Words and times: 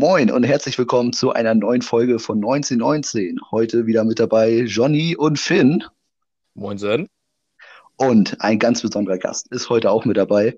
Moin 0.00 0.30
und 0.30 0.44
herzlich 0.44 0.78
willkommen 0.78 1.12
zu 1.12 1.32
einer 1.32 1.54
neuen 1.54 1.82
Folge 1.82 2.18
von 2.18 2.38
1919. 2.38 3.38
Heute 3.50 3.84
wieder 3.84 4.02
mit 4.02 4.18
dabei 4.18 4.60
Johnny 4.60 5.14
und 5.14 5.38
Finn. 5.38 5.84
Moin, 6.54 6.78
Sven. 6.78 7.06
Und 7.96 8.40
ein 8.40 8.58
ganz 8.58 8.80
besonderer 8.80 9.18
Gast 9.18 9.48
ist 9.52 9.68
heute 9.68 9.90
auch 9.90 10.06
mit 10.06 10.16
dabei. 10.16 10.56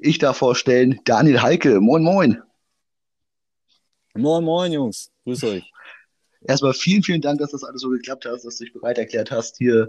Ich 0.00 0.18
darf 0.18 0.36
vorstellen 0.36 1.00
Daniel 1.04 1.42
Heike. 1.42 1.80
Moin, 1.80 2.04
moin. 2.04 2.40
Moin, 4.14 4.44
moin, 4.44 4.70
Jungs. 4.70 5.10
Grüß 5.24 5.42
euch. 5.42 5.72
Erstmal 6.42 6.72
vielen, 6.72 7.02
vielen 7.02 7.20
Dank, 7.20 7.40
dass 7.40 7.50
das 7.50 7.64
alles 7.64 7.80
so 7.80 7.88
geklappt 7.90 8.26
hat, 8.26 8.44
dass 8.44 8.58
du 8.58 8.64
dich 8.64 8.72
bereit 8.72 8.98
erklärt 8.98 9.32
hast, 9.32 9.56
hier 9.56 9.88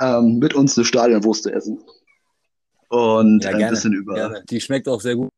ähm, 0.00 0.38
mit 0.38 0.54
uns 0.54 0.78
eine 0.78 0.86
Stadionwurst 0.86 1.42
zu 1.42 1.52
essen. 1.52 1.84
Und 2.88 3.44
Ja, 3.44 3.50
ein 3.50 3.58
gerne, 3.58 3.70
bisschen 3.74 3.92
über. 3.92 4.14
gerne. 4.14 4.44
Die 4.48 4.62
schmeckt 4.62 4.88
auch 4.88 5.02
sehr 5.02 5.16
gut. 5.16 5.28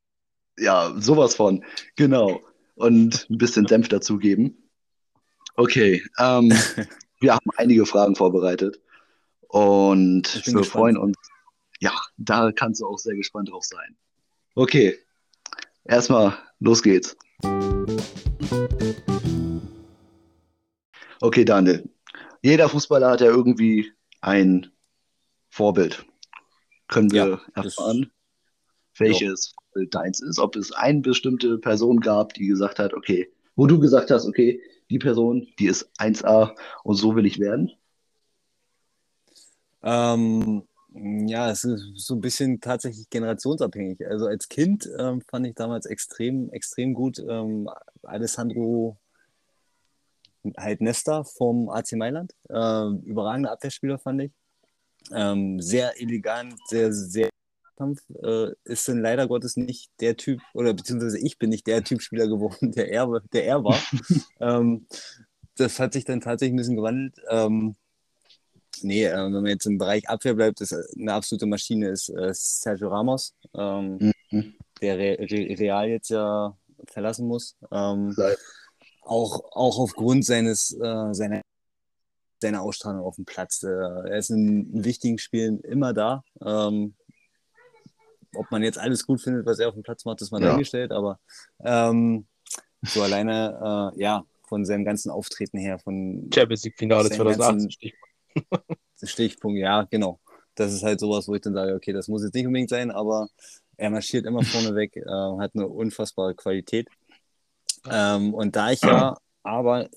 Ja, 0.57 0.95
sowas 1.01 1.35
von. 1.35 1.65
Genau. 1.97 2.41
Und 2.75 3.29
ein 3.31 3.39
bisschen 3.39 3.67
Senf 3.67 3.89
dazugeben. 3.89 4.69
Okay. 5.57 6.03
Ähm, 6.19 6.51
wir 7.21 7.35
haben 7.35 7.51
einige 7.57 7.87
Fragen 7.87 8.17
vorbereitet. 8.17 8.81
Und 9.49 10.35
wir 10.35 10.41
gespannt. 10.55 10.67
freuen 10.67 10.97
uns. 10.97 11.17
Ja, 11.81 11.93
da 12.17 12.53
kannst 12.53 12.81
du 12.81 12.87
auch 12.87 12.99
sehr 12.99 13.15
gespannt 13.17 13.51
drauf 13.51 13.65
sein. 13.65 13.97
Okay. 14.55 14.99
Erstmal, 15.85 16.39
los 16.61 16.83
geht's. 16.83 17.17
Okay, 21.21 21.45
Daniel. 21.45 21.89
Jeder 22.43 22.69
Fußballer 22.69 23.11
hat 23.11 23.21
ja 23.21 23.29
irgendwie 23.29 23.93
ein 24.21 24.71
Vorbild. 25.51 26.05
Können 26.89 27.11
wir 27.13 27.27
Ja, 27.27 27.41
erfahren, 27.63 28.11
welches 28.99 29.55
deins 29.91 30.21
ist? 30.21 30.39
Ob 30.39 30.57
es 30.57 30.73
eine 30.73 31.01
bestimmte 31.01 31.59
Person 31.59 32.01
gab, 32.01 32.35
die 32.35 32.47
gesagt 32.47 32.79
hat, 32.79 32.95
okay, 32.95 33.29
wo 33.57 33.67
du 33.67 33.79
gesagt 33.79 34.11
hast, 34.11 34.27
okay, 34.27 34.61
die 34.91 34.99
Person, 34.99 35.47
die 35.59 35.67
ist 35.67 35.91
1A 35.99 36.55
und 36.85 36.95
so 36.97 37.15
will 37.17 37.27
ich 37.27 37.39
werden? 37.39 37.71
Ähm, 39.83 40.63
ja, 40.95 41.51
es 41.51 41.65
ist 41.65 41.83
so 41.97 42.15
ein 42.15 42.21
bisschen 42.21 42.61
tatsächlich 42.61 43.09
generationsabhängig. 43.11 44.07
Also 44.07 44.27
als 44.27 44.49
Kind 44.49 44.89
ähm, 44.99 45.23
fand 45.23 45.47
ich 45.47 45.55
damals 45.55 45.87
extrem, 45.87 46.51
extrem 46.51 46.95
gut 46.95 47.19
ähm, 47.19 47.69
Alessandro 48.03 48.99
halt 50.57 50.81
Nesta 50.81 51.25
vom 51.25 51.69
AC 51.69 51.93
Mailand. 51.93 52.33
Ähm, 52.51 53.03
überragender 53.05 53.53
Abwehrspieler 53.53 53.99
fand 53.99 54.23
ich. 54.23 54.33
Ähm, 55.13 55.61
sehr 55.61 56.01
elegant, 56.01 56.55
sehr, 56.69 56.93
sehr 56.93 57.31
Kampf. 57.77 58.03
Äh, 58.23 58.53
ist 58.65 58.89
dann 58.89 59.01
leider 59.01 59.27
Gottes 59.29 59.57
nicht 59.57 59.91
der 60.01 60.17
Typ, 60.17 60.41
oder 60.55 60.75
beziehungsweise 60.75 61.19
ich 61.19 61.39
bin 61.39 61.51
nicht 61.51 61.67
der 61.67 61.83
Typ 61.85 62.03
Spieler 62.03 62.29
geworden, 62.29 62.73
der 62.73 62.91
er, 62.91 63.21
der 63.33 63.47
er 63.47 63.65
war. 63.65 63.81
ähm, 64.41 64.87
das 65.57 65.79
hat 65.79 65.93
sich 65.93 66.05
dann 66.05 66.21
tatsächlich 66.21 66.55
ein 66.55 66.57
bisschen 66.57 66.77
gewandelt. 66.77 67.15
Ähm, 67.29 67.77
nee, 68.83 69.05
äh, 69.05 69.17
wenn 69.17 69.33
man 69.33 69.47
jetzt 69.47 69.67
im 69.67 69.79
Bereich 69.79 70.09
Abwehr 70.09 70.35
bleibt, 70.35 70.61
ist 70.61 70.75
eine 70.99 71.13
absolute 71.13 71.47
Maschine 71.47 71.89
ist 71.89 72.09
äh, 72.09 72.31
Sergio 72.33 72.89
Ramos, 72.89 73.35
ähm, 73.55 74.13
Mhm. 74.31 74.55
der 74.81 74.97
Re 74.97 75.19
Re 75.21 75.59
Real 75.59 75.89
jetzt 75.91 76.09
ja 76.09 76.57
verlassen 76.89 77.27
muss. 77.27 77.57
Ähm, 77.71 78.17
auch, 79.03 79.45
auch 79.53 79.79
aufgrund 79.79 80.25
seines, 80.25 80.73
äh, 80.73 81.13
seiner, 81.13 81.43
seiner 82.41 82.63
Ausstrahlung 82.63 83.03
auf 83.03 83.17
dem 83.17 83.25
Platz. 83.25 83.63
Äh, 83.63 83.69
er 83.69 84.19
ist 84.19 84.31
in, 84.31 84.73
in 84.73 84.85
wichtigen 84.85 85.19
Spielen 85.19 85.61
immer 85.61 85.93
da. 85.93 86.25
Ähm, 86.45 86.95
ob 88.35 88.51
man 88.51 88.63
jetzt 88.63 88.79
alles 88.79 89.07
gut 89.07 89.21
findet, 89.21 89.47
was 89.47 89.59
er 89.59 89.69
auf 89.69 89.75
dem 89.75 89.83
Platz 89.83 90.05
macht, 90.05 90.21
ist 90.23 90.31
mal 90.31 90.41
Ja. 90.41 90.49
dahingestellt, 90.49 90.93
aber 90.93 91.19
ähm, 91.65 92.27
so 92.83 93.03
alleine, 93.03 93.93
äh, 93.95 94.01
ja, 94.01 94.25
von 94.49 94.65
seinem 94.65 94.85
ganzen 94.85 95.11
Auftreten 95.11 95.59
her, 95.59 95.79
von 95.79 96.29
Champions 96.35 96.65
League-Finale 96.65 97.09
Seinen 97.09 97.17
2018. 97.17 97.39
ganzen- 97.39 97.71
Stichwort. 97.71 98.11
Stichpunkt, 99.03 99.59
ja, 99.59 99.83
genau. 99.91 100.21
Das 100.55 100.73
ist 100.73 100.83
halt 100.83 101.01
sowas, 101.01 101.27
wo 101.29 101.35
ich 101.35 101.41
dann 101.41 101.55
sage, 101.55 101.75
okay, 101.75 101.93
das 101.93 102.09
muss 102.09 102.23
jetzt 102.23 102.35
nicht 102.35 102.47
unbedingt 102.47 102.71
sein, 102.71 102.91
aber 102.91 103.29
er 103.77 103.91
marschiert 103.91 104.27
immer 104.27 104.43
vorne 104.45 104.75
weg, 104.77 104.97
äh, 104.97 105.03
hat 105.41 105.53
eine 105.55 105.67
unfassbare 105.67 106.35
Qualität. 106.35 106.89
Ähm, 107.91 108.33
und 108.35 108.55
da 108.55 108.71
ich 108.71 108.81
ja 108.83 109.17
aber 109.43 109.89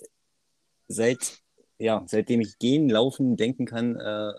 seit, 0.88 1.40
ja, 1.78 2.04
seitdem 2.08 2.42
ich 2.42 2.58
gehen, 2.58 2.90
laufen, 2.90 3.36
denken 3.38 3.66
kann, 3.66 3.96
äh, 3.96 4.32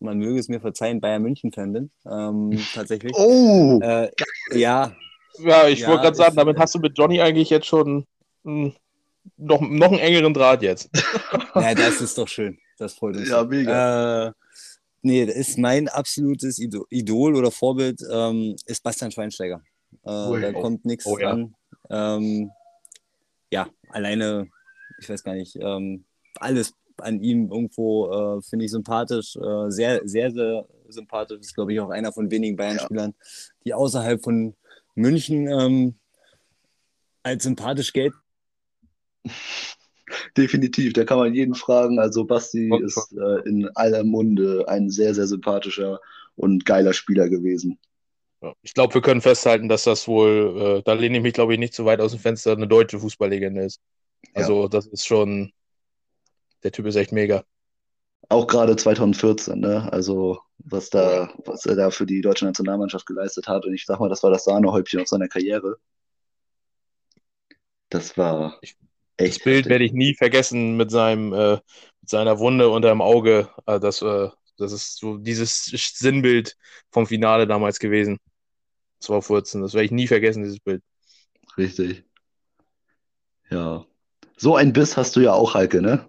man 0.00 0.18
möge 0.18 0.38
es 0.38 0.48
mir 0.48 0.60
verzeihen, 0.60 1.00
Bayern 1.00 1.22
München-Fan 1.22 1.72
bin, 1.72 1.90
ähm, 2.06 2.56
tatsächlich. 2.74 3.12
Oh, 3.16 3.80
Äh, 3.82 4.10
ja, 4.52 4.92
Ja, 5.38 5.68
ich 5.68 5.80
Ja, 5.80 5.88
wollte 5.88 6.02
gerade 6.02 6.16
sagen, 6.16 6.36
damit 6.36 6.56
äh, 6.56 6.60
hast 6.60 6.74
du 6.74 6.78
mit 6.78 6.96
Johnny 6.96 7.20
eigentlich 7.20 7.50
jetzt 7.50 7.66
schon 7.66 8.06
mh, 8.44 8.72
noch, 9.36 9.60
noch 9.60 9.88
einen 9.90 9.98
engeren 9.98 10.34
Draht 10.34 10.62
jetzt. 10.62 10.90
ja, 11.54 11.74
das 11.74 12.00
ist 12.00 12.18
doch 12.18 12.28
schön. 12.28 12.58
Das 12.78 12.94
freut 12.94 13.16
uns. 13.16 13.28
Ja, 13.28 13.44
mega. 13.44 14.28
Äh, 14.28 14.32
nee, 15.02 15.26
das 15.26 15.36
ist 15.36 15.58
mein 15.58 15.88
absolutes 15.88 16.58
Ido- 16.58 16.86
Idol 16.90 17.36
oder 17.36 17.50
Vorbild, 17.50 18.00
ähm, 18.10 18.56
ist 18.66 18.82
Bastian 18.82 19.10
Schweinsteiger. 19.12 19.62
Äh, 20.04 20.10
Ui. 20.10 20.40
da 20.40 20.52
kommt 20.52 20.84
nichts 20.84 21.06
Oh, 21.06 21.18
ja. 21.18 21.30
an. 21.30 21.54
Ähm, 21.90 22.50
ja, 23.50 23.68
alleine, 23.90 24.48
ich 24.98 25.08
weiß 25.08 25.22
gar 25.22 25.34
nicht, 25.34 25.56
ähm, 25.60 26.04
alles 26.40 26.74
an 26.98 27.20
ihm 27.22 27.50
irgendwo 27.50 28.10
äh, 28.38 28.42
finde 28.42 28.64
ich 28.64 28.70
sympathisch. 28.70 29.36
Äh, 29.36 29.70
sehr, 29.70 30.00
sehr, 30.06 30.30
sehr 30.30 30.66
sympathisch. 30.88 31.40
Ist, 31.40 31.54
glaube 31.54 31.72
ich, 31.72 31.80
auch 31.80 31.90
einer 31.90 32.12
von 32.12 32.30
wenigen 32.30 32.56
Bayern-Spielern, 32.56 33.14
die 33.64 33.74
außerhalb 33.74 34.22
von 34.22 34.54
München 34.94 35.48
ähm, 35.48 35.94
als 37.22 37.44
sympathisch 37.44 37.92
gelten. 37.92 38.16
definitiv. 40.36 40.92
Da 40.92 41.04
kann 41.04 41.18
man 41.18 41.34
jeden 41.34 41.54
fragen. 41.54 41.98
Also 41.98 42.24
Basti 42.24 42.70
Und- 42.70 42.84
ist 42.84 43.12
äh, 43.12 43.48
in 43.48 43.68
aller 43.74 44.04
Munde 44.04 44.64
ein 44.68 44.90
sehr, 44.90 45.14
sehr 45.14 45.26
sympathischer 45.26 46.00
und 46.36 46.64
geiler 46.64 46.92
Spieler 46.92 47.28
gewesen. 47.28 47.78
Ja, 48.42 48.54
Ich 48.62 48.74
glaube, 48.74 48.94
wir 48.94 49.02
können 49.02 49.20
festhalten, 49.20 49.68
dass 49.68 49.84
das 49.84 50.08
wohl, 50.08 50.78
äh, 50.78 50.82
da 50.84 50.94
lehne 50.94 51.18
ich 51.18 51.22
mich, 51.22 51.34
glaube 51.34 51.52
ich, 51.52 51.58
nicht 51.58 51.74
zu 51.74 51.84
weit 51.84 52.00
aus 52.00 52.12
dem 52.12 52.20
Fenster, 52.20 52.52
eine 52.52 52.66
deutsche 52.66 52.98
Fußballlegende 52.98 53.64
ist. 53.64 53.80
Also, 54.34 54.68
das 54.68 54.86
ist 54.86 55.06
schon, 55.06 55.52
der 56.64 56.72
Typ 56.72 56.86
ist 56.86 56.96
echt 56.96 57.12
mega. 57.12 57.44
Auch 58.28 58.46
gerade 58.48 58.74
2014, 58.76 59.60
ne? 59.60 59.92
Also 59.92 60.40
was 60.58 60.90
da, 60.90 61.32
was 61.44 61.66
er 61.66 61.76
da 61.76 61.90
für 61.90 62.04
die 62.06 62.20
deutsche 62.20 62.44
Nationalmannschaft 62.46 63.06
geleistet 63.06 63.46
hat. 63.48 63.64
Und 63.66 63.74
ich 63.74 63.84
sag 63.86 64.00
mal, 64.00 64.08
das 64.08 64.22
war 64.24 64.30
das 64.30 64.44
Sahnehäubchen 64.44 65.00
auf 65.00 65.08
seiner 65.08 65.28
Karriere. 65.28 65.76
Das 67.90 68.16
war 68.18 68.60
echt 68.60 68.80
Das 69.24 69.38
Bild 69.40 69.68
heftig. 69.68 69.68
werde 69.68 69.84
ich 69.84 69.92
nie 69.92 70.14
vergessen 70.14 70.76
mit 70.76 70.90
seinem, 70.90 71.32
äh, 71.32 71.52
mit 72.00 72.08
seiner 72.10 72.38
Wunde 72.38 72.68
unter 72.70 72.88
dem 72.90 73.00
Auge. 73.02 73.50
Äh, 73.66 73.78
das, 73.80 74.02
äh, 74.02 74.28
das 74.58 74.72
ist 74.72 74.98
so 74.98 75.16
dieses 75.18 75.64
Sinnbild 75.66 76.56
vom 76.90 77.06
Finale 77.06 77.46
damals 77.46 77.78
gewesen. 77.78 78.18
2014. 79.00 79.62
Das 79.62 79.74
werde 79.74 79.86
ich 79.86 79.92
nie 79.92 80.08
vergessen, 80.08 80.44
dieses 80.44 80.60
Bild. 80.60 80.82
Richtig. 81.56 82.04
Ja. 83.50 83.86
So 84.36 84.56
ein 84.56 84.72
Biss 84.72 84.96
hast 84.96 85.14
du 85.16 85.20
ja 85.20 85.32
auch, 85.32 85.54
Heike, 85.54 85.80
ne? 85.82 86.08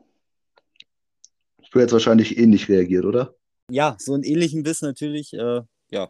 Du 1.74 1.80
hättest 1.80 1.94
wahrscheinlich 1.94 2.38
ähnlich 2.38 2.70
reagiert, 2.70 3.04
oder? 3.04 3.34
Ja, 3.72 3.98
so 4.00 4.14
einen 4.14 4.22
ähnlichen 4.22 4.62
Biss 4.62 4.84
natürlich. 4.84 5.34
Äh, 5.34 5.62
ja, 5.90 6.08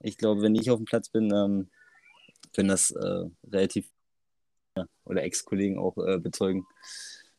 ich 0.00 0.18
glaube, 0.18 0.42
wenn 0.42 0.56
ich 0.56 0.72
auf 0.72 0.78
dem 0.78 0.86
Platz 0.86 1.08
bin, 1.08 1.32
ähm, 1.32 1.70
können 2.52 2.68
das 2.68 2.90
äh, 2.90 3.26
relativ 3.48 3.88
ja, 4.76 4.86
oder 5.04 5.22
Ex-Kollegen 5.22 5.78
auch 5.78 5.96
äh, 5.98 6.18
bezeugen. 6.18 6.66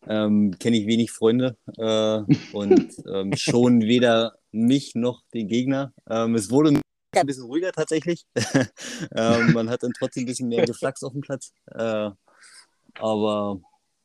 Ähm, 0.08 0.58
Kenne 0.58 0.78
ich 0.78 0.88
wenig 0.88 1.12
Freunde 1.12 1.58
äh, 1.76 2.22
und 2.54 2.94
ähm, 3.14 3.34
schon 3.36 3.82
weder 3.82 4.38
mich 4.54 4.96
noch 4.96 5.22
den 5.34 5.50
Gegner. 5.50 5.94
Ähm, 6.10 6.34
es 6.34 6.50
wurde 6.50 6.80
ein 7.12 7.28
bisschen 7.28 7.44
ruhiger 7.44 7.74
tatsächlich. 7.74 8.26
ähm, 9.16 9.52
man 9.52 9.70
hat 9.70 9.84
dann 9.84 9.92
trotzdem 9.92 10.24
ein 10.24 10.28
bisschen 10.28 10.48
mehr 10.48 10.66
geflaxt 10.66 11.04
auf 11.04 11.12
dem 11.12 11.22
Platz. 11.22 11.52
Äh, 11.72 12.10
aber 13.00 13.60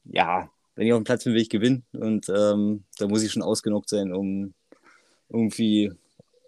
ja, 0.07 0.51
wenn 0.75 0.87
ich 0.87 0.93
auf 0.93 1.01
dem 1.01 1.05
Platz 1.05 1.25
bin, 1.25 1.35
will 1.35 1.43
ich 1.43 1.51
gewinnen. 1.51 1.85
Und 1.93 2.29
ähm, 2.29 2.85
da 2.99 3.09
muss 3.09 3.23
ich 3.23 3.33
schon 3.33 3.43
ausgenockt 3.43 3.89
sein, 3.89 4.13
um 4.13 4.55
irgendwie 5.29 5.93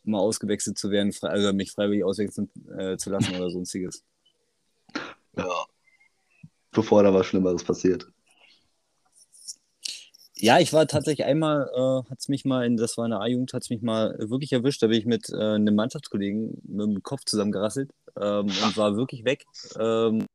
mal 0.05 0.19
ausgewechselt 0.19 0.79
zu 0.79 0.91
werden, 0.91 1.13
also 1.23 1.53
mich 1.53 1.73
freiwillig 1.73 2.05
auswechseln 2.05 2.51
äh, 2.77 2.97
zu 2.97 3.11
lassen 3.11 3.35
oder 3.37 3.51
sonstiges. 3.51 4.05
Ja. 5.37 5.49
Bevor 6.71 7.03
da 7.03 7.15
was 7.15 7.27
Schlimmeres 7.27 7.65
passiert. 7.65 8.07
Ja, 10.37 10.59
ich 10.59 10.73
war 10.73 10.87
tatsächlich 10.87 11.27
einmal, 11.27 11.71
äh, 11.75 12.11
hat 12.11 12.19
es 12.19 12.29
mich 12.29 12.45
mal, 12.45 12.67
in, 12.67 12.77
das 12.77 12.99
war 12.99 13.07
in 13.07 13.13
der 13.13 13.21
A-Jugend, 13.21 13.53
hat 13.55 13.63
es 13.63 13.71
mich 13.71 13.83
mal 13.83 14.17
wirklich 14.19 14.53
erwischt. 14.53 14.83
Da 14.83 14.89
bin 14.89 14.99
ich 14.99 15.07
mit 15.07 15.31
äh, 15.31 15.37
einem 15.37 15.75
Mannschaftskollegen 15.75 16.61
mit 16.65 16.87
dem 16.87 17.03
Kopf 17.03 17.25
zusammengerasselt 17.25 17.91
ähm, 18.21 18.47
und 18.47 18.77
war 18.77 18.97
wirklich 18.97 19.25
weg. 19.25 19.47
Ähm, 19.79 20.27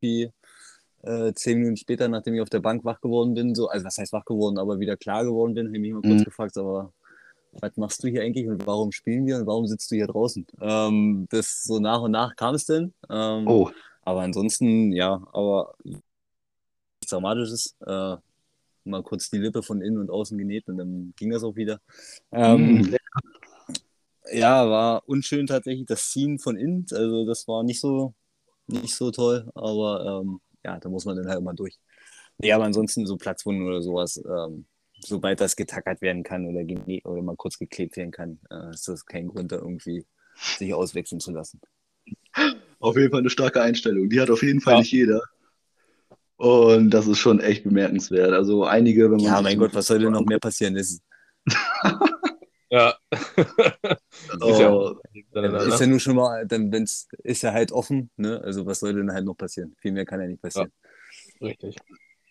wie 0.00 0.32
äh, 1.04 1.32
zehn 1.34 1.58
Minuten 1.58 1.76
später, 1.76 2.08
nachdem 2.08 2.34
ich 2.34 2.40
auf 2.40 2.50
der 2.50 2.60
Bank 2.60 2.84
wach 2.84 3.00
geworden 3.00 3.34
bin, 3.34 3.54
so, 3.54 3.68
also 3.68 3.84
was 3.86 3.98
heißt 3.98 4.12
wach 4.12 4.24
geworden, 4.24 4.58
aber 4.58 4.80
wieder 4.80 4.96
klar 4.96 5.24
geworden 5.24 5.54
bin, 5.54 5.66
habe 5.66 5.76
ich 5.76 5.82
mich 5.82 5.92
mal 5.92 6.02
kurz 6.02 6.20
Mhm. 6.20 6.24
gefragt, 6.24 6.56
aber 6.58 6.92
was 7.60 7.76
machst 7.76 8.02
du 8.02 8.08
hier 8.08 8.22
eigentlich 8.22 8.48
und 8.48 8.66
warum 8.66 8.90
spielen 8.92 9.26
wir 9.26 9.36
und 9.36 9.46
warum 9.46 9.66
sitzt 9.66 9.90
du 9.90 9.96
hier 9.96 10.06
draußen? 10.08 10.46
Ähm, 10.60 11.26
das 11.30 11.62
so 11.64 11.78
nach 11.78 12.00
und 12.02 12.10
nach 12.12 12.34
kam 12.36 12.54
es 12.54 12.66
denn. 12.66 12.92
Ähm, 13.10 13.46
Oh, 13.48 13.70
Aber 14.02 14.22
ansonsten, 14.22 14.92
ja, 14.92 15.22
aber 15.32 15.74
nichts 15.84 16.02
Dramatisches. 17.10 17.76
Äh, 17.86 18.16
mal 18.84 19.02
kurz 19.02 19.30
die 19.30 19.38
Lippe 19.38 19.62
von 19.62 19.80
innen 19.80 19.98
und 19.98 20.10
außen 20.10 20.36
genäht 20.36 20.68
und 20.68 20.76
dann 20.78 21.14
ging 21.16 21.30
das 21.30 21.42
auch 21.42 21.56
wieder. 21.56 21.80
Ähm, 22.32 22.80
Mhm. 22.80 22.96
ja, 24.32 24.68
war 24.68 25.02
unschön 25.08 25.46
tatsächlich 25.46 25.86
das 25.86 26.10
Ziehen 26.10 26.38
von 26.38 26.56
innen. 26.56 26.86
Also 26.92 27.26
das 27.26 27.46
war 27.48 27.62
nicht 27.62 27.80
so, 27.80 28.14
nicht 28.66 28.94
so 28.94 29.10
toll, 29.10 29.50
aber 29.54 30.22
ähm, 30.22 30.40
ja, 30.64 30.78
da 30.78 30.88
muss 30.88 31.04
man 31.04 31.16
dann 31.16 31.28
halt 31.28 31.38
immer 31.38 31.54
durch. 31.54 31.78
Ja, 32.38 32.56
aber 32.56 32.64
ansonsten 32.64 33.06
so 33.06 33.16
Platzwunden 33.16 33.66
oder 33.66 33.82
sowas, 33.82 34.16
ähm, 34.16 34.66
sobald 34.98 35.40
das 35.40 35.56
getackert 35.56 36.00
werden 36.00 36.22
kann 36.22 36.46
oder, 36.46 36.64
oder 37.04 37.22
mal 37.22 37.36
kurz 37.36 37.58
geklebt 37.58 37.96
werden 37.96 38.10
kann, 38.10 38.40
äh, 38.50 38.70
ist 38.70 38.88
das 38.88 39.06
kein 39.06 39.28
Grund, 39.28 39.52
da 39.52 39.56
irgendwie 39.56 40.04
sich 40.36 40.74
auswechseln 40.74 41.20
zu 41.20 41.30
lassen. 41.32 41.60
Auf 42.80 42.96
jeden 42.96 43.10
Fall 43.10 43.20
eine 43.20 43.30
starke 43.30 43.62
Einstellung. 43.62 44.08
Die 44.08 44.20
hat 44.20 44.30
auf 44.30 44.42
jeden 44.42 44.60
Fall 44.60 44.74
Ja. 44.74 44.78
nicht 44.80 44.92
jeder. 44.92 45.22
Und 46.36 46.90
das 46.90 47.06
ist 47.06 47.18
schon 47.18 47.40
echt 47.40 47.64
bemerkenswert. 47.64 48.32
Also 48.32 48.64
einige, 48.64 49.04
wenn 49.04 49.18
man 49.18 49.20
Ja, 49.20 49.40
mein 49.40 49.58
Gott, 49.58 49.74
was 49.74 49.86
soll 49.86 50.00
denn 50.00 50.12
noch 50.12 50.24
mehr 50.24 50.40
passieren? 50.40 50.74
Das 50.74 50.90
ist, 50.90 51.02
Ja. 52.70 52.96
Oh, 54.40 54.96
Dann, 55.34 55.54
ist 55.54 55.80
ja 55.80 55.86
nur 55.86 56.00
schon 56.00 56.16
mal, 56.16 56.46
dann 56.46 56.70
wenn's, 56.70 57.08
ist 57.24 57.42
ja 57.42 57.52
halt 57.52 57.72
offen, 57.72 58.10
ne? 58.16 58.40
Also 58.42 58.64
was 58.66 58.80
soll 58.80 58.94
denn 58.94 59.12
halt 59.12 59.24
noch 59.24 59.34
passieren? 59.34 59.74
Viel 59.78 59.92
mehr 59.92 60.06
kann 60.06 60.20
ja 60.20 60.28
nicht 60.28 60.40
passieren. 60.40 60.72
Richtig. 61.40 61.76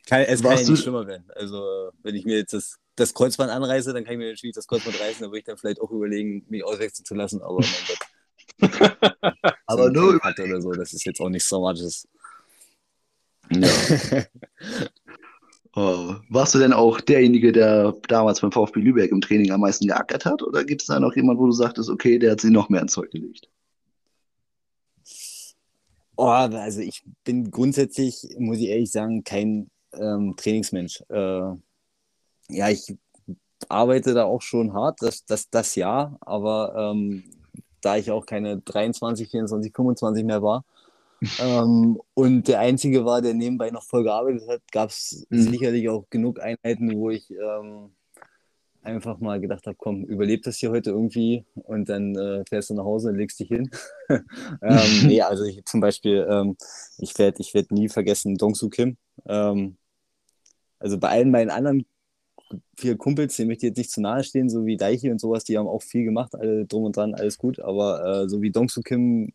Kann, 0.07 0.21
es 0.21 0.41
kann 0.41 0.57
ja 0.57 0.69
nicht 0.69 0.81
schlimmer 0.81 1.05
werden. 1.07 1.25
Also, 1.35 1.91
wenn 2.01 2.15
ich 2.15 2.25
mir 2.25 2.37
jetzt 2.37 2.53
das, 2.53 2.77
das 2.95 3.13
Kreuzband 3.13 3.51
anreiße, 3.51 3.93
dann 3.93 4.03
kann 4.03 4.13
ich 4.13 4.19
mir 4.19 4.31
natürlich 4.31 4.55
das 4.55 4.67
Kreuzband 4.67 4.99
reißen, 4.99 5.21
dann 5.21 5.31
würde 5.31 5.39
ich 5.39 5.45
dann 5.45 5.57
vielleicht 5.57 5.81
auch 5.81 5.91
überlegen, 5.91 6.45
mich 6.49 6.63
auswechseln 6.63 7.05
zu 7.05 7.15
lassen, 7.15 7.41
aber 7.41 7.59
mein 7.59 7.69
Gott. 7.87 7.99
Aber 9.65 9.85
so 9.85 9.89
nur- 9.89 10.15
oder 10.15 10.61
so, 10.61 10.71
das 10.71 10.93
ist 10.93 11.05
jetzt 11.05 11.19
auch 11.19 11.29
nichts 11.29 11.49
Dramatisches. 11.49 12.07
ja. 13.49 13.69
Oh. 15.75 16.15
Warst 16.29 16.53
du 16.53 16.59
denn 16.59 16.71
auch 16.71 17.01
derjenige, 17.01 17.51
der 17.51 17.93
damals 18.07 18.41
beim 18.41 18.51
VfB 18.51 18.79
Lübeck 18.79 19.11
im 19.11 19.21
Training 19.21 19.51
am 19.51 19.61
meisten 19.61 19.87
geackert 19.87 20.25
hat? 20.25 20.43
Oder 20.43 20.63
gibt 20.63 20.81
es 20.81 20.87
da 20.87 20.99
noch 20.99 21.15
jemanden, 21.15 21.41
wo 21.41 21.47
du 21.47 21.51
sagtest, 21.51 21.89
okay, 21.89 22.19
der 22.19 22.33
hat 22.33 22.41
sich 22.41 22.51
noch 22.51 22.69
mehr 22.69 22.81
ins 22.81 22.93
Zeug 22.93 23.09
gelegt? 23.09 23.49
Oh, 26.15 26.27
also 26.27 26.79
ich 26.81 27.03
bin 27.23 27.49
grundsätzlich, 27.49 28.23
muss 28.37 28.59
ich 28.59 28.67
ehrlich 28.67 28.91
sagen, 28.91 29.23
kein 29.23 29.71
ähm, 29.93 30.35
Trainingsmensch. 30.37 31.03
Äh, 31.09 31.55
ja, 32.49 32.69
ich 32.69 32.95
arbeite 33.67 34.13
da 34.13 34.25
auch 34.25 34.43
schon 34.43 34.73
hart, 34.73 35.01
das, 35.01 35.25
das, 35.25 35.49
das 35.49 35.73
ja, 35.73 36.15
aber 36.21 36.75
ähm, 36.77 37.23
da 37.81 37.97
ich 37.97 38.11
auch 38.11 38.27
keine 38.27 38.59
23, 38.59 39.27
24, 39.27 39.73
25 39.75 40.23
mehr 40.23 40.43
war 40.43 40.63
ähm, 41.39 41.99
und 42.13 42.47
der 42.47 42.59
Einzige 42.59 43.05
war, 43.05 43.21
der 43.21 43.33
nebenbei 43.33 43.69
noch 43.71 43.83
voll 43.83 44.03
gearbeitet 44.03 44.47
hat, 44.47 44.61
gab 44.71 44.89
es 44.89 45.25
Mhm. 45.29 45.49
sicherlich 45.49 45.89
auch 45.89 46.09
genug 46.09 46.39
Einheiten, 46.39 46.95
wo 46.97 47.09
ich 47.09 47.29
ähm, 47.31 47.91
einfach 48.83 49.19
mal 49.19 49.39
gedacht 49.39 49.65
habe, 49.67 49.77
komm, 49.79 50.03
überleb 50.05 50.43
das 50.43 50.57
hier 50.57 50.71
heute 50.71 50.91
irgendwie 50.91 51.45
und 51.55 51.89
dann 51.89 52.15
äh, 52.15 52.43
fährst 52.47 52.69
du 52.69 52.75
nach 52.75 52.83
Hause 52.85 53.09
und 53.09 53.17
legst 53.17 53.39
dich 53.39 53.47
hin. 53.49 53.69
ähm, 54.09 54.23
nee, 55.07 55.21
also 55.21 55.43
ich, 55.45 55.63
zum 55.65 55.81
Beispiel, 55.81 56.27
ähm, 56.29 56.57
ich 56.97 57.17
werde 57.17 57.37
ich 57.41 57.53
werd 57.53 57.71
nie 57.71 57.89
vergessen 57.89 58.35
Dongsu 58.37 58.69
Kim. 58.69 58.97
Ähm, 59.25 59.77
also 60.79 60.97
bei 60.99 61.09
allen 61.09 61.31
meinen 61.31 61.49
anderen 61.49 61.85
vier 62.77 62.97
Kumpels, 62.97 63.35
denen 63.37 63.49
möchte 63.49 63.65
ich 63.65 63.71
jetzt 63.71 63.77
nicht 63.77 63.91
zu 63.91 64.01
nahe 64.01 64.23
stehen, 64.23 64.49
so 64.49 64.65
wie 64.65 64.77
Daichi 64.77 65.11
und 65.11 65.19
sowas, 65.19 65.43
die 65.45 65.57
haben 65.57 65.67
auch 65.67 65.81
viel 65.83 66.03
gemacht, 66.05 66.35
alle 66.35 66.65
drum 66.65 66.83
und 66.83 66.97
dran, 66.97 67.15
alles 67.15 67.37
gut, 67.37 67.59
aber 67.59 68.23
äh, 68.23 68.29
so 68.29 68.41
wie 68.41 68.51
Dongsu 68.51 68.81
Kim 68.81 69.33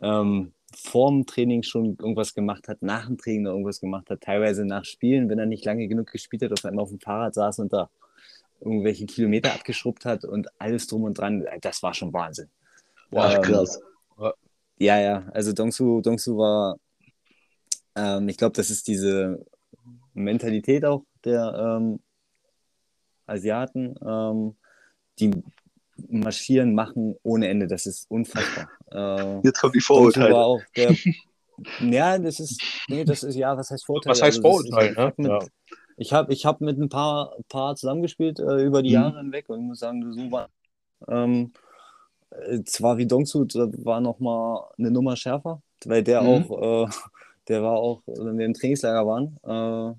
ähm, 0.00 0.52
vorm 0.74 1.26
Training 1.26 1.62
schon 1.62 1.96
irgendwas 1.98 2.34
gemacht 2.34 2.68
hat, 2.68 2.82
nach 2.82 3.06
dem 3.06 3.18
Training 3.18 3.42
noch 3.42 3.52
irgendwas 3.52 3.80
gemacht 3.80 4.08
hat, 4.10 4.20
teilweise 4.20 4.64
nach 4.64 4.84
Spielen, 4.84 5.28
wenn 5.28 5.38
er 5.38 5.46
nicht 5.46 5.64
lange 5.64 5.88
genug 5.88 6.10
gespielt 6.10 6.42
hat, 6.42 6.52
auf 6.52 6.64
einmal 6.64 6.84
auf 6.84 6.90
dem 6.90 7.00
Fahrrad 7.00 7.34
saß 7.34 7.58
und 7.60 7.72
da 7.72 7.90
irgendwelche 8.60 9.06
Kilometer 9.06 9.52
abgeschrubbt 9.52 10.04
hat 10.04 10.24
und 10.24 10.48
alles 10.58 10.86
drum 10.86 11.04
und 11.04 11.18
dran, 11.18 11.46
das 11.60 11.82
war 11.82 11.94
schon 11.94 12.12
Wahnsinn. 12.12 12.48
Ach, 13.12 13.34
Ähm, 13.36 13.42
krass. 13.42 13.80
Ja, 14.78 14.98
ja, 14.98 15.28
also 15.34 15.52
Dongsu, 15.52 16.00
Dongsu 16.00 16.38
war, 16.38 16.76
ähm, 17.94 18.28
ich 18.28 18.38
glaube, 18.38 18.54
das 18.54 18.70
ist 18.70 18.86
diese 18.88 19.44
Mentalität 20.14 20.84
auch 20.84 21.04
der 21.24 21.78
ähm, 21.78 22.00
Asiaten, 23.26 23.94
ähm, 24.02 24.56
die 25.18 25.30
marschieren, 26.08 26.74
machen 26.74 27.16
ohne 27.22 27.48
Ende. 27.48 27.66
Das 27.66 27.86
ist 27.86 28.06
unfassbar. 28.10 28.68
Äh, 28.92 29.40
Jetzt 29.44 29.60
kommen 29.60 29.72
die 29.72 29.80
Vorurteile. 29.80 30.58
der. 30.76 30.96
ja, 31.80 32.18
das 32.18 32.40
ist, 32.40 32.60
nee, 32.88 33.04
das 33.04 33.22
ist, 33.22 33.36
ja, 33.36 33.56
was 33.56 33.70
heißt 33.70 33.86
Vorteil? 33.86 34.10
Was 34.10 34.20
heißt 34.20 34.44
Also 34.44 34.58
das 34.58 34.60
ist- 34.66 34.70
Vorurteil, 34.72 34.90
Ich, 34.92 34.98
habe 34.98 35.22
ne? 35.22 35.28
mit, 35.28 35.42
Ja. 35.42 35.48
ich 35.96 36.12
hab, 36.12 36.30
ich 36.30 36.44
hab 36.46 36.60
mit 36.60 36.78
ein 36.78 36.88
paar, 36.88 37.36
paar 37.48 37.76
zusammengespielt 37.76 38.40
äh, 38.40 38.64
über 38.64 38.82
die 38.82 38.88
Mhm. 38.88 38.94
Jahre 38.94 39.18
hinweg 39.20 39.48
und 39.48 39.60
ich 39.60 39.64
muss 39.66 39.78
sagen, 39.78 40.12
so 40.12 40.32
war. 40.32 40.48
Ähm, 41.06 41.52
äh, 42.30 42.62
zwar 42.64 42.98
wie 42.98 43.06
Dongsu, 43.06 43.44
da 43.44 43.68
war 43.84 44.00
noch 44.00 44.18
mal 44.18 44.68
eine 44.78 44.90
Nummer 44.90 45.14
schärfer, 45.16 45.62
weil 45.84 46.02
der 46.02 46.22
Mhm. 46.22 46.28
auch, 46.50 46.86
äh, 46.88 46.90
der 47.46 47.62
war 47.62 47.74
auch, 47.74 48.02
wenn 48.06 48.38
wir 48.38 48.46
im 48.46 48.54
Trainingslager 48.54 49.06
waren, 49.06 49.36
äh, 49.44 49.94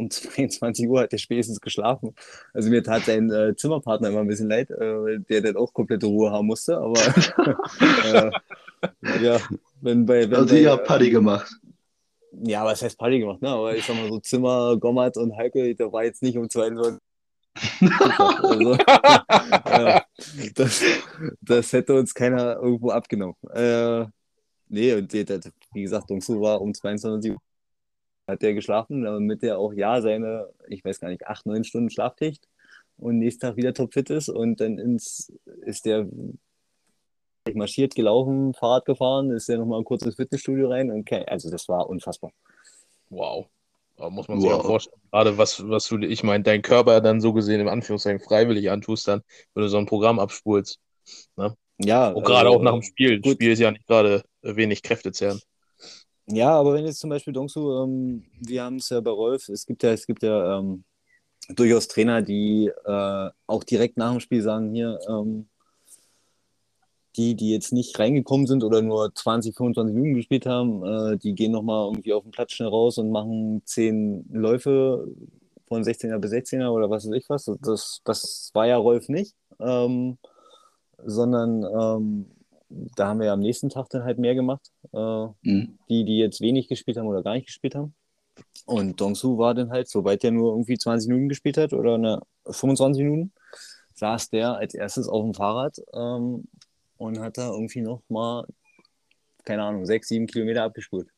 um 0.00 0.10
22 0.10 0.88
Uhr 0.88 1.00
hat 1.00 1.12
der 1.12 1.18
spätestens 1.18 1.60
geschlafen. 1.60 2.14
Also 2.52 2.70
mir 2.70 2.82
tat 2.82 3.04
sein 3.04 3.30
äh, 3.30 3.54
Zimmerpartner 3.54 4.08
immer 4.08 4.20
ein 4.20 4.28
bisschen 4.28 4.48
leid, 4.48 4.70
äh, 4.70 5.02
weil 5.02 5.20
der 5.20 5.42
dann 5.42 5.56
auch 5.56 5.72
komplette 5.72 6.06
Ruhe 6.06 6.30
haben 6.30 6.46
musste, 6.46 6.78
aber 6.78 7.00
äh, 8.04 8.30
ja, 9.22 9.38
wenn 9.80 10.06
bei, 10.06 10.28
wenn 10.30 10.34
Also 10.34 10.54
bei, 10.54 10.60
ihr 10.62 10.72
habt 10.72 10.86
Party 10.86 11.10
gemacht. 11.10 11.50
ja, 12.42 12.64
was 12.64 12.82
heißt 12.82 12.98
Party 12.98 13.18
gemacht, 13.18 13.42
ne? 13.42 13.50
Aber 13.50 13.76
ich 13.76 13.84
sag 13.84 13.96
mal 13.96 14.08
so 14.08 14.18
Zimmer, 14.20 14.76
Gommert 14.78 15.16
und 15.16 15.36
Heike, 15.36 15.74
da 15.74 15.92
war 15.92 16.04
jetzt 16.04 16.22
nicht 16.22 16.36
um 16.38 16.48
22 16.48 16.94
Uhr. 16.94 17.00
also, 18.42 18.72
äh, 18.74 20.00
das, 20.54 20.82
das 21.40 21.72
hätte 21.72 21.94
uns 21.94 22.14
keiner 22.14 22.56
irgendwo 22.56 22.90
abgenommen. 22.90 23.34
Äh, 23.52 24.06
nee, 24.68 24.94
und 24.94 25.12
der, 25.12 25.24
der, 25.24 25.40
wie 25.72 25.82
gesagt, 25.82 26.08
Dongsu 26.08 26.40
war 26.40 26.60
um 26.60 26.72
22 26.72 27.32
Uhr 27.32 27.38
hat 28.30 28.42
der 28.42 28.54
geschlafen, 28.54 29.02
damit 29.02 29.42
er 29.42 29.58
auch 29.58 29.72
ja 29.72 30.00
seine, 30.00 30.48
ich 30.68 30.84
weiß 30.84 31.00
gar 31.00 31.08
nicht, 31.08 31.26
acht, 31.26 31.46
neun 31.46 31.64
Stunden 31.64 31.90
Schlaf 31.90 32.16
kriegt 32.16 32.48
und 32.98 33.18
nächsten 33.18 33.40
Tag 33.40 33.56
wieder 33.56 33.74
topfit 33.74 34.10
ist 34.10 34.28
und 34.28 34.60
dann 34.60 34.78
ins, 34.78 35.32
ist 35.62 35.84
der 35.86 36.06
marschiert, 37.54 37.94
gelaufen, 37.94 38.54
Fahrrad 38.54 38.84
gefahren, 38.84 39.30
ist 39.30 39.48
der 39.48 39.58
nochmal 39.58 39.82
kurz 39.82 40.02
ins 40.02 40.16
Fitnessstudio 40.16 40.68
rein 40.68 40.90
und 40.90 41.00
okay, 41.00 41.24
also 41.26 41.50
das 41.50 41.68
war 41.68 41.88
unfassbar. 41.88 42.30
Wow. 43.08 43.46
Da 43.96 44.08
muss 44.08 44.28
man 44.28 44.40
sich 44.40 44.50
Wow. 44.50 44.60
auch 44.60 44.66
vorstellen, 44.66 45.00
gerade 45.10 45.36
was, 45.36 45.68
was 45.68 45.88
du, 45.88 45.98
ich 45.98 46.22
meine, 46.22 46.42
dein 46.44 46.62
Körper 46.62 47.00
dann 47.00 47.20
so 47.20 47.32
gesehen 47.32 47.60
im 47.60 47.68
Anführungszeichen 47.68 48.20
freiwillig 48.20 48.70
antust, 48.70 49.08
dann, 49.08 49.22
wenn 49.54 49.62
du 49.62 49.68
so 49.68 49.78
ein 49.78 49.86
Programm 49.86 50.18
abspulst. 50.18 50.78
Ja, 51.82 52.10
Und 52.10 52.24
gerade 52.24 52.48
also, 52.48 52.58
auch 52.58 52.62
nach 52.62 52.72
dem 52.72 52.82
Spiel. 52.82 53.20
Das 53.20 53.30
gut. 53.30 53.34
Spiel 53.34 53.52
ist 53.52 53.58
ja 53.58 53.70
nicht 53.70 53.86
gerade 53.86 54.22
wenig 54.42 54.82
kräftezehrend. 54.82 55.42
Ja, 56.32 56.50
aber 56.58 56.74
wenn 56.74 56.86
jetzt 56.86 57.00
zum 57.00 57.10
Beispiel 57.10 57.32
Dongsu, 57.32 57.82
ähm, 57.82 58.24
wir 58.40 58.62
haben 58.62 58.76
es 58.76 58.88
ja 58.90 59.00
bei 59.00 59.10
Rolf, 59.10 59.48
es 59.48 59.66
gibt 59.66 59.82
ja, 59.82 59.90
es 59.90 60.06
gibt 60.06 60.22
ja 60.22 60.58
ähm, 60.58 60.84
durchaus 61.48 61.88
Trainer, 61.88 62.22
die 62.22 62.70
äh, 62.84 63.30
auch 63.46 63.64
direkt 63.64 63.96
nach 63.96 64.12
dem 64.12 64.20
Spiel 64.20 64.42
sagen, 64.42 64.72
hier, 64.72 64.98
ähm, 65.08 65.48
die, 67.16 67.34
die 67.34 67.50
jetzt 67.50 67.72
nicht 67.72 67.98
reingekommen 67.98 68.46
sind 68.46 68.62
oder 68.62 68.82
nur 68.82 69.12
20, 69.12 69.56
25 69.56 69.94
Minuten 69.94 70.14
gespielt 70.14 70.46
haben, 70.46 70.84
äh, 70.84 71.18
die 71.18 71.34
gehen 71.34 71.52
nochmal 71.52 71.86
irgendwie 71.88 72.12
auf 72.12 72.22
den 72.22 72.30
Platz 72.30 72.52
schnell 72.52 72.68
raus 72.68 72.98
und 72.98 73.10
machen 73.10 73.62
zehn 73.64 74.24
Läufe 74.32 75.08
von 75.66 75.82
16er 75.82 76.18
bis 76.18 76.32
16er 76.32 76.70
oder 76.70 76.90
was 76.90 77.06
weiß 77.06 77.16
ich 77.16 77.28
was. 77.28 77.50
Das, 77.60 78.00
das 78.04 78.50
war 78.54 78.66
ja 78.66 78.76
Rolf 78.76 79.08
nicht, 79.08 79.34
ähm, 79.58 80.18
sondern 81.04 81.64
ähm, 81.64 82.26
da 82.70 83.08
haben 83.08 83.18
wir 83.20 83.26
ja 83.26 83.32
am 83.32 83.40
nächsten 83.40 83.68
Tag 83.68 83.88
dann 83.90 84.04
halt 84.04 84.18
mehr 84.18 84.34
gemacht. 84.34 84.70
Äh, 84.92 85.26
Mhm. 85.42 85.78
die, 85.88 86.04
die 86.04 86.18
jetzt 86.18 86.40
wenig 86.40 86.68
gespielt 86.68 86.96
haben 86.96 87.06
oder 87.08 87.22
gar 87.22 87.34
nicht 87.34 87.46
gespielt 87.46 87.74
haben. 87.74 87.94
Und 88.66 89.00
Dongsu 89.00 89.36
war 89.38 89.54
dann 89.54 89.70
halt, 89.70 89.88
sobald 89.88 90.22
der 90.22 90.30
nur 90.30 90.52
irgendwie 90.52 90.78
20 90.78 91.08
Minuten 91.08 91.28
gespielt 91.28 91.56
hat 91.58 91.72
oder 91.72 91.94
eine 91.94 92.20
25 92.48 93.02
Minuten, 93.02 93.32
saß 93.94 94.30
der 94.30 94.54
als 94.56 94.74
erstes 94.74 95.08
auf 95.08 95.22
dem 95.22 95.34
Fahrrad 95.34 95.76
ähm, 95.92 96.44
und 96.96 97.18
hat 97.20 97.36
da 97.38 97.50
irgendwie 97.50 97.80
noch 97.82 98.02
mal, 98.08 98.46
keine 99.44 99.62
Ahnung, 99.64 99.84
sechs, 99.84 100.08
sieben 100.08 100.26
Kilometer 100.26 100.62
abgespult. 100.62 101.08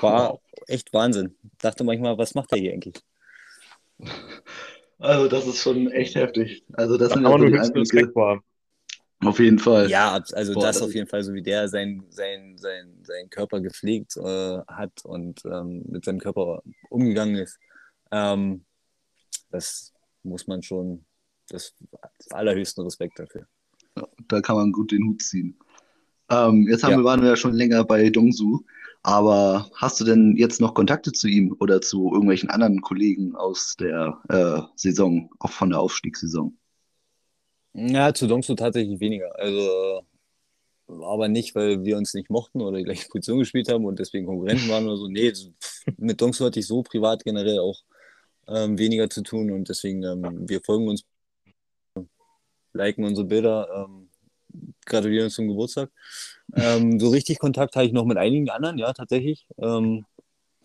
War 0.00 0.32
Wow. 0.32 0.40
echt 0.66 0.92
Wahnsinn. 0.92 1.36
Dachte 1.58 1.84
manchmal, 1.84 2.18
was 2.18 2.34
macht 2.34 2.50
der 2.52 2.58
hier 2.58 2.72
eigentlich? 2.72 2.96
Also 5.02 5.28
das 5.28 5.46
ist 5.46 5.62
schon 5.62 5.90
echt 5.90 6.14
heftig. 6.14 6.62
Also 6.74 6.98
das 6.98 7.08
Da 7.08 7.14
sind 7.14 7.22
man 7.22 7.32
ja 7.32 7.38
nur 7.38 7.46
die 7.48 7.54
höchsten 7.54 7.78
Einblicke. 7.78 8.40
Auf 9.24 9.38
jeden 9.38 9.58
Fall. 9.58 9.90
Ja, 9.90 10.12
also 10.32 10.54
Boah, 10.54 10.62
das 10.66 10.76
das 10.76 10.82
auf 10.82 10.94
jeden 10.94 11.06
Fall, 11.06 11.22
so 11.22 11.34
wie 11.34 11.42
der 11.42 11.68
sein, 11.68 12.04
sein, 12.10 12.56
sein, 12.56 12.98
sein 13.02 13.28
Körper 13.28 13.60
gepflegt 13.60 14.16
äh, 14.16 14.58
hat 14.66 15.04
und 15.04 15.42
ähm, 15.44 15.84
mit 15.88 16.04
seinem 16.04 16.20
Körper 16.20 16.62
umgegangen 16.88 17.36
ist. 17.36 17.58
Ähm, 18.10 18.64
das 19.50 19.92
muss 20.22 20.46
man 20.46 20.62
schon, 20.62 21.04
das, 21.48 21.74
das 22.18 22.30
allerhöchsten 22.32 22.82
Respekt 22.84 23.18
dafür. 23.18 23.46
Da 24.28 24.40
kann 24.40 24.56
man 24.56 24.72
gut 24.72 24.92
den 24.92 25.06
Hut 25.06 25.22
ziehen. 25.22 25.58
Ähm, 26.30 26.66
jetzt 26.68 26.84
haben 26.84 26.92
Ja. 26.92 26.98
wir, 26.98 27.04
waren 27.04 27.22
wir 27.22 27.30
ja 27.30 27.36
schon 27.36 27.54
länger 27.54 27.84
bei 27.84 28.08
Dongsu. 28.08 28.60
Aber 29.02 29.70
hast 29.76 29.98
du 30.00 30.04
denn 30.04 30.36
jetzt 30.36 30.60
noch 30.60 30.74
Kontakte 30.74 31.12
zu 31.12 31.26
ihm 31.26 31.56
oder 31.58 31.80
zu 31.80 32.12
irgendwelchen 32.12 32.50
anderen 32.50 32.82
Kollegen 32.82 33.34
aus 33.34 33.74
der 33.78 34.20
äh, 34.28 34.60
Saison, 34.76 35.30
auch 35.38 35.50
von 35.50 35.70
der 35.70 35.80
Aufstiegssaison? 35.80 36.54
Ja, 37.72 38.12
zu 38.12 38.26
Dongsu 38.26 38.54
tatsächlich 38.54 39.00
weniger. 39.00 39.38
Also, 39.38 40.02
aber 40.88 41.28
nicht, 41.28 41.54
weil 41.54 41.84
wir 41.84 41.96
uns 41.96 42.14
nicht 42.14 42.30
mochten 42.30 42.60
oder 42.60 42.78
die 42.78 42.84
gleiche 42.84 43.08
Position 43.08 43.38
gespielt 43.38 43.70
haben 43.70 43.84
und 43.84 43.98
deswegen 43.98 44.26
Konkurrenten 44.26 44.68
waren 44.68 44.86
oder 44.86 44.96
so. 44.96 45.08
Nee, 45.08 45.32
mit 45.96 46.20
Dongsu 46.20 46.44
hatte 46.44 46.60
ich 46.60 46.66
so 46.66 46.82
privat 46.82 47.24
generell 47.24 47.60
auch 47.60 47.80
ähm, 48.48 48.78
weniger 48.78 49.08
zu 49.08 49.22
tun 49.22 49.50
und 49.52 49.68
deswegen, 49.68 50.02
ähm, 50.02 50.48
wir 50.48 50.60
folgen 50.60 50.88
uns, 50.88 51.04
liken 52.72 53.04
unsere 53.04 53.26
Bilder, 53.26 53.68
ähm, 53.88 54.10
gratulieren 54.84 55.26
uns 55.26 55.34
zum 55.34 55.48
Geburtstag. 55.48 55.90
Ähm, 56.56 56.98
so 56.98 57.10
richtig 57.10 57.38
Kontakt 57.38 57.76
habe 57.76 57.86
ich 57.86 57.92
noch 57.92 58.04
mit 58.04 58.16
einigen 58.16 58.50
anderen, 58.50 58.78
ja, 58.78 58.92
tatsächlich. 58.92 59.46
Ähm, 59.58 60.04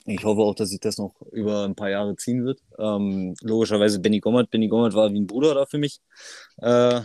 ich 0.06 0.24
hoffe 0.24 0.42
auch, 0.42 0.56
dass 0.56 0.70
sich 0.70 0.80
das 0.80 0.98
noch 0.98 1.16
über 1.32 1.66
ein 1.66 1.76
paar 1.76 1.90
Jahre 1.90 2.16
ziehen 2.16 2.46
wird. 2.46 2.60
Ähm, 2.78 3.36
logischerweise 3.42 4.00
Benny 4.00 4.20
Gommert. 4.20 4.52
Benny 4.52 4.68
Gommert 4.68 4.94
war 4.94 5.12
wie 5.12 5.20
ein 5.20 5.28
Bruder 5.28 5.56
da 5.56 5.66
für 5.66 5.80
mich. 5.80 6.00
Äh, 6.58 7.02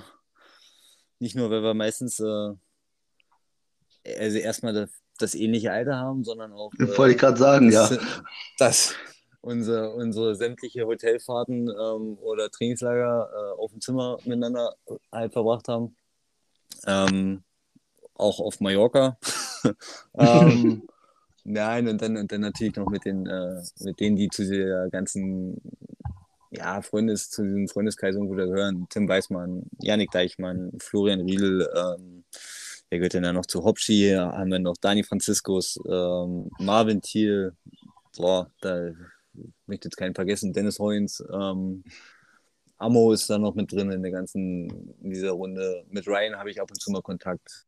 nicht 1.19 1.35
nur, 1.35 1.51
weil 1.51 1.63
wir 1.63 1.75
meistens 1.75 2.21
äh, 2.21 2.55
also 4.19 4.39
erstmal 4.39 4.73
das, 4.73 4.91
das, 5.19 5.35
ähnliche 5.35 5.73
Alter 5.73 5.97
haben, 5.97 6.25
sondern 6.25 6.53
auch. 6.53 6.73
Äh, 6.79 6.97
Wollte 6.97 7.15
ich 7.15 7.19
gerade 7.19 7.39
sagen, 7.39 7.71
dass, 7.71 7.91
ja. 7.91 7.99
Dass 8.59 8.95
unsere, 9.41 9.95
unsere 9.95 10.35
sämtliche 10.35 10.87
Hotelfahrten 10.87 11.69
ähm, 11.69 12.19
oder 12.21 12.51
Trainingslager 12.51 13.31
äh, 13.33 13.61
auf 13.61 13.71
dem 13.71 13.81
Zimmer 13.81 14.19
miteinander 14.25 14.75
halt 15.11 15.33
verbracht 15.33 15.69
haben. 15.69 15.97
Ähm, 16.87 17.43
auch 18.15 18.41
auf 18.41 18.61
Mallorca. 18.61 19.19
ähm, 20.15 20.87
nein, 21.53 21.89
und 21.89 22.03
dann, 22.03 22.17
und 22.17 22.31
dann 22.33 22.41
natürlich 22.41 22.77
noch 22.77 22.89
mit, 22.89 23.05
den, 23.05 23.27
äh, 23.27 23.63
mit 23.81 24.01
denen, 24.01 24.17
die 24.17 24.29
zu 24.29 24.49
der 24.49 24.89
ganzen 24.91 25.61
ja, 26.51 26.83
Freundes, 26.83 27.31
zu 27.31 27.43
diesem 27.43 27.69
Freundeskreis 27.69 28.15
irgendwo 28.15 28.35
da 28.35 28.47
gehören. 28.47 28.87
Tim 28.91 29.09
Weißmann, 29.09 29.65
Janik 29.81 30.11
Deichmann, 30.11 30.73
Florian 30.79 31.21
Riedel, 31.21 31.69
ähm, 31.77 32.25
wer 32.89 32.99
gehört 32.99 33.15
denn 33.15 33.23
da 33.23 33.33
noch 33.33 33.47
zu 33.47 33.65
Hopschi? 33.65 34.11
Haben 34.11 34.51
wir 34.51 34.59
noch 34.59 34.77
Dani 34.77 35.05
Franziskus, 35.05 35.79
ähm, 35.89 36.51
Marvin 36.59 37.01
Thiel, 37.01 37.53
boah, 38.17 38.51
da 38.61 38.91
möchte 39.67 39.89
jetzt 39.89 39.97
keinen 39.97 40.15
vergessen, 40.15 40.53
Dennis 40.53 40.79
Heuns, 40.79 41.23
ähm, 41.33 41.85
Amo 42.79 43.13
ist 43.13 43.29
da 43.29 43.39
noch 43.39 43.55
mit 43.55 43.71
drin 43.71 43.91
in 43.91 44.03
der 44.03 44.11
ganzen, 44.11 44.95
in 45.03 45.11
dieser 45.11 45.33
Runde. 45.33 45.85
Mit 45.91 46.07
Ryan 46.07 46.37
habe 46.37 46.51
ich 46.51 46.63
ab 46.63 46.71
und 46.71 46.81
zu 46.81 46.91
mal 46.91 47.03
Kontakt. 47.03 47.67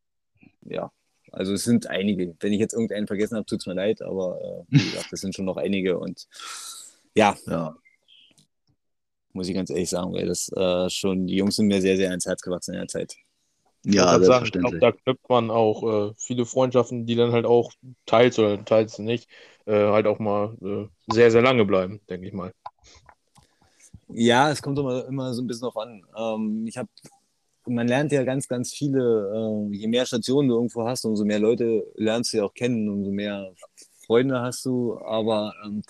Ja, 0.63 0.91
also 1.33 1.55
es 1.55 1.65
sind 1.65 1.87
einige. 1.87 2.35
Wenn 2.41 2.53
ich 2.53 2.61
jetzt 2.61 2.75
irgendeinen 2.75 3.07
vergessen 3.07 3.37
habe, 3.37 3.47
tut 3.47 3.61
es 3.61 3.67
mir 3.67 3.75
leid, 3.75 4.03
aber 4.03 4.39
äh, 4.41 4.65
wie 4.69 4.91
gesagt, 4.91 5.09
das 5.11 5.21
sind 5.21 5.35
schon 5.35 5.47
noch 5.47 5.57
einige 5.57 5.99
und 5.99 6.29
ja, 7.15 7.37
ja. 7.47 7.75
muss 9.33 9.49
ich 9.49 9.55
ganz 9.55 9.71
ehrlich 9.71 9.91
sagen, 9.91 10.13
weil 10.13 10.27
das 10.27 10.51
äh, 10.53 10.89
schon, 10.89 11.27
die 11.27 11.37
Jungs 11.37 11.57
sind 11.57 11.67
mir 11.67 11.81
sehr, 11.81 11.97
sehr 11.97 12.11
ans 12.11 12.27
Herz 12.27 12.43
gewachsen 12.43 12.75
in 12.75 12.81
der 12.81 12.89
Zeit. 12.89 13.17
Ja, 13.85 14.13
selbstverständlich. 14.19 14.63
Sagen, 14.63 14.75
ich 14.75 14.81
glaube, 14.81 14.99
da 15.05 15.13
knüpft 15.13 15.29
man 15.29 15.51
auch 15.51 16.11
äh, 16.11 16.15
viele 16.17 16.47
Freundschaften, 16.47 17.07
die 17.07 17.17
dann 17.17 17.33
halt 17.33 17.47
auch 17.47 17.73
teils 18.07 18.39
oder 18.39 18.65
teils 18.65 18.99
nicht, 18.99 19.29
äh, 19.67 19.89
halt 19.89 20.07
auch 20.07 20.19
mal 20.19 20.57
äh, 20.63 21.13
sehr, 21.13 21.31
sehr 21.31 21.43
lange 21.43 21.65
bleiben, 21.65 22.01
denke 22.09 22.29
ich 22.29 22.33
mal. 22.33 22.53
Ja, 24.09 24.51
es 24.51 24.63
kommt 24.63 24.79
immer, 24.79 25.07
immer 25.07 25.35
so 25.35 25.43
ein 25.43 25.47
bisschen 25.47 25.63
drauf 25.63 25.77
an. 25.79 26.05
Ähm, 26.17 26.67
ich 26.67 26.77
habe, 26.77 26.89
man 27.67 27.89
lernt 27.89 28.13
ja 28.13 28.25
ganz, 28.25 28.49
ganz 28.49 28.73
viele, 28.73 29.69
äh, 29.71 29.77
je 29.77 29.89
mehr 29.89 30.07
Stationen 30.07 30.49
du 30.49 30.57
irgendwo 30.57 30.87
hast, 30.87 31.05
umso 31.05 31.25
mehr 31.25 31.39
Leute 31.39 31.87
lernst 31.97 32.33
du 32.33 32.39
ja 32.39 32.45
auch 32.45 32.55
kennen, 32.55 32.89
umso 32.89 33.11
mehr 33.11 33.55
Freunde 34.07 34.41
hast 34.41 34.65
du, 34.65 34.99
aber 34.99 35.55
ähm, 35.65 35.83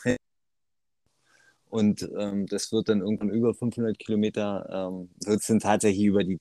und 1.72 2.06
ähm, 2.18 2.46
das 2.46 2.70
wird 2.70 2.90
dann 2.90 3.00
irgendwann 3.00 3.30
über 3.30 3.54
500 3.54 3.98
Kilometer, 3.98 4.68
ähm, 4.70 5.08
wird 5.24 5.40
es 5.40 5.46
dann 5.46 5.58
tatsächlich 5.58 6.04
über 6.04 6.22
die 6.22 6.38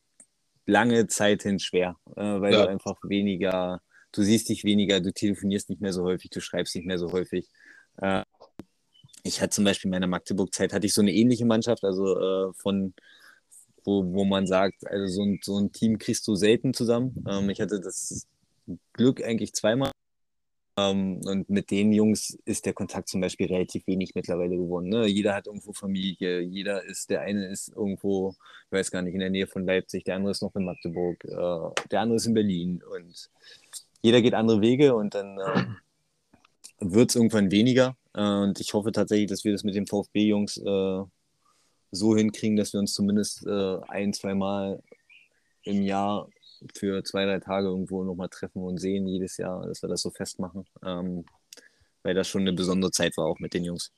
lange 0.66 1.08
Zeit 1.08 1.44
hin 1.44 1.58
schwer, 1.60 1.96
äh, 2.18 2.22
weil 2.22 2.52
ja. 2.54 2.64
du 2.64 2.70
einfach 2.70 2.98
weniger, 3.04 3.82
du 4.12 4.24
siehst 4.24 4.50
dich 4.50 4.66
weniger, 4.66 5.00
du 5.00 5.14
telefonierst 5.14 5.70
nicht 5.70 5.82
mehr 5.82 5.94
so 5.94 6.04
häufig, 6.04 6.32
du 6.32 6.42
schreibst 6.42 6.76
nicht 6.76 6.86
mehr 6.86 7.00
so 7.00 7.14
häufig. 7.14 7.48
Äh, 7.98 8.26
ich 9.24 9.42
hatte 9.42 9.52
zum 9.52 9.64
Beispiel 9.64 9.88
in 9.88 9.92
meiner 9.92 10.08
Magdeburg-Zeit 10.08 10.74
hatte 10.74 10.86
ich 10.86 10.94
so 10.94 11.02
eine 11.02 11.14
ähnliche 11.14 11.46
Mannschaft, 11.46 11.86
also 11.86 12.20
äh, 12.20 12.54
von 12.54 12.94
wo, 13.84 14.04
wo 14.14 14.26
man 14.26 14.48
sagt, 14.48 14.88
also 14.88 15.08
so 15.08 15.24
ein, 15.24 15.40
so 15.44 15.58
ein 15.58 15.72
Team 15.72 15.98
kriegst 15.98 16.28
du 16.28 16.36
selten 16.36 16.74
zusammen. 16.74 17.24
Ähm, 17.28 17.50
ich 17.50 17.62
hatte 17.62 17.80
das 17.80 18.28
Glück 18.94 19.24
eigentlich 19.24 19.54
zweimal. 19.54 19.92
Ähm, 20.78 21.20
und 21.26 21.50
mit 21.50 21.70
den 21.72 21.92
Jungs 21.92 22.38
ist 22.46 22.66
der 22.66 22.74
Kontakt 22.74 23.10
zum 23.10 23.22
Beispiel 23.22 23.48
relativ 23.48 23.86
wenig 23.88 24.16
mittlerweile 24.16 24.56
geworden. 24.56 24.90
Ne? 24.90 25.08
Jeder 25.08 25.36
hat 25.36 25.48
irgendwo 25.48 25.74
Familie, 25.74 26.40
jeder 26.42 26.84
ist, 26.84 27.10
der 27.10 27.22
eine 27.22 27.48
ist 27.48 27.70
irgendwo, 27.70 28.36
ich 28.68 28.72
weiß 28.72 28.92
gar 28.92 29.02
nicht, 29.02 29.14
in 29.14 29.20
der 29.20 29.30
Nähe 29.30 29.48
von 29.48 29.66
Leipzig, 29.66 30.06
der 30.06 30.16
andere 30.16 30.32
ist 30.32 30.42
noch 30.42 30.56
in 30.56 30.66
Magdeburg, 30.66 31.24
äh, 31.26 31.88
der 31.92 32.02
andere 32.02 32.16
ist 32.18 32.26
in 32.26 32.34
Berlin 32.34 32.82
und 32.84 33.30
jeder 34.02 34.22
geht 34.22 34.34
andere 34.34 34.62
Wege 34.62 34.96
und 34.96 35.14
dann 35.14 35.38
äh, 35.40 35.66
wird 36.80 37.10
es 37.10 37.16
irgendwann 37.16 37.52
weniger. 37.52 37.96
Äh, 38.14 38.22
und 38.22 38.60
ich 38.60 38.74
hoffe 38.74 38.92
tatsächlich, 38.92 39.30
dass 39.30 39.44
wir 39.44 39.52
das 39.52 39.64
mit 39.64 39.76
den 39.76 39.88
VfB-Jungs 39.88 40.58
äh, 40.58 41.04
so 41.92 42.16
hinkriegen, 42.16 42.58
dass 42.58 42.74
wir 42.74 42.80
uns 42.80 42.94
zumindest 42.94 43.46
äh, 43.46 43.78
ein, 43.88 44.14
zwei 44.14 44.34
Mal 44.34 44.82
im 45.64 45.82
Jahr 45.84 46.28
für 46.76 47.04
zwei, 47.04 47.26
drei 47.26 47.40
Tage 47.40 47.68
irgendwo 47.68 48.04
nochmal 48.04 48.30
treffen 48.30 48.64
und 48.64 48.78
sehen 48.78 49.08
jedes 49.08 49.38
Jahr, 49.38 49.66
dass 49.68 49.82
wir 49.82 49.90
das 49.90 50.02
so 50.02 50.10
festmachen. 50.10 50.66
Ähm, 50.86 51.26
weil 52.04 52.14
das 52.16 52.28
schon 52.28 52.42
eine 52.42 52.54
besondere 52.54 52.92
Zeit 52.92 53.16
war, 53.18 53.26
auch 53.26 53.40
mit 53.40 53.54
den 53.54 53.64
Jungs. 53.64 53.92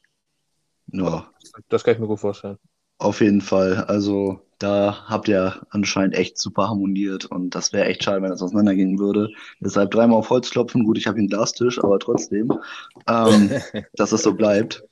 Ja. 0.88 1.30
Das 1.70 1.84
kann 1.84 1.94
ich 1.94 2.00
mir 2.00 2.08
gut 2.08 2.20
vorstellen. 2.20 2.58
Auf 2.98 3.22
jeden 3.22 3.42
Fall. 3.42 3.86
Also 3.86 4.42
da 4.60 5.06
habt 5.08 5.28
ihr 5.28 5.66
anscheinend 5.72 6.16
echt 6.16 6.38
super 6.38 6.70
harmoniert 6.70 7.26
und 7.26 7.50
das 7.56 7.74
wäre 7.74 7.86
echt 7.86 8.04
schade, 8.04 8.22
wenn 8.22 8.30
das 8.30 8.42
auseinandergehen 8.42 9.00
würde. 9.00 9.30
Deshalb 9.60 9.92
dreimal 9.92 10.20
auf 10.20 10.30
Holz 10.30 10.50
klopfen. 10.50 10.86
Gut, 10.86 10.98
ich 10.98 11.08
habe 11.08 11.18
einen 11.18 11.28
Glastisch, 11.28 11.84
aber 11.84 12.00
trotzdem, 12.00 12.54
ähm, 13.08 13.50
dass 13.94 14.12
es 14.12 14.24
so 14.24 14.34
bleibt. 14.34 14.84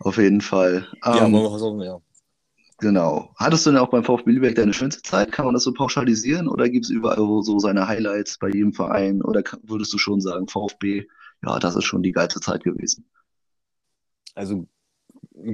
Auf 0.00 0.16
jeden 0.18 0.40
Fall. 0.40 0.86
Ähm, 1.04 1.14
ja, 1.14 1.28
wir 1.28 1.50
hoffen, 1.50 1.80
ja. 1.80 2.00
Genau. 2.78 3.30
Hattest 3.36 3.64
du 3.64 3.70
denn 3.70 3.78
auch 3.78 3.90
beim 3.90 4.04
VfB 4.04 4.32
Lübeck 4.32 4.56
deine 4.56 4.74
schönste 4.74 5.02
Zeit? 5.02 5.30
Kann 5.30 5.44
man 5.44 5.54
das 5.54 5.62
so 5.62 5.72
pauschalisieren 5.72 6.48
oder 6.48 6.68
gibt 6.68 6.86
es 6.86 6.90
überall 6.90 7.16
so 7.42 7.58
seine 7.58 7.86
Highlights 7.86 8.38
bei 8.38 8.48
jedem 8.48 8.72
Verein? 8.72 9.22
Oder 9.22 9.42
würdest 9.62 9.92
du 9.92 9.98
schon 9.98 10.20
sagen, 10.20 10.48
VfB, 10.48 11.06
ja, 11.44 11.58
das 11.58 11.76
ist 11.76 11.84
schon 11.84 12.02
die 12.02 12.12
geilste 12.12 12.40
Zeit 12.40 12.64
gewesen? 12.64 13.08
Also 14.34 14.66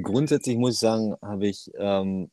grundsätzlich 0.03 0.57
muss 0.57 0.75
ich 0.75 0.81
sagen, 0.81 1.15
habe 1.21 1.47
ich 1.47 1.71
ähm, 1.77 2.31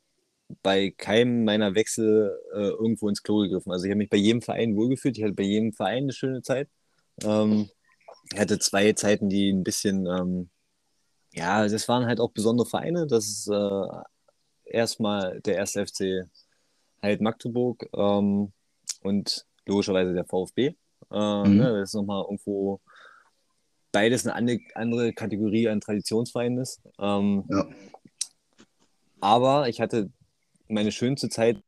bei 0.63 0.91
keinem 0.91 1.43
meiner 1.43 1.75
Wechsel 1.75 2.39
äh, 2.53 2.69
irgendwo 2.69 3.09
ins 3.09 3.23
Klo 3.23 3.39
gegriffen. 3.39 3.71
Also 3.71 3.85
ich 3.85 3.91
habe 3.91 3.97
mich 3.97 4.09
bei 4.09 4.17
jedem 4.17 4.41
Verein 4.41 4.75
wohlgefühlt. 4.75 5.17
Ich 5.17 5.23
hatte 5.23 5.33
bei 5.33 5.43
jedem 5.43 5.73
Verein 5.73 6.03
eine 6.03 6.13
schöne 6.13 6.41
Zeit. 6.41 6.69
Ähm, 7.23 7.69
ich 8.31 8.39
hatte 8.39 8.59
zwei 8.59 8.93
Zeiten, 8.93 9.29
die 9.29 9.49
ein 9.51 9.63
bisschen, 9.63 10.05
ähm, 10.05 10.49
ja, 11.37 11.67
das 11.67 11.87
waren 11.87 12.05
halt 12.05 12.19
auch 12.19 12.31
besondere 12.31 12.67
Vereine. 12.67 13.05
Das 13.05 13.25
ist 13.25 13.47
äh, 13.47 13.87
erstmal 14.65 15.39
der 15.41 15.55
erste 15.55 15.85
FC 15.85 16.27
halt 17.01 17.21
Magdeburg 17.21 17.87
ähm, 17.93 18.51
und 19.03 19.45
logischerweise 19.65 20.13
der 20.13 20.25
VfB. 20.25 20.73
Äh, 21.11 21.43
mhm. 21.43 21.57
ne, 21.57 21.79
das 21.79 21.89
ist 21.89 21.93
nochmal 21.93 22.23
irgendwo 22.23 22.81
beides 23.91 24.25
eine 24.27 24.59
andere 24.75 25.13
Kategorie 25.13 25.69
an 25.69 25.79
Traditionsvereinen 25.79 26.59
ist. 26.59 26.81
Ähm, 26.99 27.45
ja. 27.49 27.67
Aber 29.19 29.69
ich 29.69 29.79
hatte 29.79 30.09
meine 30.67 30.91
schönste 30.91 31.29
Zeit 31.29 31.61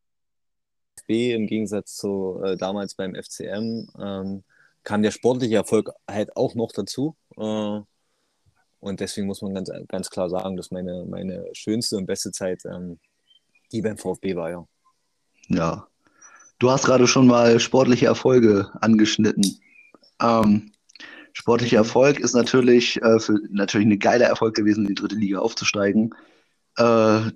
B 1.08 1.34
im 1.34 1.48
Gegensatz 1.48 1.96
zu 1.96 2.42
äh, 2.44 2.58
damals 2.58 2.96
beim 2.96 3.16
FCM 3.16 3.88
ähm, 4.00 4.44
kam 4.84 5.02
der 5.02 5.12
sportliche 5.12 5.56
Erfolg 5.56 5.92
halt 6.10 6.36
auch 6.36 6.56
noch 6.56 6.72
dazu. 6.72 7.16
Äh, 7.38 7.82
und 8.80 9.00
deswegen 9.00 9.28
muss 9.28 9.42
man 9.42 9.54
ganz, 9.54 9.72
ganz 9.88 10.10
klar 10.10 10.30
sagen, 10.30 10.58
dass 10.58 10.72
meine, 10.72 11.06
meine 11.06 11.46
schönste 11.54 11.98
und 11.98 12.06
beste 12.06 12.32
Zeit 12.32 12.64
ähm, 12.66 13.00
die 13.72 13.82
beim 13.82 13.98
VfB 13.98 14.36
war, 14.36 14.50
ja. 14.50 14.68
Ja. 15.48 15.88
Du 16.60 16.70
hast 16.70 16.86
gerade 16.86 17.08
schon 17.08 17.28
mal 17.28 17.60
sportliche 17.60 18.08
Erfolge 18.08 18.70
angeschnitten. 18.82 19.60
Ähm, 20.22 20.72
sportlicher 21.34 21.78
Erfolg 21.78 22.20
ist 22.20 22.34
natürlich, 22.34 23.02
äh, 23.02 23.20
für, 23.20 23.40
natürlich 23.50 23.86
eine 23.86 23.98
geile 23.98 24.26
Erfolg 24.26 24.56
gewesen, 24.56 24.84
in 24.84 24.90
die 24.90 24.96
dritte 24.96 25.16
Liga 25.16 25.40
aufzusteigen. 25.40 26.14
Äh, 26.78 27.32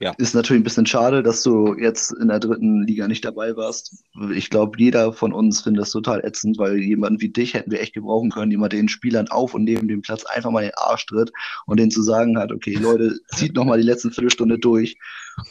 ja. 0.00 0.14
Ist 0.16 0.34
natürlich 0.34 0.60
ein 0.60 0.64
bisschen 0.64 0.86
schade, 0.86 1.24
dass 1.24 1.42
du 1.42 1.74
jetzt 1.74 2.12
in 2.12 2.28
der 2.28 2.38
dritten 2.38 2.84
Liga 2.84 3.08
nicht 3.08 3.24
dabei 3.24 3.56
warst. 3.56 4.04
Ich 4.32 4.48
glaube, 4.48 4.78
jeder 4.78 5.12
von 5.12 5.32
uns 5.32 5.62
findet 5.62 5.82
das 5.82 5.90
total 5.90 6.24
ätzend, 6.24 6.56
weil 6.56 6.78
jemanden 6.78 7.20
wie 7.20 7.30
dich 7.30 7.54
hätten 7.54 7.72
wir 7.72 7.80
echt 7.80 7.94
gebrauchen 7.94 8.30
können, 8.30 8.52
jemand 8.52 8.72
den 8.72 8.88
Spielern 8.88 9.26
auf 9.26 9.54
und 9.54 9.64
neben 9.64 9.88
dem 9.88 10.02
Platz 10.02 10.24
einfach 10.24 10.52
mal 10.52 10.62
den 10.62 10.76
Arsch 10.76 11.06
tritt 11.06 11.32
und 11.66 11.80
denen 11.80 11.90
zu 11.90 12.02
sagen 12.02 12.38
hat, 12.38 12.52
okay, 12.52 12.74
Leute, 12.74 13.18
zieht 13.34 13.54
noch 13.54 13.64
mal 13.64 13.78
die 13.78 13.86
letzten 13.86 14.12
Viertelstunde 14.12 14.60
durch 14.60 14.96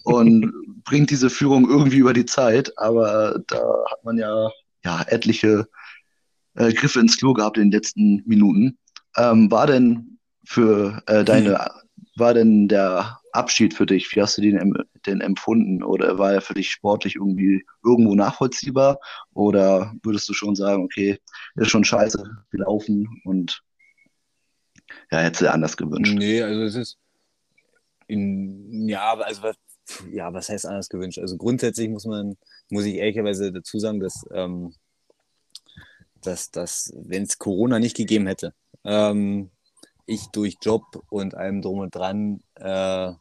und 0.03 0.53
bringt 0.85 1.09
diese 1.09 1.29
Führung 1.29 1.69
irgendwie 1.69 1.97
über 1.97 2.13
die 2.13 2.25
Zeit. 2.25 2.71
Aber 2.77 3.41
da 3.47 3.57
hat 3.91 4.05
man 4.05 4.17
ja, 4.17 4.49
ja 4.85 5.03
etliche 5.07 5.67
äh, 6.53 6.71
Griffe 6.71 7.01
ins 7.01 7.17
Klo 7.17 7.33
gehabt 7.33 7.57
in 7.57 7.63
den 7.63 7.71
letzten 7.71 8.23
Minuten. 8.25 8.77
Ähm, 9.17 9.51
war 9.51 9.67
denn 9.67 10.19
für 10.45 11.03
äh, 11.07 11.25
deine, 11.25 11.49
mhm. 11.49 12.03
war 12.15 12.33
denn 12.33 12.69
der 12.69 13.19
Abschied 13.37 13.73
für 13.73 13.85
dich, 13.85 14.13
wie 14.15 14.21
hast 14.21 14.37
du 14.37 14.41
den, 14.41 14.73
denn 15.05 15.21
empfunden? 15.21 15.83
Oder 15.83 16.17
war 16.17 16.33
er 16.33 16.41
für 16.41 16.53
dich 16.53 16.69
sportlich 16.69 17.15
irgendwie 17.15 17.65
irgendwo 17.83 18.15
nachvollziehbar? 18.15 18.99
Oder 19.33 19.93
würdest 20.03 20.27
du 20.27 20.33
schon 20.33 20.55
sagen, 20.55 20.83
okay, 20.83 21.19
ist 21.55 21.69
schon 21.69 21.83
scheiße 21.83 22.23
gelaufen 22.51 23.21
und 23.23 23.61
ja, 25.11 25.19
hätte 25.19 25.45
du 25.45 25.51
anders 25.51 25.77
gewünscht? 25.77 26.15
Nee, 26.17 26.41
also 26.41 26.63
es 26.63 26.75
ist 26.75 26.97
in, 28.07 28.87
ja, 28.87 29.13
also 29.13 29.43
was, 29.43 29.55
ja, 30.11 30.33
was 30.33 30.49
heißt 30.49 30.65
anders 30.65 30.89
gewünscht? 30.89 31.19
Also 31.19 31.37
grundsätzlich 31.37 31.89
muss 31.89 32.05
man, 32.05 32.37
muss 32.69 32.85
ich 32.85 32.95
ehrlicherweise 32.95 33.51
dazu 33.51 33.79
sagen, 33.79 33.99
dass, 33.99 34.25
ähm, 34.31 34.73
dass, 36.21 36.51
dass 36.51 36.93
wenn 36.95 37.23
es 37.23 37.37
Corona 37.37 37.79
nicht 37.79 37.95
gegeben 37.95 38.27
hätte, 38.27 38.53
ähm, 38.83 39.51
ich 40.05 40.27
durch 40.27 40.57
Job 40.61 41.03
und 41.09 41.35
allem 41.35 41.61
drum 41.61 41.79
und 41.79 41.93
dran 41.93 42.41
äh, 42.55 43.13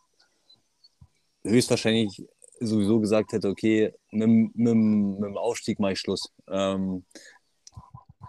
höchstwahrscheinlich 1.46 2.26
sowieso 2.60 3.00
gesagt 3.00 3.32
hätte, 3.32 3.48
okay, 3.48 3.92
mit, 4.10 4.28
mit, 4.28 4.54
mit 4.54 4.74
dem 4.74 5.36
Aufstieg 5.36 5.78
mache 5.78 5.92
ich 5.92 5.98
Schluss. 5.98 6.32
Ähm, 6.48 7.04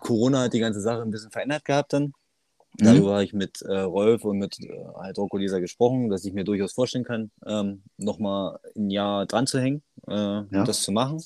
Corona 0.02 0.44
hat 0.44 0.54
die 0.54 0.60
ganze 0.60 0.82
Sache 0.82 1.02
ein 1.02 1.12
bisschen 1.12 1.32
verändert 1.32 1.66
gehabt 1.66 1.94
dann. 1.94 2.14
Mhm. 2.80 2.86
Darüber 2.86 3.14
habe 3.14 3.24
ich 3.24 3.34
mit 3.34 3.62
äh, 3.62 3.80
Rolf 3.80 4.24
und 4.26 4.38
mit 4.38 4.60
äh, 4.60 4.86
halt 4.96 5.18
Rocco 5.18 5.38
Lisa 5.38 5.60
gesprochen, 5.60 6.10
dass 6.10 6.26
ich 6.26 6.34
mir 6.34 6.44
durchaus 6.44 6.74
vorstellen 6.74 7.06
kann, 7.06 7.32
ähm, 7.46 7.84
nochmal 7.98 8.60
ein 8.76 8.90
Jahr 8.90 9.26
dran 9.26 9.48
zu 9.48 9.60
hängen, 9.60 9.82
äh, 10.08 10.14
ja. 10.14 10.64
das 10.64 10.82
zu 10.82 10.92
machen. 10.92 11.24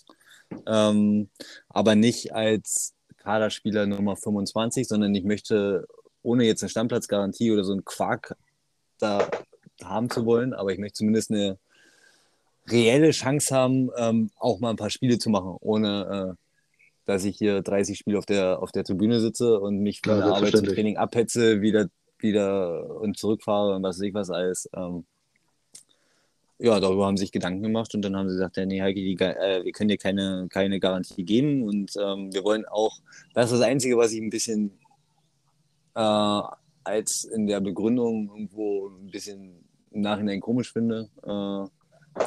Ähm, 0.65 1.29
aber 1.69 1.95
nicht 1.95 2.33
als 2.33 2.93
Kaderspieler 3.17 3.85
Nummer 3.85 4.15
25, 4.15 4.87
sondern 4.87 5.13
ich 5.15 5.23
möchte, 5.23 5.87
ohne 6.21 6.45
jetzt 6.45 6.63
eine 6.63 6.69
Stammplatzgarantie 6.69 7.51
oder 7.51 7.63
so 7.63 7.71
einen 7.73 7.85
Quark 7.85 8.35
da 8.99 9.27
haben 9.83 10.09
zu 10.09 10.25
wollen, 10.25 10.53
aber 10.53 10.71
ich 10.71 10.79
möchte 10.79 10.99
zumindest 10.99 11.31
eine 11.31 11.57
reelle 12.69 13.11
Chance 13.11 13.55
haben, 13.55 13.89
ähm, 13.97 14.29
auch 14.37 14.59
mal 14.59 14.71
ein 14.71 14.75
paar 14.75 14.89
Spiele 14.89 15.17
zu 15.17 15.29
machen, 15.29 15.57
ohne 15.59 16.35
äh, 16.35 16.41
dass 17.05 17.25
ich 17.25 17.37
hier 17.37 17.61
30 17.61 17.97
Spiele 17.97 18.17
auf 18.17 18.25
der, 18.25 18.61
auf 18.61 18.71
der 18.71 18.83
Tribüne 18.83 19.19
sitze 19.19 19.59
und 19.59 19.79
mich 19.79 20.01
von 20.03 20.17
ja, 20.17 20.25
der 20.25 20.35
Arbeit 20.35 20.57
zum 20.57 20.67
Training 20.67 20.97
abhetze, 20.97 21.61
wieder, 21.61 21.87
wieder 22.19 23.01
und 23.01 23.17
zurückfahre 23.17 23.75
und 23.75 23.83
was 23.83 23.97
weiß 23.97 24.07
ich 24.07 24.13
was 24.13 24.29
alles. 24.29 24.69
Ähm, 24.75 25.05
ja, 26.59 26.79
darüber 26.79 27.07
haben 27.07 27.17
sie 27.17 27.23
sich 27.23 27.31
Gedanken 27.31 27.63
gemacht 27.63 27.95
und 27.95 28.03
dann 28.03 28.15
haben 28.15 28.29
sie 28.29 28.35
gesagt, 28.35 28.55
ja, 28.57 28.65
nee, 28.67 28.81
Heike, 28.81 28.99
die, 28.99 29.15
äh, 29.15 29.65
wir 29.65 29.71
können 29.71 29.89
dir 29.89 29.97
keine, 29.97 30.47
keine 30.49 30.79
Garantie 30.79 31.23
geben 31.23 31.63
und 31.63 31.93
ähm, 31.99 32.31
wir 32.31 32.43
wollen 32.43 32.65
auch, 32.65 32.99
das 33.33 33.45
ist 33.45 33.59
das 33.59 33.67
Einzige, 33.67 33.97
was 33.97 34.11
ich 34.11 34.21
ein 34.21 34.29
bisschen 34.29 34.71
äh, 35.95 36.41
als 36.83 37.23
in 37.23 37.47
der 37.47 37.61
Begründung 37.61 38.29
irgendwo 38.29 38.89
ein 38.89 39.09
bisschen 39.09 39.65
im 39.89 40.01
Nachhinein 40.01 40.39
komisch 40.39 40.71
finde, 40.71 41.09
äh, 41.23 41.80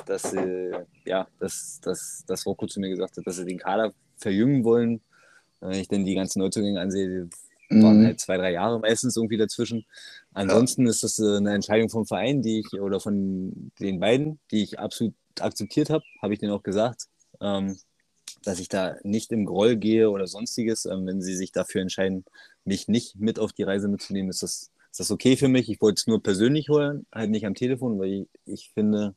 dass 0.07 0.31
sie, 0.31 0.73
ja, 1.05 1.27
dass, 1.39 1.81
dass, 1.83 2.25
dass 2.27 2.47
Rocco 2.47 2.67
zu 2.67 2.81
mir 2.81 2.91
gesagt 2.91 3.17
hat, 3.17 3.27
dass 3.27 3.37
sie 3.37 3.45
den 3.45 3.59
Kader 3.59 3.93
verjüngen 4.17 4.65
wollen. 4.65 5.01
Wenn 5.61 5.81
ich 5.81 5.89
denn 5.89 6.05
die 6.05 6.15
ganzen 6.15 6.41
Neuzugänge 6.41 6.81
ansehe, 6.81 7.29
die 7.71 7.83
waren 7.83 8.01
mhm. 8.01 8.07
halt 8.07 8.21
zwei, 8.21 8.37
drei 8.37 8.53
Jahre 8.53 8.79
meistens 8.81 9.17
irgendwie 9.17 9.37
dazwischen. 9.37 9.85
Ansonsten 10.33 10.85
ja. 10.85 10.91
ist 10.91 11.03
das 11.03 11.19
äh, 11.19 11.37
eine 11.37 11.55
Entscheidung 11.55 11.89
vom 11.89 12.07
Verein, 12.07 12.43
die 12.43 12.61
ich 12.61 12.81
oder 12.81 13.01
von 13.01 13.71
den 13.81 14.01
beiden, 14.01 14.39
die 14.51 14.63
ich 14.63 14.79
absolut 14.79 15.15
akzeptiert 15.41 15.91
habe, 15.91 16.05
habe 16.23 16.35
ich 16.35 16.41
denen 16.41 16.53
auch 16.53 16.63
gesagt, 16.63 17.09
ähm, 17.41 17.77
dass 18.45 18.61
ich 18.61 18.69
da 18.69 18.97
nicht 19.03 19.33
im 19.33 19.47
Groll 19.47 19.77
gehe 19.77 20.11
oder 20.11 20.27
sonstiges. 20.27 20.85
Ähm, 20.85 21.07
wenn 21.07 21.23
sie 21.23 21.35
sich 21.35 21.53
dafür 21.53 21.81
entscheiden, 21.81 22.25
mich 22.65 22.89
nicht 22.89 23.17
mit 23.17 23.39
auf 23.39 23.53
die 23.53 23.63
Reise 23.63 23.89
mitzunehmen, 23.89 24.31
ist 24.31 24.43
das, 24.43 24.71
ist 24.91 25.01
das 25.01 25.11
okay 25.11 25.37
für 25.37 25.49
mich. 25.49 25.69
Ich 25.69 25.81
wollte 25.81 26.01
es 26.01 26.07
nur 26.07 26.23
persönlich 26.23 26.69
holen, 26.69 27.07
halt 27.13 27.31
nicht 27.31 27.47
am 27.47 27.55
Telefon, 27.55 27.99
weil 27.99 28.13
ich, 28.13 28.29
ich 28.45 28.71
finde, 28.75 29.15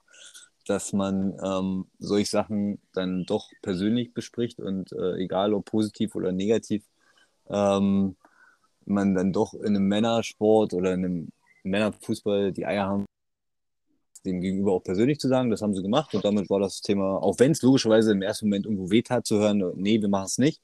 dass 0.67 0.93
man 0.93 1.37
ähm, 1.43 1.85
solche 1.99 2.29
Sachen 2.29 2.79
dann 2.93 3.25
doch 3.25 3.49
persönlich 3.61 4.13
bespricht 4.13 4.59
und 4.59 4.91
äh, 4.91 5.15
egal 5.15 5.53
ob 5.53 5.65
positiv 5.65 6.15
oder 6.15 6.31
negativ, 6.31 6.83
ähm, 7.49 8.15
man 8.85 9.15
dann 9.15 9.33
doch 9.33 9.53
in 9.53 9.75
einem 9.75 9.87
Männersport 9.87 10.73
oder 10.73 10.93
in 10.93 11.05
einem 11.05 11.29
Männerfußball 11.63 12.51
die 12.51 12.65
Eier 12.65 12.87
haben, 12.87 13.05
dem 14.25 14.41
Gegenüber 14.41 14.73
auch 14.73 14.83
persönlich 14.83 15.19
zu 15.19 15.27
sagen. 15.27 15.49
Das 15.49 15.61
haben 15.61 15.73
sie 15.73 15.81
gemacht 15.81 16.13
und 16.13 16.23
damit 16.23 16.49
war 16.49 16.59
das 16.59 16.81
Thema, 16.81 17.17
auch 17.17 17.39
wenn 17.39 17.51
es 17.51 17.61
logischerweise 17.61 18.11
im 18.11 18.21
ersten 18.21 18.47
Moment 18.47 18.65
irgendwo 18.65 18.89
wehtat 18.89 19.25
zu 19.25 19.37
hören, 19.37 19.63
nee, 19.75 20.01
wir 20.01 20.09
machen 20.09 20.25
es 20.25 20.37
nicht. 20.37 20.61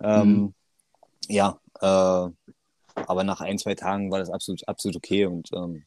Ähm, 0.00 0.28
mhm. 0.28 0.54
Ja, 1.28 1.60
äh, 1.80 2.30
aber 2.94 3.24
nach 3.24 3.40
ein, 3.40 3.58
zwei 3.58 3.74
Tagen 3.74 4.10
war 4.10 4.18
das 4.18 4.30
absolut, 4.30 4.66
absolut 4.68 4.96
okay 4.96 5.26
und 5.26 5.50
ähm, 5.52 5.84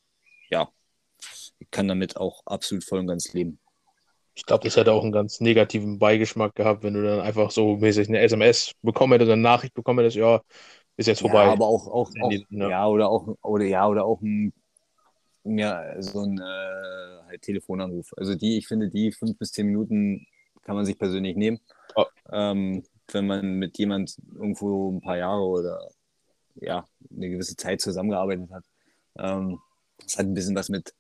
ja, 0.50 0.70
kann 1.72 1.88
damit 1.88 2.18
auch 2.18 2.42
absolut 2.46 2.84
voll 2.84 3.00
und 3.00 3.08
ganz 3.08 3.34
leben. 3.34 3.60
Ich 4.36 4.46
glaube, 4.46 4.64
das 4.64 4.78
hätte 4.78 4.94
auch 4.94 5.04
einen 5.04 5.12
ganz 5.12 5.42
negativen 5.42 6.00
Beigeschmack 6.00 6.56
gehabt, 6.56 6.84
wenn 6.84 6.94
du 6.94 7.04
dann 7.04 7.20
einfach 7.20 7.52
so 7.52 7.76
mäßig 7.76 8.08
eine 8.08 8.20
SMS 8.20 8.72
bekommen 8.82 9.14
hättest, 9.14 9.32
eine 9.32 9.42
Nachricht 9.42 9.74
bekommen 9.74 10.00
hättest, 10.00 10.16
ja, 10.16 10.42
ist 10.96 11.08
jetzt 11.08 11.22
vorbei. 11.22 11.46
Ja, 11.46 11.52
aber 11.52 11.68
auch, 11.68 11.88
auch, 11.88 12.12
auch 12.22 12.32
ja. 12.50 12.70
ja. 12.70 12.88
oder 12.88 13.10
auch, 13.10 13.36
oder 13.42 13.66
ja, 13.66 13.88
oder 13.88 14.06
auch 14.06 14.22
ein, 14.22 14.54
ja, 15.44 16.02
so 16.02 16.22
ein 16.22 16.38
äh, 16.38 17.24
halt 17.28 17.42
Telefonanruf. 17.42 18.14
Also 18.18 18.36
die, 18.36 18.58
ich 18.58 18.68
finde, 18.68 18.90
die 18.90 19.12
fünf 19.12 19.38
bis 19.38 19.52
zehn 19.52 19.66
Minuten 19.66 20.26
kann 20.62 20.76
man 20.76 20.86
sich 20.86 20.98
persönlich 20.98 21.36
nehmen. 21.36 21.60
Oh. 21.96 22.06
Ähm, 22.32 22.84
wenn 23.12 23.28
man 23.28 23.54
mit 23.56 23.78
jemand 23.78 24.18
irgendwo 24.36 24.92
ein 24.92 25.02
paar 25.02 25.18
Jahre 25.18 25.42
oder 25.42 25.90
ja, 26.56 26.86
eine 27.16 27.30
gewisse 27.30 27.56
Zeit 27.56 27.82
zusammengearbeitet 27.82 28.52
hat. 28.52 28.64
Ähm, 29.18 29.60
das 30.02 30.18
hat 30.18 30.26
ein 30.26 30.34
bisschen 30.34 30.56
was 30.56 30.70
mit 30.70 30.94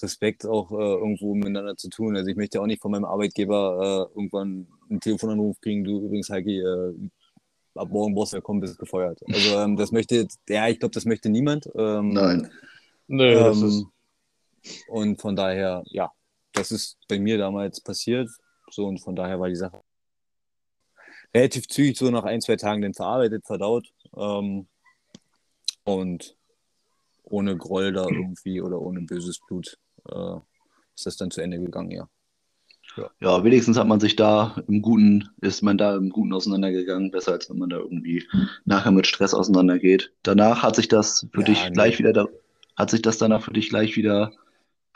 Respekt 0.00 0.46
auch 0.46 0.70
äh, 0.72 0.74
irgendwo 0.74 1.34
miteinander 1.34 1.76
zu 1.76 1.88
tun. 1.88 2.16
Also 2.16 2.30
ich 2.30 2.36
möchte 2.36 2.60
auch 2.60 2.66
nicht 2.66 2.80
von 2.80 2.92
meinem 2.92 3.04
Arbeitgeber 3.04 4.08
äh, 4.12 4.18
irgendwann 4.18 4.66
einen 4.88 5.00
Telefonanruf 5.00 5.60
kriegen, 5.60 5.84
du 5.84 6.06
übrigens, 6.06 6.30
Heiki, 6.30 6.60
äh, 6.60 6.94
ab 7.74 7.88
morgen 7.90 8.14
brauchst 8.14 8.32
du 8.32 8.36
ja 8.36 8.40
kommen, 8.40 8.60
bist 8.60 8.78
gefeuert. 8.78 9.20
Also 9.28 9.58
ähm, 9.58 9.76
das 9.76 9.92
möchte, 9.92 10.26
ja, 10.48 10.68
ich 10.68 10.78
glaube, 10.78 10.94
das 10.94 11.04
möchte 11.04 11.28
niemand. 11.28 11.68
Ähm, 11.74 12.10
Nein. 12.10 12.50
Nee, 13.06 13.34
das 13.34 13.60
ähm, 13.60 13.68
ist... 13.68 13.86
Und 14.88 15.20
von 15.20 15.34
daher, 15.34 15.82
ja, 15.86 16.12
das 16.52 16.70
ist 16.70 16.98
bei 17.08 17.18
mir 17.18 17.36
damals 17.36 17.80
passiert. 17.80 18.30
So, 18.70 18.86
und 18.86 18.98
von 18.98 19.16
daher 19.16 19.40
war 19.40 19.48
die 19.48 19.56
Sache 19.56 19.80
relativ 21.34 21.66
zügig, 21.68 21.96
so 21.96 22.10
nach 22.10 22.24
ein, 22.24 22.40
zwei 22.40 22.56
Tagen 22.56 22.82
dann 22.82 22.94
verarbeitet, 22.94 23.46
verdaut. 23.46 23.92
Ähm, 24.16 24.66
und 25.84 26.36
ohne 27.32 27.56
Groll 27.56 27.92
da 27.92 28.06
irgendwie 28.08 28.60
oder 28.60 28.80
ohne 28.80 29.00
böses 29.00 29.40
Blut 29.40 29.78
äh, 30.08 30.36
ist 30.94 31.06
das 31.06 31.16
dann 31.16 31.30
zu 31.30 31.40
Ende 31.40 31.58
gegangen, 31.58 31.90
ja. 31.90 32.08
ja. 32.96 33.10
Ja, 33.20 33.44
wenigstens 33.44 33.78
hat 33.78 33.88
man 33.88 34.00
sich 34.00 34.16
da 34.16 34.56
im 34.68 34.82
Guten, 34.82 35.30
ist 35.40 35.62
man 35.62 35.78
da 35.78 35.96
im 35.96 36.10
Guten 36.10 36.34
auseinandergegangen, 36.34 37.10
besser 37.10 37.32
als 37.32 37.48
wenn 37.48 37.58
man 37.58 37.70
da 37.70 37.78
irgendwie 37.78 38.26
nachher 38.64 38.92
mit 38.92 39.06
Stress 39.06 39.32
auseinandergeht. 39.32 40.12
Danach 40.22 40.62
hat 40.62 40.76
sich 40.76 40.88
das 40.88 41.26
für 41.32 41.40
ja, 41.40 41.46
dich 41.46 41.64
nee. 41.64 41.70
gleich 41.70 41.98
wieder, 41.98 42.12
da, 42.12 42.26
hat 42.76 42.90
sich 42.90 43.00
das 43.00 43.16
danach 43.18 43.42
für 43.42 43.52
dich 43.52 43.70
gleich 43.70 43.96
wieder 43.96 44.32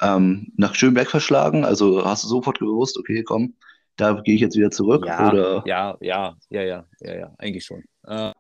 ähm, 0.02 0.52
nach 0.56 0.74
Schönberg 0.74 1.10
verschlagen? 1.10 1.64
Also 1.64 2.04
hast 2.04 2.24
du 2.24 2.28
sofort 2.28 2.58
gewusst, 2.58 2.98
okay, 2.98 3.22
komm, 3.22 3.54
da 3.96 4.12
gehe 4.12 4.34
ich 4.34 4.42
jetzt 4.42 4.56
wieder 4.56 4.70
zurück? 4.70 5.06
Ja, 5.06 5.30
oder? 5.30 5.62
ja, 5.64 5.96
ja, 6.00 6.36
ja, 6.50 6.62
ja, 6.62 6.84
ja, 7.00 7.14
ja, 7.14 7.34
eigentlich 7.38 7.64
schon. 7.64 7.82
Äh, 8.06 8.32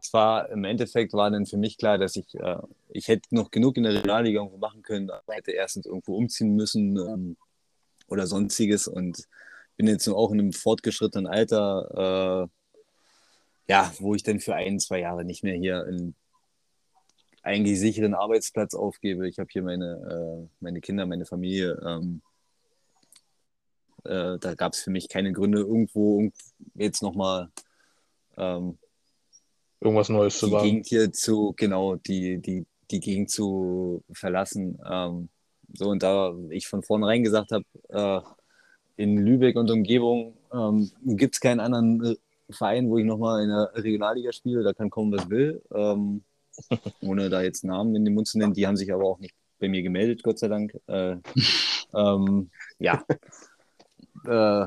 zwar 0.00 0.50
im 0.50 0.64
Endeffekt 0.64 1.12
war 1.12 1.30
dann 1.30 1.46
für 1.46 1.56
mich 1.56 1.78
klar, 1.78 1.98
dass 1.98 2.16
ich, 2.16 2.34
äh, 2.34 2.58
ich 2.88 3.08
hätte 3.08 3.34
noch 3.34 3.50
genug 3.50 3.76
in 3.76 3.84
der 3.84 3.94
Regionalliga 3.94 4.40
irgendwo 4.40 4.58
machen 4.58 4.82
können, 4.82 5.10
aber 5.10 5.34
hätte 5.34 5.52
erstens 5.52 5.86
irgendwo 5.86 6.16
umziehen 6.16 6.54
müssen 6.54 6.96
ähm, 6.96 7.36
oder 8.08 8.26
sonstiges 8.26 8.88
und 8.88 9.26
bin 9.76 9.86
jetzt 9.86 10.08
auch 10.08 10.30
in 10.32 10.40
einem 10.40 10.52
fortgeschrittenen 10.52 11.26
Alter, 11.26 12.48
äh, 13.68 13.72
ja, 13.72 13.92
wo 13.98 14.14
ich 14.14 14.22
dann 14.22 14.40
für 14.40 14.54
ein, 14.54 14.78
zwei 14.80 15.00
Jahre 15.00 15.24
nicht 15.24 15.44
mehr 15.44 15.54
hier 15.54 15.84
einen 15.84 16.14
eigentlich 17.42 17.80
sicheren 17.80 18.14
Arbeitsplatz 18.14 18.74
aufgebe. 18.74 19.28
Ich 19.28 19.38
habe 19.38 19.48
hier 19.50 19.62
meine, 19.62 20.44
äh, 20.44 20.48
meine 20.60 20.80
Kinder, 20.80 21.06
meine 21.06 21.24
Familie. 21.24 21.80
Ähm, 21.86 22.20
äh, 24.04 24.38
da 24.38 24.54
gab 24.54 24.72
es 24.74 24.80
für 24.80 24.90
mich 24.90 25.08
keine 25.08 25.32
Gründe, 25.32 25.60
irgendwo 25.60 26.30
jetzt 26.74 27.02
nochmal 27.02 27.50
ähm, 28.36 28.78
irgendwas 29.80 30.08
Neues 30.08 30.38
zu 30.38 30.50
wagen. 30.50 30.64
Die 30.64 30.70
Gegend 30.70 30.86
hier 30.86 31.12
zu, 31.12 31.54
genau, 31.56 31.96
die, 31.96 32.38
die, 32.38 32.66
die 32.90 33.00
Gegend 33.00 33.30
zu 33.30 34.02
verlassen. 34.12 34.78
Ähm, 34.88 35.28
so, 35.72 35.88
und 35.88 36.02
da 36.02 36.34
ich 36.50 36.66
von 36.66 36.82
vornherein 36.82 37.22
gesagt 37.22 37.52
habe, 37.52 37.64
äh, 37.88 38.20
in 39.02 39.16
Lübeck 39.16 39.56
und 39.56 39.70
Umgebung 39.70 40.36
ähm, 40.52 40.90
gibt 41.04 41.34
es 41.34 41.40
keinen 41.40 41.60
anderen 41.60 42.16
Verein, 42.50 42.90
wo 42.90 42.98
ich 42.98 43.04
nochmal 43.04 43.42
in 43.42 43.48
der 43.48 43.70
Regionalliga 43.74 44.32
spiele, 44.32 44.62
da 44.62 44.72
kann 44.72 44.90
kommen, 44.90 45.12
was 45.12 45.30
will. 45.30 45.62
Ähm, 45.74 46.22
ohne 47.00 47.30
da 47.30 47.42
jetzt 47.42 47.64
Namen 47.64 47.94
in 47.94 48.04
den 48.04 48.14
Mund 48.14 48.28
zu 48.28 48.38
nennen. 48.38 48.52
Die 48.52 48.66
haben 48.66 48.76
sich 48.76 48.92
aber 48.92 49.04
auch 49.04 49.18
nicht 49.18 49.34
bei 49.58 49.68
mir 49.68 49.82
gemeldet, 49.82 50.22
Gott 50.22 50.38
sei 50.38 50.48
Dank. 50.48 50.78
Äh, 50.86 51.16
ähm, 51.94 52.50
ja. 52.78 53.04
Äh, 54.26 54.66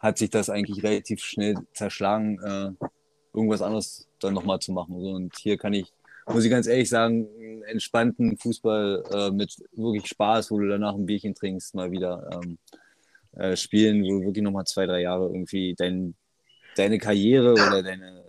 hat 0.00 0.18
sich 0.18 0.28
das 0.28 0.50
eigentlich 0.50 0.82
relativ 0.82 1.20
schnell 1.20 1.54
zerschlagen. 1.72 2.40
Äh, 2.42 2.86
irgendwas 3.34 3.62
anderes 3.62 4.08
dann 4.20 4.34
nochmal 4.34 4.58
zu 4.60 4.72
machen. 4.72 5.00
So, 5.00 5.10
und 5.10 5.36
hier 5.38 5.56
kann 5.56 5.72
ich, 5.72 5.92
muss 6.26 6.44
ich 6.44 6.50
ganz 6.50 6.66
ehrlich 6.66 6.88
sagen, 6.88 7.28
einen 7.36 7.62
entspannten 7.62 8.36
Fußball 8.36 9.04
äh, 9.12 9.30
mit 9.30 9.56
wirklich 9.72 10.06
Spaß, 10.06 10.50
wo 10.50 10.58
du 10.58 10.68
danach 10.68 10.94
ein 10.94 11.06
Bierchen 11.06 11.34
trinkst, 11.34 11.74
mal 11.74 11.90
wieder 11.90 12.28
ähm, 12.32 12.58
äh, 13.32 13.56
spielen, 13.56 14.02
wo 14.04 14.18
du 14.18 14.26
wirklich 14.26 14.44
nochmal 14.44 14.64
zwei, 14.64 14.86
drei 14.86 15.02
Jahre 15.02 15.26
irgendwie 15.26 15.74
dein, 15.76 16.14
deine 16.76 16.98
Karriere 16.98 17.52
oder 17.52 17.82
deine 17.82 18.22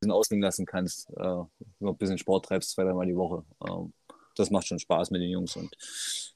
bisschen 0.00 0.12
auslegen 0.12 0.42
lassen 0.42 0.66
kannst, 0.66 1.10
äh, 1.10 1.22
noch 1.22 1.92
ein 1.92 1.96
bisschen 1.96 2.18
Sport 2.18 2.46
treibst, 2.46 2.70
zwei, 2.70 2.84
dreimal 2.84 3.06
die 3.06 3.16
Woche. 3.16 3.44
Ähm, 3.68 3.92
das 4.34 4.50
macht 4.50 4.66
schon 4.66 4.78
Spaß 4.78 5.10
mit 5.10 5.20
den 5.20 5.30
Jungs 5.30 5.56
und 5.56 5.76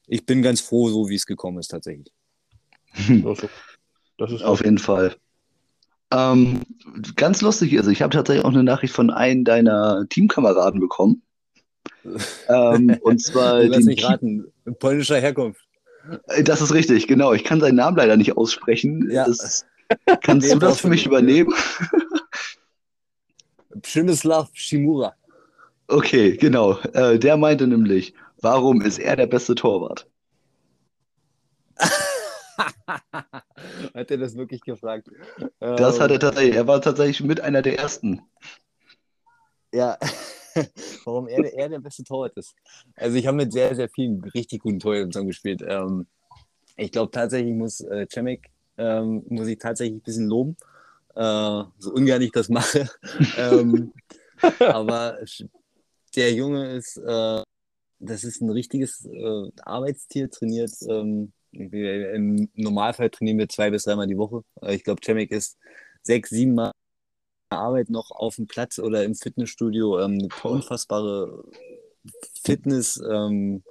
ich 0.07 0.25
bin 0.25 0.41
ganz 0.41 0.61
froh, 0.61 0.89
so 0.89 1.09
wie 1.09 1.15
es 1.15 1.25
gekommen 1.25 1.59
ist 1.59 1.69
tatsächlich. 1.69 2.13
Das 4.17 4.31
ist 4.31 4.43
Auf 4.43 4.63
jeden 4.63 4.77
Fall. 4.77 5.15
Ähm, 6.11 6.61
ganz 7.15 7.41
lustig 7.41 7.73
ist, 7.73 7.87
ich 7.87 8.01
habe 8.01 8.13
tatsächlich 8.13 8.45
auch 8.45 8.53
eine 8.53 8.63
Nachricht 8.63 8.93
von 8.93 9.09
einem 9.09 9.43
deiner 9.43 10.05
Teamkameraden 10.09 10.79
bekommen. 10.79 11.23
ähm, 12.49 12.97
und 13.01 13.21
zwar. 13.21 13.63
Lass 13.63 13.85
mich 13.85 14.03
raten, 14.03 14.45
polnischer 14.79 15.19
Herkunft. 15.19 15.65
Äh, 16.27 16.43
das 16.43 16.61
ist 16.61 16.73
richtig, 16.73 17.07
genau. 17.07 17.33
Ich 17.33 17.43
kann 17.43 17.59
seinen 17.59 17.75
Namen 17.75 17.97
leider 17.97 18.17
nicht 18.17 18.37
aussprechen. 18.37 19.09
Ja. 19.11 19.25
Das, 19.25 19.65
kannst 20.21 20.49
du 20.53 20.59
das 20.59 20.79
für 20.79 20.89
mich 20.89 21.05
übernehmen? 21.05 21.53
Przemyslav 23.81 24.49
Shimura. 24.53 25.15
Okay, 25.87 26.37
genau. 26.37 26.79
Äh, 26.93 27.19
der 27.19 27.37
meinte 27.37 27.67
nämlich, 27.67 28.13
warum 28.41 28.81
ist 28.81 28.99
er 28.99 29.15
der 29.15 29.27
beste 29.27 29.55
Torwart? 29.55 30.07
hat 33.93 34.11
er 34.11 34.17
das 34.17 34.35
wirklich 34.35 34.61
gefragt? 34.61 35.09
Das 35.59 35.99
hat 35.99 36.11
er 36.11 36.15
ähm. 36.15 36.19
tatsächlich. 36.19 36.55
Er 36.55 36.67
war 36.67 36.81
tatsächlich 36.81 37.23
mit 37.23 37.41
einer 37.41 37.61
der 37.61 37.77
ersten. 37.79 38.21
Ja, 39.73 39.97
warum 41.05 41.27
er, 41.27 41.53
er 41.53 41.69
der 41.69 41.79
beste 41.79 42.03
Torwart 42.03 42.37
ist. 42.37 42.55
Also 42.95 43.17
ich 43.17 43.27
habe 43.27 43.37
mit 43.37 43.51
sehr, 43.51 43.75
sehr 43.75 43.89
vielen 43.89 44.23
richtig 44.23 44.61
guten 44.61 44.79
Torhütern 44.79 45.11
zusammengespielt. 45.11 45.63
Ähm, 45.67 46.07
ich 46.77 46.91
glaube 46.91 47.11
tatsächlich 47.11 47.53
muss 47.53 47.81
äh, 47.81 48.07
Cemek, 48.07 48.49
ähm, 48.77 49.23
muss 49.29 49.47
ich 49.47 49.57
tatsächlich 49.57 49.97
ein 49.97 50.03
bisschen 50.03 50.27
loben. 50.27 50.57
Äh, 51.15 51.63
so 51.77 51.93
ungern 51.93 52.21
ich 52.21 52.31
das 52.31 52.49
mache. 52.49 52.89
ähm, 53.37 53.93
aber 54.59 55.17
der 56.15 56.33
Junge 56.33 56.73
ist, 56.73 56.97
äh, 56.97 57.41
das 57.99 58.23
ist 58.23 58.41
ein 58.41 58.49
richtiges 58.49 59.05
äh, 59.05 59.51
Arbeitstier, 59.61 60.29
trainiert. 60.29 60.71
Ähm, 60.87 61.31
Im 61.55 62.49
Normalfall 62.53 63.09
trainieren 63.09 63.37
wir 63.37 63.49
zwei 63.49 63.69
bis 63.69 63.83
dreimal 63.83 64.07
die 64.07 64.17
Woche. 64.17 64.43
Äh, 64.61 64.75
ich 64.75 64.83
glaube, 64.83 65.01
Cemek 65.03 65.31
ist 65.31 65.57
sechs, 66.03 66.29
sieben 66.29 66.55
Mal 66.55 66.71
Arbeit 67.49 67.89
noch 67.89 68.11
auf 68.11 68.35
dem 68.35 68.47
Platz 68.47 68.79
oder 68.79 69.03
im 69.03 69.15
Fitnessstudio. 69.15 69.99
Ähm, 70.01 70.27
unfassbare 70.43 71.43
Fitness, 72.43 73.01
ähm, 73.09 73.63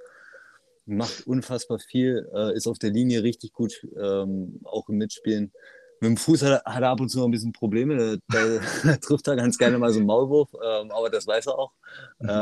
macht 0.87 1.27
unfassbar 1.27 1.79
viel, 1.79 2.29
äh, 2.35 2.55
ist 2.55 2.67
auf 2.67 2.79
der 2.79 2.91
Linie 2.91 3.23
richtig 3.23 3.53
gut, 3.53 3.87
ähm, 3.99 4.61
auch 4.65 4.89
im 4.89 4.99
Mitspielen. 4.99 5.53
Mit 6.01 6.11
dem 6.11 6.17
Fuß 6.17 6.43
hat 6.43 6.63
er, 6.65 6.75
hat 6.75 6.83
er, 6.83 6.91
ab 6.91 7.01
und 7.01 7.09
zu 7.09 7.19
noch 7.19 7.27
ein 7.27 7.31
bisschen 7.31 7.53
Probleme. 7.53 8.19
Da, 8.29 8.61
da 8.83 8.97
trifft 8.97 9.27
er 9.29 9.37
ganz 9.37 9.57
gerne 9.57 9.79
mal 9.79 9.93
so 9.93 10.01
einen 10.01 10.07
Maulwurf, 10.07 10.51
ähm, 10.55 10.91
aber 10.91 11.09
das 11.09 11.27
weiß 11.27 11.47
er 11.47 11.59
auch. 11.59 11.73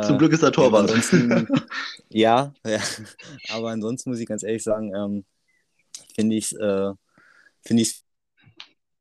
Zum 0.07 0.19
Glück 0.19 0.33
ist 0.33 0.43
er 0.43 0.53
Torwart. 0.53 0.91
ja, 2.09 2.53
ja, 2.67 2.81
aber 3.51 3.71
ansonsten 3.71 4.11
muss 4.11 4.19
ich 4.19 4.27
ganz 4.27 4.43
ehrlich 4.43 4.63
sagen, 4.63 4.93
ähm, 4.95 5.25
finde 6.15 6.37
ich 6.37 6.53
es 6.53 6.59
äh, 6.59 6.93
find 7.67 7.87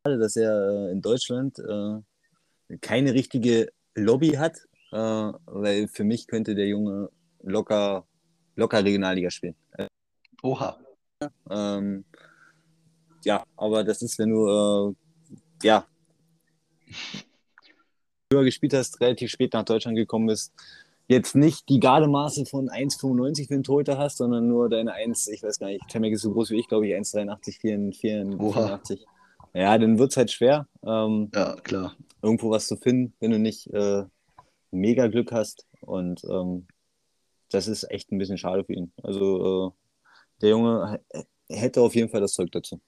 schade, 0.04 0.20
dass 0.20 0.36
er 0.36 0.88
äh, 0.88 0.92
in 0.92 1.02
Deutschland 1.02 1.60
äh, 1.60 2.78
keine 2.80 3.14
richtige 3.14 3.72
Lobby 3.96 4.32
hat, 4.32 4.58
äh, 4.92 4.98
weil 4.98 5.88
für 5.88 6.04
mich 6.04 6.28
könnte 6.28 6.56
der 6.56 6.68
Junge 6.68 7.10
locker, 7.42 8.06
locker 8.56 8.84
Regionalliga 8.84 9.30
spielen. 9.30 9.56
Oha. 10.44 10.80
Ähm, 11.50 12.06
ja, 13.24 13.44
aber 13.56 13.84
das 13.84 14.02
ist, 14.02 14.18
wenn 14.18 14.30
du 14.32 14.48
äh, 14.48 14.96
ja 15.64 15.86
höher 18.32 18.44
gespielt 18.44 18.74
hast, 18.74 19.00
relativ 19.02 19.30
spät 19.30 19.54
nach 19.54 19.66
Deutschland 19.66 19.98
gekommen 19.98 20.28
bist, 20.28 20.54
jetzt 21.12 21.36
nicht 21.36 21.70
die 21.70 21.80
Gardemaße 21.80 22.46
von 22.46 22.70
1,95 22.70 23.48
für 23.48 23.54
den 23.54 23.64
Torhüter 23.64 23.98
hast, 23.98 24.18
sondern 24.18 24.48
nur 24.48 24.70
deine 24.70 24.94
1, 24.94 25.28
ich 25.28 25.44
weiß 25.44 25.60
gar 25.60 25.68
nicht, 25.68 25.88
Temek 25.90 26.14
ist 26.14 26.22
so 26.22 26.32
groß 26.32 26.52
wie 26.52 26.60
ich, 26.60 26.68
glaube 26.68 26.88
ich, 26.88 26.94
1,83, 26.96 27.94
84. 27.94 29.06
Ja, 29.54 29.78
dann 29.78 30.00
wird 30.00 30.12
es 30.12 30.18
halt 30.18 30.32
schwer. 30.32 30.68
Ähm, 30.84 31.30
ja, 31.36 31.56
klar. 31.58 31.96
Irgendwo 32.22 32.50
was 32.50 32.68
zu 32.68 32.78
finden, 32.78 33.14
wenn 33.20 33.32
du 33.32 33.40
nicht 33.40 33.68
äh, 33.74 34.06
mega 34.72 35.08
Glück 35.08 35.32
hast. 35.32 35.68
Und 35.82 36.24
ähm, 36.24 36.68
das 37.50 37.68
ist 37.68 37.84
echt 37.92 38.12
ein 38.12 38.18
bisschen 38.18 38.38
schade 38.38 38.64
für 38.64 38.74
ihn. 38.74 38.94
Also 39.04 39.68
äh, 39.68 40.42
der 40.42 40.50
Junge 40.52 41.02
hätte 41.50 41.82
auf 41.82 41.96
jeden 41.96 42.10
Fall 42.10 42.22
das 42.22 42.34
Zeug 42.34 42.52
dazu. 42.52 42.80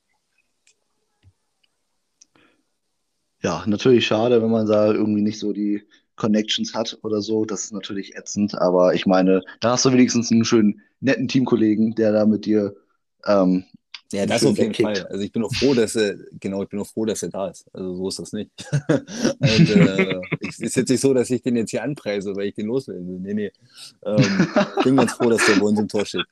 ja, 3.43 3.63
natürlich 3.67 4.07
schade, 4.07 4.41
wenn 4.41 4.49
man 4.49 4.65
da 4.65 4.91
irgendwie 4.91 5.21
nicht 5.21 5.37
so 5.37 5.51
die 5.51 5.83
Connections 6.15 6.73
hat 6.73 6.97
oder 7.03 7.21
so. 7.21 7.45
Das 7.45 7.65
ist 7.65 7.73
natürlich 7.73 8.15
ätzend, 8.15 8.55
aber 8.55 8.93
ich 8.93 9.05
meine, 9.05 9.41
da 9.59 9.71
hast 9.71 9.85
du 9.85 9.91
wenigstens 9.91 10.31
einen 10.31 10.45
schönen, 10.45 10.81
netten 10.99 11.27
Teamkollegen, 11.27 11.95
der 11.95 12.11
da 12.11 12.25
mit 12.25 12.45
dir. 12.45 12.75
Ähm, 13.25 13.65
ja, 14.11 14.27
das 14.27 14.45
auf 14.45 14.57
jeden. 14.57 14.75
Fall. 14.75 15.07
Also 15.07 15.23
ich 15.23 15.31
bin 15.31 15.43
auch 15.43 15.53
froh, 15.53 15.73
dass 15.73 15.95
er, 15.95 16.15
genau, 16.39 16.61
ich 16.61 16.69
bin 16.69 16.79
auch 16.79 16.87
froh, 16.87 17.05
dass 17.05 17.23
er 17.23 17.29
da 17.29 17.47
ist. 17.47 17.65
Also 17.73 17.95
so 17.95 18.09
ist 18.09 18.19
das 18.19 18.31
nicht. 18.31 18.51
Und, 19.39 19.69
äh, 19.69 20.21
es 20.47 20.59
ist 20.59 20.75
jetzt 20.75 20.89
nicht 20.89 21.01
so, 21.01 21.15
dass 21.15 21.31
ich 21.31 21.41
den 21.41 21.55
jetzt 21.55 21.71
hier 21.71 21.81
anpreise, 21.81 22.35
weil 22.35 22.47
ich 22.47 22.53
den 22.53 22.67
loswerden 22.67 23.07
will. 23.07 23.19
Nee, 23.19 23.33
nee. 23.33 23.51
Ähm, 24.05 24.47
ich 24.77 24.83
bin 24.83 24.97
ganz 24.97 25.13
froh, 25.13 25.31
dass 25.31 25.43
der 25.47 25.55
bei 25.55 25.65
uns 25.65 25.79
im 25.79 25.87
Tor 25.87 26.05
steht. 26.05 26.25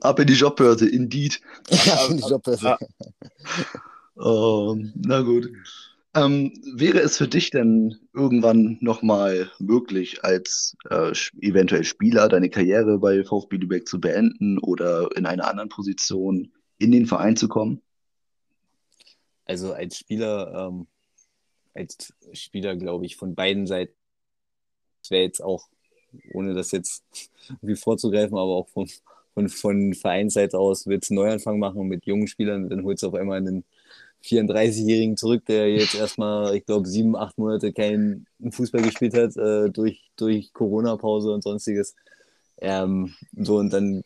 Ab 0.00 0.20
in 0.20 0.28
die 0.28 0.34
Jobbörse, 0.34 0.88
indeed. 0.88 1.40
Ab 1.70 2.10
in 2.10 2.18
die 2.18 2.22
Jobbörse. 2.22 2.76
Oh, 4.14 4.76
na 4.94 5.20
gut. 5.22 5.50
Ähm, 6.16 6.50
wäre 6.64 7.00
es 7.00 7.18
für 7.18 7.28
dich 7.28 7.50
denn 7.50 7.94
irgendwann 8.14 8.78
nochmal 8.80 9.50
möglich, 9.58 10.24
als 10.24 10.74
äh, 10.88 11.12
eventuell 11.42 11.84
Spieler 11.84 12.28
deine 12.28 12.48
Karriere 12.48 12.98
bei 12.98 13.22
VfB 13.22 13.56
Lübeck 13.56 13.86
zu 13.86 14.00
beenden 14.00 14.58
oder 14.58 15.10
in 15.14 15.26
einer 15.26 15.46
anderen 15.46 15.68
Position 15.68 16.52
in 16.78 16.90
den 16.90 17.04
Verein 17.04 17.36
zu 17.36 17.48
kommen? 17.48 17.82
Also 19.44 19.74
als 19.74 19.98
Spieler, 19.98 20.68
ähm, 20.70 20.86
als 21.74 22.14
Spieler 22.32 22.76
glaube 22.76 23.04
ich 23.04 23.16
von 23.16 23.34
beiden 23.34 23.66
Seiten, 23.66 23.92
das 25.02 25.10
wäre 25.10 25.24
jetzt 25.24 25.42
auch, 25.42 25.68
ohne 26.32 26.54
das 26.54 26.72
jetzt 26.72 27.04
irgendwie 27.60 27.76
vorzugreifen, 27.76 28.38
aber 28.38 28.54
auch 28.56 28.68
von, 28.68 28.88
von, 29.34 29.50
von 29.50 29.92
Vereinsseite 29.92 30.58
aus, 30.58 30.86
es 30.86 31.10
einen 31.10 31.16
Neuanfang 31.16 31.58
machen 31.58 31.88
mit 31.88 32.06
jungen 32.06 32.26
Spielern, 32.26 32.70
dann 32.70 32.84
holst 32.84 33.02
du 33.02 33.08
auf 33.08 33.14
einmal 33.14 33.36
einen 33.36 33.66
34-Jährigen 34.24 35.16
zurück, 35.16 35.44
der 35.46 35.70
jetzt 35.70 35.94
erstmal, 35.94 36.54
ich 36.56 36.66
glaube, 36.66 36.88
sieben, 36.88 37.16
acht 37.16 37.38
Monate 37.38 37.72
keinen 37.72 38.26
Fußball 38.50 38.82
gespielt 38.82 39.14
hat, 39.14 39.36
äh, 39.36 39.70
durch, 39.70 40.10
durch 40.16 40.52
Corona-Pause 40.52 41.32
und 41.32 41.42
sonstiges. 41.42 41.94
Ähm, 42.58 43.14
so, 43.36 43.56
und 43.56 43.72
dann 43.72 44.02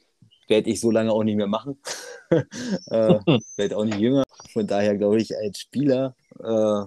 werde 0.48 0.70
ich 0.70 0.80
so 0.80 0.90
lange 0.90 1.12
auch 1.12 1.24
nicht 1.24 1.36
mehr 1.36 1.46
machen. 1.46 1.78
äh, 2.30 2.44
werde 3.56 3.76
auch 3.76 3.84
nicht 3.84 3.98
jünger. 3.98 4.24
Von 4.52 4.66
daher 4.66 4.96
glaube 4.96 5.20
ich, 5.20 5.36
als 5.36 5.60
Spieler 5.60 6.14
äh, 6.38 6.84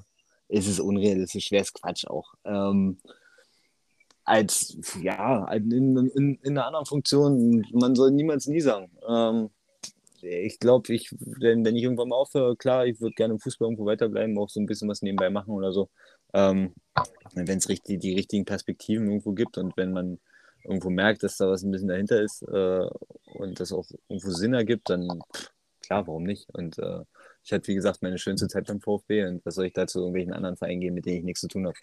ist 0.50 0.68
es 0.68 0.80
unrealistisch, 0.80 1.52
wäre 1.52 1.64
es 1.64 1.74
Quatsch 1.74 2.06
auch. 2.06 2.34
Ähm, 2.44 2.98
als, 4.26 4.78
ja, 5.02 5.52
in, 5.54 5.98
in, 6.16 6.40
in, 6.42 6.58
einer 6.58 6.68
anderen 6.68 6.86
Funktion, 6.86 7.66
man 7.74 7.96
soll 7.96 8.12
niemals 8.12 8.48
nie 8.48 8.62
sagen. 8.62 8.90
Ähm, 9.08 9.50
ich 10.24 10.60
glaube, 10.60 10.94
ich, 10.94 11.14
wenn, 11.20 11.66
wenn 11.66 11.76
ich 11.76 11.84
irgendwann 11.84 12.10
mal 12.10 12.16
aufhöre, 12.16 12.56
klar, 12.56 12.86
ich 12.86 13.00
würde 13.02 13.16
gerne 13.16 13.34
im 13.34 13.40
Fußball 13.40 13.68
irgendwo 13.68 13.86
weiterbleiben, 13.86 14.38
auch 14.38 14.50
so 14.50 14.60
ein 14.60 14.66
bisschen 14.66 14.90
was 14.90 15.02
nebenbei 15.02 15.30
machen 15.30 15.52
oder 15.52 15.72
so. 15.72 15.90
Ähm, 16.34 16.74
wenn 17.34 17.58
es 17.58 17.70
richtig, 17.70 18.00
die 18.00 18.14
richtigen 18.14 18.46
Perspektiven 18.46 19.08
irgendwo 19.08 19.34
gibt 19.34 19.58
und 19.58 19.76
wenn 19.78 19.92
man 19.92 20.20
irgendwo 20.64 20.90
merkt, 20.90 21.24
dass 21.24 21.38
da 21.38 21.50
was 21.50 21.64
ein 21.64 21.72
bisschen 21.72 21.90
dahinter 21.90 22.22
ist 22.22 22.42
äh, 22.44 22.88
und 23.34 23.60
das 23.60 23.74
auch 23.74 23.86
irgendwo 24.08 24.32
Sinn 24.32 24.54
ergibt, 24.54 24.90
dann 24.90 25.22
klar, 25.86 26.08
warum 26.08 26.24
nicht? 26.24 26.50
Und 26.54 26.80
äh, 26.80 27.02
ich 27.44 27.52
hatte, 27.52 27.68
wie 27.68 27.76
gesagt, 27.76 28.02
meine 28.02 28.18
schönste 28.18 28.48
Zeit 28.48 28.68
beim 28.68 28.80
VfB 28.80 29.26
und 29.26 29.46
was 29.46 29.56
soll 29.56 29.66
ich 29.66 29.74
da 29.74 29.86
zu 29.86 30.00
irgendwelchen 30.00 30.34
anderen 30.34 30.56
Vereinen 30.56 30.82
gehen, 30.82 30.94
mit 30.94 31.06
denen 31.06 31.18
ich 31.18 31.24
nichts 31.24 31.42
zu 31.42 31.48
tun 31.48 31.68
habe? 31.68 31.78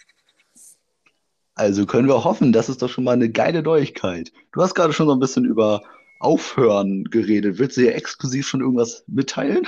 Also 1.54 1.84
können 1.84 2.08
wir 2.08 2.24
hoffen, 2.24 2.52
das 2.52 2.70
ist 2.70 2.80
doch 2.80 2.88
schon 2.88 3.04
mal 3.04 3.12
eine 3.12 3.28
geile 3.28 3.62
Neuigkeit. 3.62 4.32
Du 4.52 4.62
hast 4.62 4.74
gerade 4.74 4.94
schon 4.94 5.06
so 5.06 5.12
ein 5.12 5.20
bisschen 5.20 5.44
über 5.44 5.82
Aufhören 6.20 7.04
geredet. 7.04 7.58
Willst 7.58 7.76
du 7.76 7.82
hier 7.82 7.94
exklusiv 7.94 8.46
schon 8.46 8.60
irgendwas 8.60 9.04
mitteilen? 9.06 9.66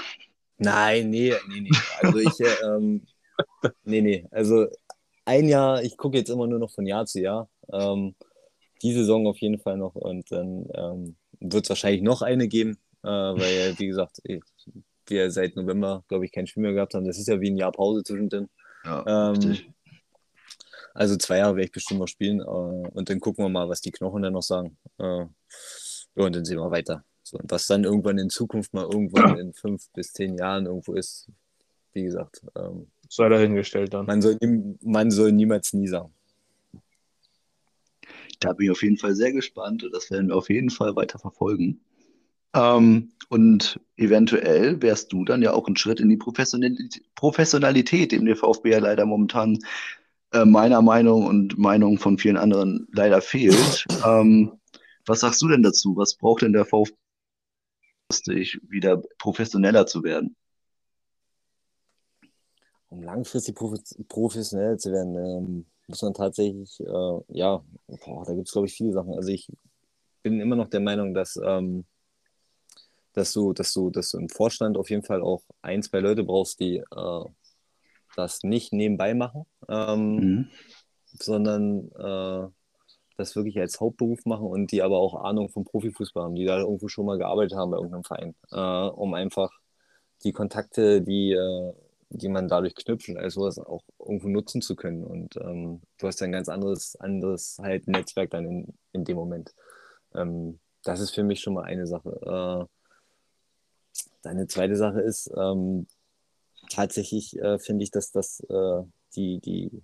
Nein, 0.59 1.11
nee, 1.11 1.35
nee, 1.49 1.61
nee. 1.63 1.71
Also 2.01 2.19
ich, 2.19 2.41
äh, 2.41 2.55
ähm, 2.65 3.07
nee, 3.85 4.01
nee. 4.01 4.27
Also 4.31 4.69
ein 5.25 5.49
Jahr, 5.49 5.83
ich 5.83 5.97
gucke 5.97 6.19
jetzt 6.19 6.31
immer 6.31 6.47
nur 6.47 6.59
noch 6.59 6.71
von 6.71 6.87
Jahr 6.87 7.07
zu 7.07 7.21
Jahr. 7.21 7.49
Ähm, 7.73 8.15
die 8.83 8.93
Saison 8.93 9.27
auf 9.27 9.39
jeden 9.39 9.59
Fall 9.59 9.77
noch 9.77 9.95
und 9.95 10.31
dann 10.31 10.69
ähm, 10.75 11.17
wird 11.41 11.65
es 11.65 11.71
wahrscheinlich 11.71 12.03
noch 12.03 12.23
eine 12.23 12.49
geben, 12.49 12.79
äh, 13.03 13.09
weil, 13.09 13.79
wie 13.79 13.87
gesagt, 13.87 14.21
ich, 14.25 14.43
wir 15.07 15.31
seit 15.31 15.57
November, 15.57 16.05
glaube 16.09 16.25
ich, 16.25 16.33
kein 16.33 16.47
Spiel 16.47 16.63
mehr 16.63 16.73
gehabt 16.73 16.95
haben. 16.95 17.07
Das 17.07 17.19
ist 17.19 17.29
ja 17.29 17.41
wie 17.41 17.51
ein 17.51 17.57
Jahr 17.57 17.73
Pause 17.73 18.03
zwischendrin. 18.05 18.49
Ja, 18.85 19.33
Ähm. 19.33 19.59
Also 20.95 21.17
zwei 21.17 21.39
Jahre 21.39 21.57
werde 21.57 21.67
ich 21.67 21.73
bestimmt 21.73 22.01
noch 22.01 22.07
spielen 22.07 22.41
äh, 22.41 22.45
und 22.45 23.09
dann 23.09 23.19
gucken 23.19 23.45
wir 23.45 23.49
mal, 23.49 23.69
was 23.69 23.81
die 23.81 23.91
Knochen 23.91 24.23
dann 24.23 24.35
noch 24.35 24.43
sagen. 24.43 24.77
Äh, 24.99 25.25
ja, 26.15 26.25
und 26.25 26.37
dann 26.37 26.45
sehen 26.45 26.59
wir 26.59 26.71
weiter. 26.71 27.05
So, 27.23 27.39
und 27.39 27.51
was 27.51 27.67
dann 27.67 27.85
irgendwann 27.85 28.19
in 28.19 28.31
Zukunft 28.31 28.75
mal 28.75 28.85
irgendwann 28.85 29.39
in 29.39 29.53
fünf 29.53 29.89
bis 29.93 30.13
zehn 30.13 30.37
Jahren 30.37 30.67
irgendwo 30.67 30.95
ist, 30.95 31.29
wie 31.93 32.03
gesagt, 32.05 32.43
ähm, 32.57 32.87
Sei 33.09 33.29
dahingestellt 33.29 33.93
dann. 33.95 34.07
man, 34.07 34.23
soll, 34.23 34.37
nie- 34.41 34.77
man 34.83 35.11
soll 35.11 35.33
niemals 35.33 35.73
nie 35.73 35.89
sagen. 35.89 36.13
Da 38.41 38.53
bin 38.55 38.67
ich 38.67 38.71
auf 38.73 38.83
jeden 38.83 38.97
Fall 38.97 39.15
sehr 39.15 39.33
gespannt 39.33 39.85
und 39.85 39.93
das 39.95 40.11
werden 40.11 40.29
wir 40.29 40.37
auf 40.37 40.49
jeden 40.51 40.71
Fall 40.71 40.97
weiter 40.97 41.19
verfolgen. 41.19 41.81
Ähm, 42.55 43.13
und 43.29 43.79
eventuell 43.97 44.81
wärst 44.83 45.13
du 45.13 45.25
dann 45.25 45.43
ja 45.43 45.53
auch 45.53 45.69
ein 45.69 45.77
Schritt 45.77 46.01
in 46.01 46.09
die 46.09 46.17
Professionalität, 46.17 47.03
Professionalität, 47.15 48.13
dem 48.13 48.25
der 48.25 48.37
VfB 48.37 48.71
ja 48.71 48.79
leider 48.79 49.07
momentan 49.07 49.59
äh, 50.33 50.45
meiner 50.45 50.83
Meinung 50.83 51.27
und 51.27 51.57
Meinung 51.59 51.99
von 51.99 52.19
vielen 52.19 52.37
anderen 52.37 52.89
leider 52.93 53.21
fehlt. 53.23 53.87
Ähm, 54.05 54.53
was 55.07 55.21
sagst 55.21 55.43
du 55.43 55.49
denn 55.49 55.63
dazu? 55.63 55.97
Was 55.97 56.15
braucht 56.17 56.43
denn 56.43 56.53
der 56.53 56.65
VfB, 56.65 56.97
wieder 58.69 59.03
professioneller 59.19 59.87
zu 59.87 60.03
werden? 60.03 60.37
Um 62.89 63.03
langfristig 63.03 63.57
profe- 63.57 64.07
professionell 64.09 64.79
zu 64.79 64.93
werden, 64.93 65.17
ähm, 65.17 65.67
muss 65.87 66.03
man 66.03 66.15
tatsächlich, 66.15 66.79
äh, 66.81 67.21
ja, 67.29 67.65
boah, 67.87 68.25
da 68.27 68.35
gibt 68.35 68.49
es, 68.49 68.53
glaube 68.53 68.67
ich, 68.67 68.75
viele 68.75 68.93
Sachen. 68.93 69.15
Also 69.15 69.31
ich 69.31 69.49
bin 70.23 70.41
immer 70.41 70.57
noch 70.57 70.69
der 70.69 70.81
Meinung, 70.81 71.15
dass, 71.15 71.37
ähm, 71.43 71.87
dass, 73.15 73.33
du, 73.33 73.53
dass, 73.53 73.73
du, 73.73 73.91
dass 73.91 74.11
du 74.11 74.19
im 74.19 74.29
Vorstand 74.29 74.77
auf 74.77 74.91
jeden 74.91 75.03
Fall 75.05 75.23
auch 75.23 75.43
ein, 75.63 75.83
zwei 75.83 76.01
Leute 76.01 76.23
brauchst, 76.23 76.61
die 76.61 76.77
äh, 76.79 77.25
das 78.17 78.43
nicht 78.43 78.73
nebenbei 78.73 79.15
machen, 79.15 79.47
ähm, 79.69 80.17
Mhm. 80.19 80.51
sondern 81.19 81.91
äh, 81.93 82.49
das 83.23 83.37
wirklich 83.37 83.59
als 83.59 83.81
Hauptberuf 83.81 84.25
machen 84.27 84.47
und 84.47 84.73
die 84.73 84.83
aber 84.83 84.99
auch 84.99 85.25
Ahnung 85.25 85.49
vom 85.49 85.65
Profifußball 85.65 86.25
haben, 86.25 86.35
die 86.35 86.45
da 86.45 86.59
irgendwo 86.59 86.89
schon 86.89 87.07
mal 87.07 87.19
gearbeitet 87.19 87.57
haben 87.57 87.71
bei 87.71 87.77
irgendeinem 87.79 88.05
Verein, 88.05 88.35
äh, 88.51 88.89
um 88.91 89.15
einfach 89.15 89.51
die 90.25 90.33
Kontakte, 90.33 91.03
die, 91.03 91.33
äh, 91.33 91.73
die 92.11 92.29
man 92.29 92.49
dadurch 92.49 92.75
knüpft 92.75 93.09
all 93.17 93.31
sowas 93.31 93.59
auch 93.59 93.85
irgendwo 93.99 94.29
nutzen 94.29 94.63
zu 94.63 94.77
können. 94.77 95.05
Und 95.05 95.37
ähm, 95.37 95.83
du 95.99 96.07
hast 96.07 96.23
ein 96.23 96.33
ganz 96.33 96.49
anderes, 96.49 96.97
anderes 96.97 97.59
halt 97.61 97.89
Netzwerk 97.89 98.31
dann 98.31 98.45
in, 98.47 98.75
in 98.93 99.05
dem 99.05 99.17
Moment. 99.17 99.55
Ähm, 100.15 100.59
das 100.85 101.01
ist 101.01 101.11
für 101.11 101.25
mich 101.25 101.41
schon 101.41 101.55
mal 101.55 101.65
eine 101.65 101.87
Sache. 101.87 102.69
Äh, 104.25 104.29
eine 104.29 104.47
zweite 104.47 104.77
Sache 104.77 105.01
ist, 105.01 105.31
ähm, 105.37 105.87
tatsächlich 106.71 107.39
äh, 107.39 107.59
finde 107.59 107.85
ich, 107.85 107.91
dass 107.91 108.13
das 108.13 108.41
äh, 108.49 108.83
die, 109.17 109.41
die, 109.41 109.83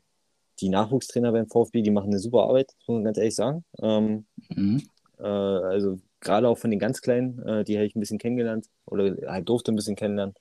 die 0.60 0.68
Nachwuchstrainer 0.68 1.32
beim 1.32 1.46
VfB, 1.48 1.82
die 1.82 1.90
machen 1.90 2.10
eine 2.10 2.18
super 2.18 2.44
Arbeit, 2.44 2.74
muss 2.86 2.96
man 2.96 3.04
ganz 3.04 3.18
ehrlich 3.18 3.34
sagen. 3.34 3.64
Ähm, 3.80 4.26
Mhm. 4.50 4.82
äh, 5.18 5.22
also 5.22 5.98
gerade 6.20 6.48
auch 6.48 6.58
von 6.58 6.70
den 6.70 6.80
ganz 6.80 7.00
Kleinen, 7.00 7.38
äh, 7.46 7.64
die 7.64 7.76
habe 7.76 7.86
ich 7.86 7.94
ein 7.94 8.00
bisschen 8.00 8.18
kennengelernt 8.18 8.66
oder 8.86 9.16
halt 9.30 9.48
durfte 9.48 9.72
ein 9.72 9.76
bisschen 9.76 9.96
kennenlernen. 9.96 10.34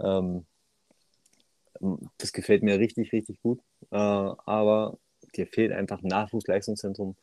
Ähm, 0.00 0.46
das 2.18 2.32
gefällt 2.32 2.62
mir 2.62 2.78
richtig, 2.78 3.12
richtig 3.12 3.40
gut. 3.42 3.60
Äh, 3.90 3.96
aber 3.96 4.98
dir 5.36 5.46
fehlt 5.46 5.72
einfach 5.72 6.02
ein 6.02 6.08
Nachwuchsleistungszentrum. 6.08 7.16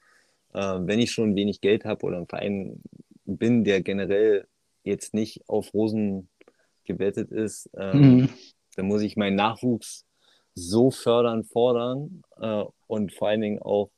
Äh, 0.53 0.59
wenn 0.81 0.99
ich 0.99 1.11
schon 1.11 1.35
wenig 1.35 1.61
Geld 1.61 1.85
habe 1.85 2.05
oder 2.05 2.17
ein 2.17 2.27
Verein 2.27 2.81
bin, 3.25 3.63
der 3.63 3.81
generell 3.81 4.47
jetzt 4.83 5.13
nicht 5.13 5.47
auf 5.47 5.73
Rosen 5.73 6.29
gebettet 6.85 7.31
ist, 7.31 7.69
ähm, 7.77 8.01
Mhm. 8.01 8.29
dann 8.75 8.87
muss 8.87 9.01
ich 9.01 9.15
meinen 9.17 9.35
Nachwuchs 9.35 10.05
so 10.55 10.91
fördern, 10.91 11.43
fordern 11.43 12.23
äh, 12.39 12.63
und 12.87 13.13
vor 13.13 13.29
allen 13.29 13.41
Dingen 13.41 13.61
auch 13.61 13.89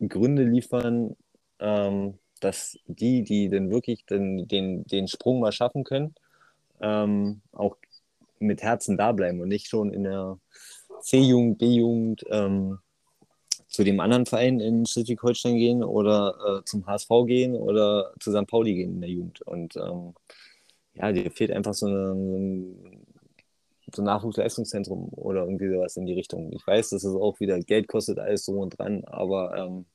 Gründe 0.00 0.44
liefern, 0.44 1.16
ähm, 1.58 2.18
dass 2.40 2.78
die, 2.86 3.22
die 3.22 3.48
dann 3.48 3.70
wirklich 3.70 4.04
den, 4.04 4.46
den, 4.46 4.84
den 4.84 5.08
Sprung 5.08 5.40
mal 5.40 5.52
schaffen 5.52 5.84
können, 5.84 6.14
ähm, 6.80 7.40
auch 7.52 7.76
mit 8.38 8.62
Herzen 8.62 8.98
da 8.98 9.12
bleiben 9.12 9.40
und 9.40 9.48
nicht 9.48 9.68
schon 9.68 9.92
in 9.92 10.04
der 10.04 10.38
C-Jugend, 11.00 11.58
B-Jugend 11.58 12.24
ähm, 12.30 12.78
zu 13.68 13.84
dem 13.84 14.00
anderen 14.00 14.26
Verein 14.26 14.60
in 14.60 14.86
Schleswig-Holstein 14.86 15.56
gehen 15.56 15.84
oder 15.84 16.60
äh, 16.60 16.64
zum 16.64 16.86
HSV 16.86 17.08
gehen 17.26 17.54
oder 17.54 18.12
zu 18.20 18.32
St. 18.32 18.46
Pauli 18.46 18.74
gehen 18.74 18.94
in 18.94 19.00
der 19.00 19.10
Jugend. 19.10 19.42
Und 19.42 19.76
ähm, 19.76 20.14
ja, 20.94 21.12
dir 21.12 21.30
fehlt 21.30 21.50
einfach 21.50 21.74
so, 21.74 21.86
eine, 21.86 22.74
so 23.94 24.02
Nachwuchsleistungszentrum 24.02 25.08
oder 25.12 25.42
irgendwie 25.44 25.68
sowas 25.68 25.96
in 25.96 26.06
die 26.06 26.14
Richtung. 26.14 26.52
Ich 26.52 26.66
weiß, 26.66 26.90
dass 26.90 27.04
es 27.04 27.14
auch 27.14 27.38
wieder 27.40 27.58
Geld 27.60 27.88
kostet, 27.88 28.18
alles 28.18 28.44
so 28.44 28.52
und 28.60 28.78
dran, 28.78 29.04
aber 29.06 29.56
ähm, 29.56 29.86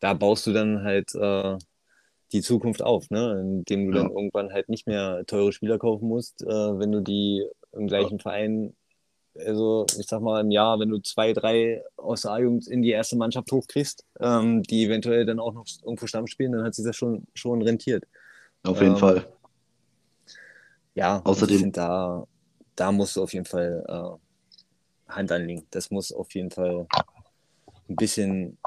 da 0.00 0.14
baust 0.14 0.46
du 0.46 0.52
dann 0.52 0.82
halt 0.82 1.14
äh, 1.14 1.56
die 2.32 2.42
Zukunft 2.42 2.82
auf, 2.82 3.10
ne? 3.10 3.38
indem 3.40 3.90
du 3.90 3.96
Ja. 3.96 4.02
dann 4.02 4.12
irgendwann 4.12 4.52
halt 4.52 4.68
nicht 4.68 4.86
mehr 4.86 5.24
teure 5.26 5.52
Spieler 5.52 5.78
kaufen 5.78 6.08
musst, 6.08 6.42
äh, 6.42 6.46
wenn 6.78 6.92
du 6.92 7.00
die 7.00 7.46
im 7.72 7.86
gleichen 7.86 8.18
Verein, 8.18 8.74
also 9.36 9.86
ich 9.98 10.06
sag 10.06 10.20
mal 10.20 10.40
im 10.40 10.50
Jahr, 10.50 10.78
wenn 10.78 10.90
du 10.90 10.98
zwei, 11.00 11.32
drei 11.32 11.82
aus 11.96 12.22
der 12.22 12.32
A-Jugend 12.32 12.68
in 12.68 12.82
die 12.82 12.90
erste 12.90 13.16
Mannschaft 13.16 13.50
hochkriegst, 13.50 14.04
ähm, 14.20 14.62
die 14.62 14.84
eventuell 14.84 15.26
dann 15.26 15.40
auch 15.40 15.52
noch 15.54 15.64
irgendwo 15.82 16.06
Stamm 16.06 16.26
spielen, 16.26 16.52
dann 16.52 16.64
hat 16.64 16.74
sich 16.74 16.84
das 16.84 16.96
schon, 16.96 17.26
schon 17.34 17.62
rentiert. 17.62 18.04
Auf 18.64 18.80
jeden 18.80 18.94
Ähm, 18.94 19.00
Fall. 19.00 19.26
Ja, 20.94 21.20
Außerdem- 21.24 21.72
da, 21.72 22.26
da 22.76 22.92
musst 22.92 23.16
du 23.16 23.22
auf 23.22 23.32
jeden 23.32 23.46
Fall 23.46 23.84
äh, 23.88 25.12
Hand 25.12 25.32
anlegen. 25.32 25.66
Das 25.70 25.90
muss 25.90 26.12
auf 26.12 26.32
jeden 26.34 26.50
Fall 26.50 26.86
ein 27.88 27.96
bisschen 27.96 28.58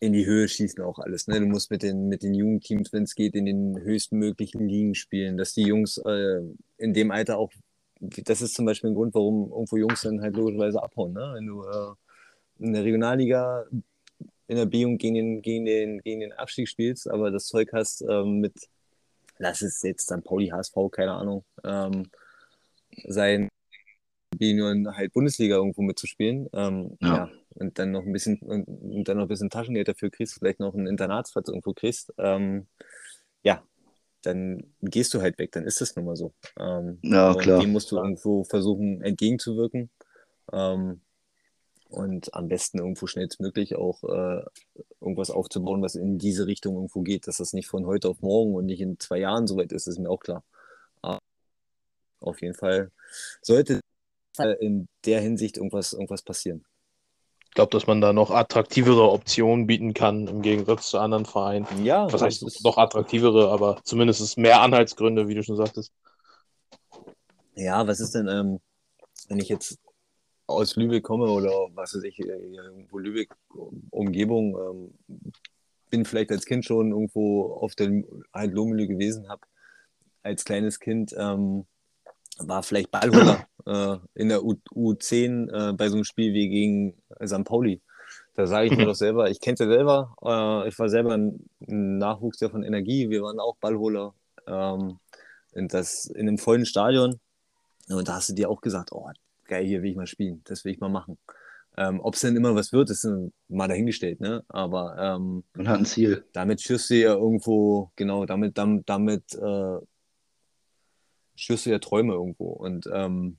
in 0.00 0.14
die 0.14 0.24
Höhe 0.24 0.48
schießen 0.48 0.82
auch 0.82 0.98
alles. 0.98 1.28
Ne? 1.28 1.40
Du 1.40 1.46
musst 1.46 1.70
mit 1.70 1.82
den, 1.82 2.08
mit 2.08 2.22
den 2.22 2.34
Jugendteams, 2.34 2.92
wenn 2.92 3.02
es 3.02 3.14
geht, 3.14 3.34
in 3.34 3.44
den 3.44 3.78
höchstmöglichen 3.80 4.66
Ligen 4.66 4.94
spielen, 4.94 5.36
dass 5.36 5.52
die 5.52 5.62
Jungs 5.62 5.98
äh, 5.98 6.40
in 6.78 6.94
dem 6.94 7.10
Alter 7.10 7.38
auch, 7.38 7.52
das 8.00 8.40
ist 8.40 8.54
zum 8.54 8.64
Beispiel 8.64 8.90
ein 8.90 8.94
Grund, 8.94 9.14
warum 9.14 9.50
irgendwo 9.50 9.76
Jungs 9.76 10.00
dann 10.00 10.22
halt 10.22 10.36
logischerweise 10.36 10.82
abhauen. 10.82 11.12
Ne? 11.12 11.32
Wenn 11.34 11.46
du 11.46 11.64
äh, 11.64 12.64
in 12.64 12.72
der 12.72 12.84
Regionalliga 12.84 13.66
in 14.50 14.56
der 14.56 14.66
B-Jugend 14.66 15.00
gegen 15.00 15.14
den, 15.14 15.42
gegen, 15.42 15.64
den, 15.64 16.00
gegen 16.00 16.20
den 16.20 16.32
Abstieg 16.32 16.68
spielst, 16.68 17.08
aber 17.08 17.30
das 17.30 17.46
Zeug 17.46 17.70
hast 17.72 18.02
ähm, 18.02 18.40
mit, 18.40 18.54
lass 19.38 19.62
es 19.62 19.80
jetzt 19.82 20.10
dann 20.10 20.24
Pauli 20.24 20.48
HSV, 20.48 20.74
keine 20.90 21.12
Ahnung, 21.12 21.44
ähm, 21.62 22.10
sein 23.06 23.48
Junioren 24.38 24.96
halt 24.96 25.12
Bundesliga 25.12 25.56
irgendwo 25.56 25.82
mitzuspielen. 25.82 26.48
Ähm, 26.52 26.96
Ja. 27.00 27.16
ja. 27.16 27.30
Und 27.54 27.78
dann 27.78 27.90
noch 27.90 28.04
ein 28.04 28.12
bisschen 28.12 28.38
und, 28.38 28.64
und 28.64 29.04
dann 29.08 29.16
noch 29.16 29.24
ein 29.24 29.28
bisschen 29.28 29.50
Taschengeld 29.50 29.88
dafür 29.88 30.10
kriegst, 30.10 30.34
vielleicht 30.34 30.60
noch 30.60 30.74
einen 30.74 30.86
Internatsplatz 30.86 31.48
irgendwo 31.48 31.72
kriegst, 31.72 32.14
ähm, 32.16 32.68
ja, 33.42 33.62
dann 34.22 34.72
gehst 34.82 35.14
du 35.14 35.20
halt 35.20 35.38
weg, 35.38 35.52
dann 35.52 35.64
ist 35.64 35.80
das 35.80 35.96
nun 35.96 36.04
mal 36.04 36.16
so. 36.16 36.32
Ähm, 36.58 36.98
Ja, 37.02 37.34
klar. 37.34 37.60
Dem 37.60 37.72
musst 37.72 37.90
du 37.90 37.96
irgendwo 37.96 38.44
versuchen 38.44 39.02
entgegenzuwirken. 39.02 39.90
Ähm, 40.52 41.00
und 41.88 42.34
am 42.34 42.48
besten 42.48 42.78
irgendwo 42.78 43.08
schnellstmöglich 43.08 43.74
auch 43.74 44.04
äh, 44.04 44.44
irgendwas 45.00 45.30
aufzubauen, 45.30 45.82
was 45.82 45.96
in 45.96 46.18
diese 46.18 46.46
Richtung 46.46 46.76
irgendwo 46.76 47.02
geht, 47.02 47.26
dass 47.26 47.38
das 47.38 47.52
nicht 47.52 47.66
von 47.66 47.84
heute 47.84 48.08
auf 48.08 48.20
morgen 48.20 48.54
und 48.54 48.66
nicht 48.66 48.80
in 48.80 49.00
zwei 49.00 49.18
Jahren 49.18 49.48
soweit 49.48 49.72
ist, 49.72 49.88
ist 49.88 49.98
mir 49.98 50.08
auch 50.08 50.20
klar. 50.20 50.44
Auf 52.20 52.40
jeden 52.40 52.54
Fall 52.54 52.90
sollte 53.42 53.80
in 54.60 54.88
der 55.04 55.20
Hinsicht 55.20 55.56
irgendwas, 55.56 55.92
irgendwas 55.92 56.22
passieren. 56.22 56.64
Ich 57.46 57.54
glaube, 57.54 57.70
dass 57.72 57.86
man 57.88 58.00
da 58.00 58.12
noch 58.12 58.30
attraktivere 58.30 59.10
Optionen 59.10 59.66
bieten 59.66 59.92
kann 59.92 60.28
im 60.28 60.40
Gegensatz 60.40 60.90
zu 60.90 60.98
anderen 60.98 61.26
Vereinen. 61.26 61.66
Ja, 61.82 62.10
Was 62.12 62.22
heißt 62.22 62.44
ist- 62.44 62.64
noch 62.64 62.78
attraktivere, 62.78 63.50
aber 63.50 63.80
zumindest 63.82 64.20
ist 64.20 64.36
mehr 64.38 64.60
Anhaltsgründe, 64.60 65.26
wie 65.26 65.34
du 65.34 65.42
schon 65.42 65.56
sagtest. 65.56 65.92
Ja, 67.56 67.86
was 67.86 67.98
ist 68.00 68.14
denn, 68.14 68.28
ähm, 68.28 68.60
wenn 69.28 69.40
ich 69.40 69.48
jetzt 69.48 69.78
aus 70.46 70.76
Lübeck 70.76 71.02
komme 71.02 71.28
oder 71.28 71.50
was 71.74 71.94
weiß 71.94 72.04
ich, 72.04 72.18
äh, 72.20 72.24
irgendwo 72.24 72.98
Lübeck 72.98 73.34
Umgebung, 73.90 74.56
ähm, 75.08 75.18
bin 75.90 76.04
vielleicht 76.04 76.30
als 76.30 76.46
Kind 76.46 76.64
schon 76.64 76.92
irgendwo 76.92 77.52
auf 77.54 77.74
der 77.74 77.88
Lohmühle 77.88 78.86
gewesen, 78.86 79.28
habe 79.28 79.42
als 80.22 80.44
kleines 80.44 80.78
Kind 80.78 81.12
ähm, 81.18 81.66
war 82.46 82.62
vielleicht 82.62 82.90
Ballholer 82.90 83.46
äh, 83.66 83.96
in 84.14 84.28
der 84.28 84.44
U 84.44 84.54
U10 84.74 85.70
äh, 85.70 85.72
bei 85.72 85.88
so 85.88 85.96
einem 85.96 86.04
Spiel 86.04 86.32
wie 86.32 86.48
gegen 86.48 86.94
St. 87.24 87.44
Pauli. 87.44 87.80
Da 88.34 88.46
sage 88.46 88.68
ich 88.68 88.76
mir 88.76 88.86
doch 88.86 88.94
selber, 88.94 89.30
ich 89.30 89.40
kenne 89.40 89.54
es 89.54 89.60
ja 89.60 89.66
selber, 89.66 90.14
äh, 90.22 90.68
ich 90.68 90.78
war 90.78 90.88
selber 90.88 91.14
ein, 91.14 91.44
ein 91.68 91.98
Nachwuchs 91.98 92.38
der 92.38 92.50
von 92.50 92.62
Energie, 92.62 93.10
wir 93.10 93.22
waren 93.22 93.38
auch 93.40 93.56
Ballholer. 93.56 94.14
Ähm, 94.46 94.98
und 95.52 95.74
das 95.74 96.06
in 96.06 96.28
einem 96.28 96.38
vollen 96.38 96.64
Stadion. 96.64 97.20
Und 97.88 98.08
da 98.08 98.14
hast 98.14 98.28
du 98.28 98.34
dir 98.34 98.48
auch 98.48 98.60
gesagt, 98.60 98.92
oh, 98.92 99.10
geil, 99.46 99.66
hier 99.66 99.82
will 99.82 99.90
ich 99.90 99.96
mal 99.96 100.06
spielen, 100.06 100.42
das 100.44 100.64
will 100.64 100.72
ich 100.72 100.80
mal 100.80 100.88
machen. 100.88 101.18
Ähm, 101.76 102.00
Ob 102.00 102.14
es 102.14 102.20
denn 102.20 102.36
immer 102.36 102.54
was 102.54 102.72
wird, 102.72 102.90
ist 102.90 103.06
mal 103.48 103.68
dahingestellt, 103.68 104.20
ne? 104.20 104.44
Aber 104.48 104.96
ähm, 104.98 105.44
Man 105.54 105.68
hat 105.68 105.78
ein 105.78 105.86
Ziel. 105.86 106.24
damit 106.32 106.60
schürst 106.60 106.90
du 106.90 106.94
ja 106.94 107.14
irgendwo, 107.14 107.90
genau, 107.96 108.26
damit, 108.26 108.58
damit, 108.58 108.88
damit 108.88 109.34
äh, 109.34 109.78
schürst 111.40 111.66
du 111.66 111.70
ja 111.70 111.78
Träume 111.78 112.14
irgendwo. 112.14 112.48
Und 112.50 112.88
ähm, 112.92 113.38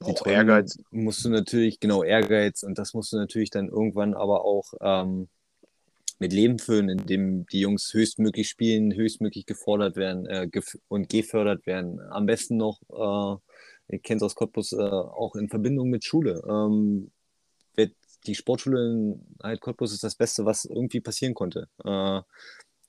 die 0.00 0.12
Auch 0.12 0.14
Träume 0.14 0.36
Ehrgeiz. 0.36 0.78
musst 0.90 1.24
du 1.24 1.30
natürlich, 1.30 1.80
genau, 1.80 2.02
Ehrgeiz 2.02 2.62
und 2.62 2.78
das 2.78 2.94
musst 2.94 3.12
du 3.12 3.16
natürlich 3.16 3.50
dann 3.50 3.68
irgendwann 3.68 4.14
aber 4.14 4.44
auch 4.44 4.72
ähm, 4.80 5.28
mit 6.20 6.32
Leben 6.32 6.58
füllen, 6.58 6.88
indem 6.88 7.46
die 7.46 7.60
Jungs 7.60 7.92
höchstmöglich 7.92 8.48
spielen, 8.48 8.94
höchstmöglich 8.94 9.46
gefordert 9.46 9.96
werden 9.96 10.26
äh, 10.26 10.48
gef 10.48 10.76
und 10.88 11.08
gefördert 11.08 11.66
werden. 11.66 12.00
Am 12.00 12.26
besten 12.26 12.56
noch, 12.56 12.80
äh, 12.90 13.94
ihr 13.94 13.98
kennt 14.00 14.20
es 14.20 14.26
aus 14.26 14.34
Cottbus, 14.34 14.72
äh, 14.72 14.76
auch 14.76 15.34
in 15.36 15.48
Verbindung 15.48 15.90
mit 15.90 16.04
Schule. 16.04 16.42
Ähm, 16.48 17.10
die 18.26 18.34
Sportschule 18.34 18.90
in 18.90 19.36
halt 19.42 19.60
Cottbus 19.60 19.92
ist 19.92 20.04
das 20.04 20.16
Beste, 20.16 20.44
was 20.44 20.64
irgendwie 20.64 21.00
passieren 21.00 21.34
konnte. 21.34 21.68
Äh, 21.84 22.20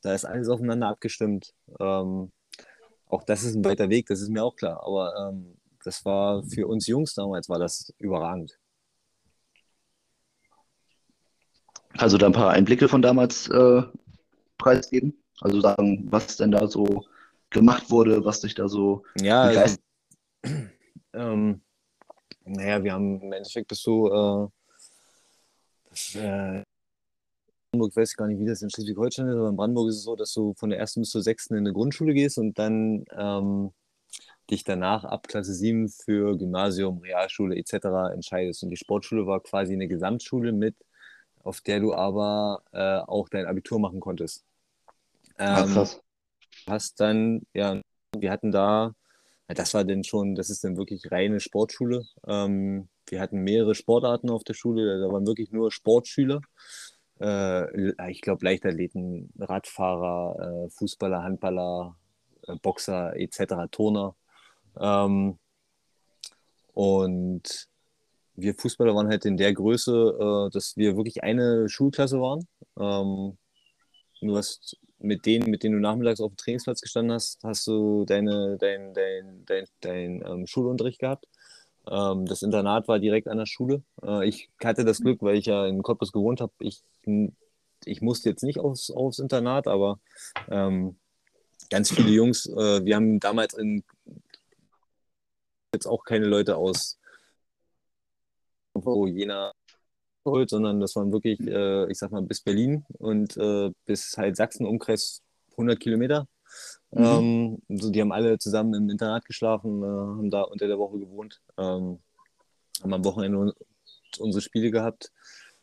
da 0.01 0.13
ist 0.13 0.25
alles 0.25 0.49
aufeinander 0.49 0.87
abgestimmt. 0.87 1.53
Ähm, 1.79 2.31
auch 3.09 3.23
das 3.23 3.43
ist 3.43 3.55
ein 3.55 3.65
weiter 3.65 3.89
Weg, 3.89 4.05
das 4.07 4.21
ist 4.21 4.29
mir 4.29 4.43
auch 4.43 4.55
klar. 4.55 4.81
Aber 4.85 5.13
ähm, 5.17 5.57
das 5.83 6.05
war 6.05 6.43
für 6.43 6.67
uns 6.67 6.87
Jungs 6.87 7.13
damals 7.13 7.49
war 7.49 7.59
das 7.59 7.93
überragend. 7.97 8.57
Also 11.97 12.17
da 12.17 12.27
ein 12.27 12.33
paar 12.33 12.51
Einblicke 12.51 12.87
von 12.87 13.01
damals 13.01 13.49
äh, 13.49 13.81
preisgeben. 14.57 15.21
Also 15.41 15.59
sagen, 15.61 16.07
was 16.11 16.37
denn 16.37 16.51
da 16.51 16.67
so 16.67 17.05
gemacht 17.49 17.89
wurde, 17.89 18.23
was 18.25 18.41
dich 18.41 18.55
da 18.55 18.67
so 18.67 19.03
Ja, 19.19 19.41
also, 19.41 19.77
ähm, 21.13 21.61
naja, 22.45 22.83
wir 22.83 22.93
haben 22.93 23.21
im 23.21 23.33
Endeffekt 23.33 23.69
bist 23.69 23.85
du, 23.85 24.07
äh, 24.07 24.47
das, 25.89 26.15
äh, 26.15 26.63
Brandenburg 27.71 27.95
weiß 27.95 28.11
ich 28.11 28.17
gar 28.17 28.27
nicht, 28.27 28.39
wie 28.39 28.45
das 28.47 28.61
in 28.61 28.69
Schleswig-Holstein 28.69 29.27
ist, 29.27 29.35
aber 29.35 29.49
in 29.49 29.55
Brandenburg 29.55 29.89
ist 29.89 29.97
es 29.97 30.03
so, 30.03 30.15
dass 30.15 30.33
du 30.33 30.53
von 30.55 30.71
der 30.71 30.79
ersten 30.79 31.01
bis 31.01 31.11
zur 31.11 31.21
sechsten 31.21 31.53
in 31.55 31.59
eine 31.61 31.73
Grundschule 31.73 32.13
gehst 32.13 32.37
und 32.39 32.57
dann 32.57 33.05
ähm, 33.15 33.71
dich 34.49 34.63
danach 34.63 35.03
ab 35.05 35.27
Klasse 35.27 35.53
7 35.53 35.89
für 35.89 36.37
Gymnasium, 36.37 36.99
Realschule 36.99 37.55
etc. 37.57 38.11
entscheidest. 38.13 38.63
Und 38.63 38.71
die 38.71 38.77
Sportschule 38.77 39.27
war 39.27 39.41
quasi 39.41 39.73
eine 39.73 39.87
Gesamtschule 39.87 40.51
mit, 40.51 40.75
auf 41.43 41.61
der 41.61 41.79
du 41.79 41.93
aber 41.93 42.63
äh, 42.71 42.99
auch 43.07 43.29
dein 43.29 43.45
Abitur 43.45 43.79
machen 43.79 43.99
konntest. 43.99 44.45
Ah, 45.37 45.63
Ähm, 45.63 45.73
krass. 45.73 46.01
hast 46.67 46.99
dann, 46.99 47.43
ja, 47.53 47.81
wir 48.17 48.31
hatten 48.31 48.51
da, 48.51 48.93
das 49.47 49.73
war 49.73 49.83
denn 49.85 50.03
schon, 50.03 50.35
das 50.35 50.49
ist 50.49 50.63
dann 50.63 50.77
wirklich 50.77 51.11
reine 51.11 51.39
Sportschule. 51.39 52.07
Ähm, 52.27 52.89
wir 53.07 53.21
hatten 53.21 53.41
mehrere 53.43 53.75
Sportarten 53.75 54.29
auf 54.29 54.43
der 54.43 54.53
Schule, 54.55 54.99
da 55.01 55.11
waren 55.11 55.27
wirklich 55.27 55.51
nur 55.51 55.71
Sportschüler. 55.71 56.41
Äh, 57.21 58.09
ich 58.11 58.21
glaube, 58.21 58.45
Leichtathleten, 58.45 59.31
Radfahrer, 59.39 60.65
äh, 60.65 60.69
Fußballer, 60.69 61.23
Handballer, 61.23 61.95
äh, 62.47 62.55
Boxer 62.55 63.15
etc., 63.15 63.69
Turner. 63.71 64.15
Ähm, 64.79 65.37
und 66.73 67.67
wir 68.35 68.55
Fußballer 68.55 68.95
waren 68.95 69.09
halt 69.09 69.25
in 69.25 69.37
der 69.37 69.53
Größe, 69.53 70.47
äh, 70.47 70.53
dass 70.53 70.77
wir 70.77 70.95
wirklich 70.95 71.23
eine 71.23 71.67
Schulklasse 71.69 72.19
waren. 72.21 72.47
Ähm, 72.77 73.37
du 74.21 74.37
hast 74.37 74.77
mit 74.99 75.25
denen, 75.25 75.49
mit 75.49 75.63
denen 75.63 75.75
du 75.75 75.81
nachmittags 75.81 76.21
auf 76.21 76.31
dem 76.31 76.37
Trainingsplatz 76.37 76.81
gestanden 76.81 77.13
hast, 77.13 77.39
hast 77.43 77.67
du 77.67 78.05
deine, 78.05 78.57
dein, 78.57 78.93
dein, 78.93 79.45
dein, 79.45 79.65
dein 79.81 80.23
ähm, 80.25 80.47
Schulunterricht 80.47 80.99
gehabt. 80.99 81.25
Ähm, 81.89 82.25
das 82.25 82.41
Internat 82.41 82.87
war 82.87 82.99
direkt 82.99 83.27
an 83.27 83.37
der 83.37 83.45
Schule. 83.45 83.81
Äh, 84.03 84.27
ich 84.27 84.49
hatte 84.63 84.85
das 84.85 84.99
Glück, 84.99 85.21
weil 85.21 85.37
ich 85.37 85.45
ja 85.45 85.65
in 85.65 85.81
Cottbus 85.81 86.11
gewohnt 86.11 86.41
habe. 86.41 86.51
Ich, 86.59 86.83
ich 87.85 88.01
musste 88.01 88.29
jetzt 88.29 88.43
nicht 88.43 88.59
aufs, 88.59 88.91
aufs 88.91 89.19
Internat, 89.19 89.67
aber 89.67 89.99
ähm, 90.49 90.97
ganz 91.69 91.91
viele 91.91 92.09
Jungs, 92.09 92.45
äh, 92.45 92.83
wir 92.83 92.95
haben 92.95 93.19
damals 93.19 93.53
in 93.53 93.83
jetzt 95.73 95.85
auch 95.85 96.03
keine 96.03 96.25
Leute 96.25 96.57
aus 96.57 96.99
Jena 98.73 99.53
geholt, 100.23 100.49
sondern 100.49 100.79
das 100.79 100.95
waren 100.95 101.11
wirklich, 101.11 101.39
äh, 101.41 101.89
ich 101.91 101.97
sag 101.97 102.11
mal, 102.11 102.21
bis 102.21 102.41
Berlin 102.41 102.85
und 102.97 103.37
äh, 103.37 103.71
bis 103.85 104.17
halt 104.17 104.35
Sachsen, 104.35 104.65
Umkreis 104.65 105.21
100 105.51 105.79
Kilometer. 105.79 106.27
Mhm. 106.91 107.61
Ähm, 107.69 107.79
so, 107.79 107.89
die 107.89 108.01
haben 108.01 108.11
alle 108.11 108.37
zusammen 108.39 108.73
im 108.73 108.89
Internat 108.89 109.25
geschlafen, 109.25 109.83
äh, 109.83 109.85
haben 109.85 110.29
da 110.29 110.41
unter 110.41 110.67
der 110.67 110.79
Woche 110.79 110.99
gewohnt, 110.99 111.41
ähm, 111.57 111.99
haben 112.81 112.93
am 112.93 113.05
Wochenende 113.05 113.37
un 113.37 113.53
unsere 114.17 114.41
Spiele 114.41 114.71
gehabt. 114.71 115.11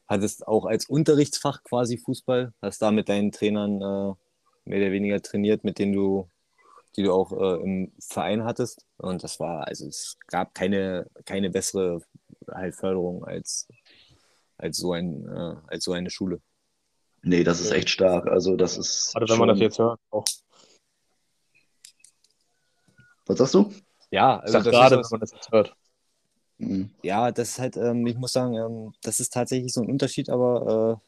Hattest 0.09 0.47
auch 0.47 0.67
als 0.67 0.87
Unterrichtsfach 0.87 1.63
quasi 1.65 1.99
Fußball, 1.99 2.53
hast 2.63 2.81
da 2.83 2.91
mit 2.91 3.09
deinen 3.09 3.33
Trainern 3.33 3.77
äh, 3.81 4.15
mehr 4.69 4.79
oder 4.81 4.93
weniger 4.93 5.21
trainiert, 5.21 5.65
mit 5.65 5.79
denen 5.79 5.93
du, 5.93 6.29
die 6.97 7.03
du 7.03 7.13
auch 7.13 7.33
äh, 7.33 7.63
im 7.63 7.93
Verein 7.99 8.45
hattest. 8.45 8.87
Und 8.99 9.25
das 9.25 9.41
war, 9.41 9.67
also 9.67 9.87
es 9.87 10.17
gab 10.29 10.55
keine, 10.55 11.09
keine 11.25 11.51
bessere 11.51 12.03
halt 12.49 12.75
Förderung 12.75 13.25
als, 13.25 13.69
als, 14.59 14.77
so 14.77 14.93
ein, 14.93 15.27
äh, 15.27 15.57
als 15.67 15.85
so 15.85 15.93
eine 15.93 16.11
Schule. 16.11 16.41
Nee, 17.23 17.43
das 17.43 17.61
ist 17.61 17.73
echt 17.73 17.91
stark. 17.91 18.29
Also 18.29 18.55
das 18.57 18.79
ist 18.79 19.13
Gerade 19.13 19.33
wenn 19.33 19.39
man 19.39 19.49
das 19.49 19.59
jetzt 19.59 19.79
hört. 19.79 19.99
Auch. 20.11 20.25
Was 23.27 23.39
sagst 23.39 23.55
du? 23.55 23.73
Ja, 24.11 24.37
Ich 24.37 24.43
also 24.43 24.53
sag 24.53 24.65
das 24.65 24.73
gerade, 24.73 24.85
ist 24.85 24.93
wenn 24.93 25.01
was, 25.01 25.11
man 25.11 25.21
das 25.21 25.33
jetzt 25.33 25.51
hört. 25.51 25.77
Mhm. 26.59 26.91
ja, 27.03 27.31
das 27.33 27.51
ist 27.51 27.59
halt, 27.59 27.77
ähm, 27.77 28.07
ich 28.07 28.17
muss 28.17 28.33
sagen, 28.33 28.55
ähm, 28.55 28.93
das 29.03 29.21
ist 29.21 29.33
tatsächlich 29.33 29.73
so 29.73 29.83
ein 29.83 29.91
Unterschied, 29.91 30.31
aber 30.31 31.01
äh, 31.01 31.07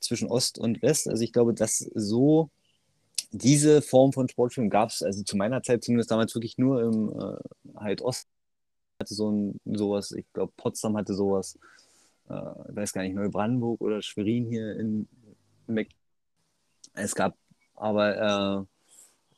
zwischen 0.00 0.28
Ost 0.28 0.58
und 0.58 0.82
West. 0.82 1.08
Also 1.08 1.22
ich 1.22 1.32
glaube, 1.32 1.54
dass 1.54 1.78
so 1.94 2.50
diese 3.32 3.82
Form 3.82 4.12
von 4.12 4.28
Sportschulen 4.28 4.70
gab 4.70 4.90
es, 4.90 5.02
also 5.02 5.22
zu 5.22 5.36
meiner 5.36 5.62
Zeit 5.62 5.84
zumindest 5.84 6.10
damals 6.10 6.34
wirklich 6.34 6.58
nur 6.58 6.82
im 6.82 7.10
äh, 7.10 7.78
halt 7.78 8.02
Ost 8.02 8.28
hatte 9.00 9.14
so 9.14 9.30
ein 9.30 9.60
sowas, 9.64 10.12
ich 10.12 10.26
glaube 10.32 10.52
Potsdam 10.56 10.96
hatte 10.96 11.14
sowas, 11.14 11.58
äh, 12.28 12.34
weiß 12.34 12.92
gar 12.92 13.02
nicht, 13.02 13.14
Neubrandenburg 13.14 13.80
oder 13.80 14.02
Schwerin 14.02 14.46
hier 14.46 14.76
in 14.78 15.08
Meck. 15.66 15.90
Es 16.94 17.14
gab 17.14 17.36
aber 17.76 18.16
äh, 18.60 18.64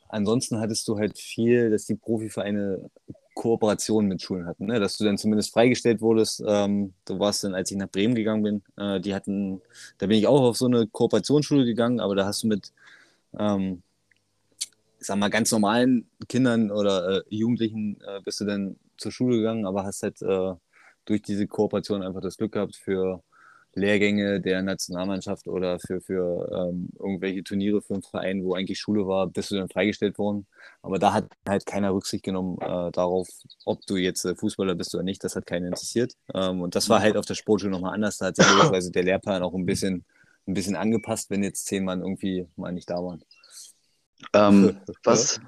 ansonsten 0.09 0.59
hattest 0.59 0.89
du 0.89 0.99
halt 0.99 1.19
viel, 1.19 1.71
dass 1.71 1.87
die 1.87 1.95
Profivereine 1.95 2.91
Kooperationen 3.35 4.09
mit 4.09 4.23
Schulen 4.23 4.47
hatten, 4.47 4.67
ne? 4.67 4.81
dass 4.81 4.97
du 4.97 5.05
dann 5.05 5.19
zumindest 5.19 5.53
freigestellt 5.53 6.01
wurdest. 6.01 6.43
Ähm, 6.47 6.93
du 7.05 7.19
warst 7.19 7.45
dann, 7.45 7.55
als 7.55 7.71
ich 7.71 7.77
nach 7.77 7.91
Bremen 7.91 8.15
gegangen 8.15 8.43
bin, 8.43 8.63
äh, 8.77 9.01
die 9.01 9.15
hatten, 9.15 9.63
da 9.99 10.07
bin 10.07 10.19
ich 10.19 10.27
auch 10.27 10.43
auf 10.43 10.57
so 10.57 10.67
eine 10.67 10.87
Kooperationsschule 10.87 11.65
gegangen, 11.65 12.01
aber 12.01 12.15
da 12.15 12.27
hast 12.27 12.43
du 12.43 12.49
mit, 12.49 12.73
ähm, 13.39 13.83
sag 14.99 15.19
mal, 15.19 15.31
ganz 15.31 15.51
normalen 15.51 16.07
Kindern 16.29 16.71
oder 16.71 17.19
äh, 17.19 17.23
Jugendlichen 17.31 18.01
äh, 18.03 18.21
bist 18.25 18.41
du 18.41 18.45
dann 18.45 18.77
zur 18.99 19.13
Schule 19.13 19.39
gegangen, 19.39 19.67
aber 19.67 19.85
hast 19.85 20.03
halt 20.03 20.21
äh, 20.23 20.55
durch 21.05 21.23
diese 21.23 21.47
Kooperation 21.47 22.03
einfach 22.03 22.21
das 22.21 22.37
Glück 22.37 22.53
gehabt 22.53 22.77
für 22.77 23.23
Lehrgänge 23.75 24.41
der 24.41 24.63
Nationalmannschaft 24.63 25.49
oder 25.49 25.79
für, 25.79 26.01
für 26.01 26.49
ähm, 26.53 26.91
irgendwelche 26.99 27.43
Turniere 27.43 27.81
für 27.81 27.95
einen 27.95 28.03
Verein, 28.03 28.45
wo 28.45 28.55
eigentlich 28.55 28.79
Schule 28.79 29.07
war, 29.07 29.27
bist 29.27 29.51
du 29.51 29.57
dann 29.57 29.69
freigestellt 29.69 30.19
worden. 30.19 30.47
Aber 30.83 30.99
da 30.99 31.13
hat 31.15 31.31
halt 31.49 31.65
keiner 31.65 31.95
Rücksicht 31.95 32.25
genommen 32.25 32.59
äh, 32.61 32.91
darauf, 32.91 33.29
ob 33.65 33.85
du 33.87 33.97
jetzt 33.97 34.25
äh, 34.25 34.35
Fußballer 34.35 34.75
bist 34.75 34.95
oder 34.95 35.05
nicht. 35.05 35.25
Das 35.25 35.37
hat 35.37 35.47
keinen 35.47 35.67
interessiert. 35.67 36.15
Ähm, 36.35 36.61
und 36.61 36.75
das 36.75 36.89
war 36.89 37.01
halt 37.01 37.17
auf 37.17 37.25
der 37.25 37.35
Sportschule 37.35 37.73
nochmal 37.73 37.95
anders. 37.95 38.19
Da 38.19 38.27
hat 38.27 38.37
sich 38.37 38.49
logischerweise 38.49 38.91
der 38.91 39.05
Lehrplan 39.05 39.43
auch 39.43 39.55
ein 39.55 39.67
bisschen, 39.67 40.05
ein 40.47 40.55
bisschen 40.55 40.77
angepasst, 40.77 41.31
wenn 41.31 41.43
jetzt 41.43 41.67
zehn 41.67 41.85
Mann 41.85 42.01
irgendwie 42.01 42.47
mal 42.57 42.73
nicht 42.73 42.91
da 42.91 42.97
waren. 42.97 43.23
Ähm, 44.35 44.77
was, 45.05 45.41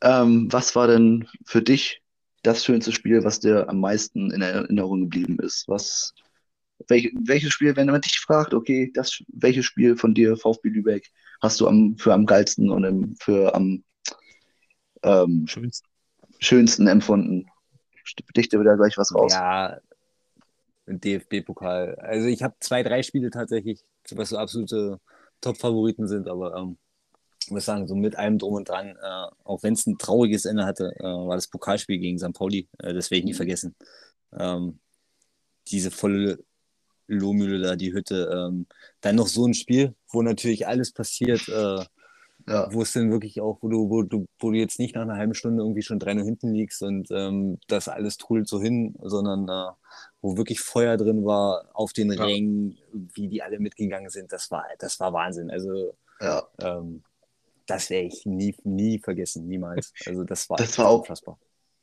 ähm, 0.00 0.48
was 0.50 0.74
war 0.74 0.88
denn 0.88 1.28
für 1.44 1.62
dich 1.62 2.02
das 2.42 2.64
schönste 2.64 2.90
Spiel, 2.90 3.22
was 3.22 3.38
dir 3.38 3.68
am 3.68 3.78
meisten 3.78 4.32
in 4.32 4.42
Erinnerung 4.42 5.02
geblieben 5.02 5.38
ist? 5.38 5.68
Was, 5.68 6.12
welch, 6.88 7.12
welches 7.24 7.52
Spiel, 7.52 7.76
wenn 7.76 7.86
man 7.86 8.00
dich 8.00 8.18
fragt, 8.18 8.54
okay, 8.54 8.90
das, 8.94 9.22
welches 9.28 9.64
Spiel 9.64 9.96
von 9.96 10.14
dir, 10.14 10.36
VfB 10.36 10.68
Lübeck, 10.68 11.10
hast 11.40 11.60
du 11.60 11.68
am, 11.68 11.96
für 11.98 12.12
am 12.12 12.26
geilsten 12.26 12.70
und 12.70 12.84
im, 12.84 13.16
für 13.16 13.54
am 13.54 13.84
ähm, 15.02 15.46
Schönst. 15.46 15.84
schönsten 16.38 16.86
empfunden? 16.86 17.46
Dichte 18.36 18.58
wieder 18.58 18.76
gleich 18.76 18.98
was 18.98 19.14
raus. 19.14 19.32
Ja, 19.32 19.78
DFB-Pokal. 20.86 21.96
Also 21.96 22.26
ich 22.26 22.42
habe 22.42 22.54
zwei, 22.60 22.82
drei 22.82 23.02
Spiele 23.02 23.30
tatsächlich, 23.30 23.80
was 24.10 24.30
so 24.30 24.38
absolute 24.38 24.98
Top-Favoriten 25.40 26.08
sind, 26.08 26.28
aber 26.28 26.56
ähm, 26.56 26.78
ich 27.44 27.50
muss 27.50 27.64
sagen, 27.64 27.86
so 27.88 27.94
mit 27.94 28.16
allem 28.16 28.38
drum 28.38 28.54
und 28.54 28.68
dran, 28.68 28.96
äh, 29.02 29.26
auch 29.44 29.62
wenn 29.62 29.74
es 29.74 29.86
ein 29.86 29.98
trauriges 29.98 30.44
Ende 30.44 30.64
hatte, 30.64 30.92
äh, 30.98 31.04
war 31.04 31.36
das 31.36 31.48
Pokalspiel 31.48 31.98
gegen 31.98 32.18
St. 32.18 32.32
Pauli. 32.32 32.68
Äh, 32.78 32.94
das 32.94 33.10
werde 33.10 33.20
ich 33.20 33.24
nie 33.24 33.34
vergessen. 33.34 33.74
Ähm, 34.32 34.78
diese 35.68 35.90
volle 35.90 36.38
Lohmühle 37.18 37.60
da, 37.60 37.76
die 37.76 37.92
Hütte. 37.92 38.30
Ähm, 38.50 38.66
dann 39.00 39.16
noch 39.16 39.28
so 39.28 39.46
ein 39.46 39.54
Spiel, 39.54 39.94
wo 40.10 40.22
natürlich 40.22 40.66
alles 40.66 40.92
passiert, 40.92 41.48
äh, 41.48 41.84
Ja. 42.48 42.68
wo 42.72 42.82
es 42.82 42.92
dann 42.92 43.10
wirklich 43.12 43.40
auch, 43.40 43.58
wo 43.62 43.68
du, 43.68 43.88
wo 43.88 44.02
du, 44.02 44.26
wo 44.40 44.50
du 44.50 44.56
jetzt 44.58 44.78
nicht 44.80 44.94
nach 44.96 45.02
einer 45.02 45.16
halben 45.16 45.34
Stunde 45.34 45.62
irgendwie 45.62 45.82
schon 45.82 46.00
3-0 46.00 46.24
hinten 46.24 46.52
liegst 46.52 46.82
und 46.82 47.08
ähm, 47.12 47.58
das 47.68 47.86
alles 47.88 48.16
trudelt 48.16 48.48
so 48.48 48.60
hin, 48.60 48.96
sondern 49.00 49.48
äh, 49.48 49.72
wo 50.20 50.36
wirklich 50.36 50.60
Feuer 50.60 50.96
drin 50.96 51.24
war 51.24 51.68
auf 51.72 51.92
den 51.92 52.10
Ja. 52.12 52.24
Rängen, 52.24 52.78
wie 53.14 53.28
die 53.28 53.42
alle 53.42 53.60
mitgegangen 53.60 54.10
sind, 54.10 54.32
das 54.32 54.50
war, 54.50 54.64
das 54.80 54.98
war 54.98 55.12
Wahnsinn. 55.12 55.50
Also 55.50 55.94
Ja. 56.20 56.42
ähm, 56.60 57.02
das 57.66 57.90
werde 57.90 58.08
ich 58.08 58.26
nie, 58.26 58.56
nie 58.64 58.98
vergessen, 58.98 59.46
niemals. 59.46 59.92
Also 60.06 60.24
das 60.24 60.50
war, 60.50 60.56
Das 60.56 60.76
war 60.78 60.88
auch- 60.88 61.00
unfassbar. 61.00 61.38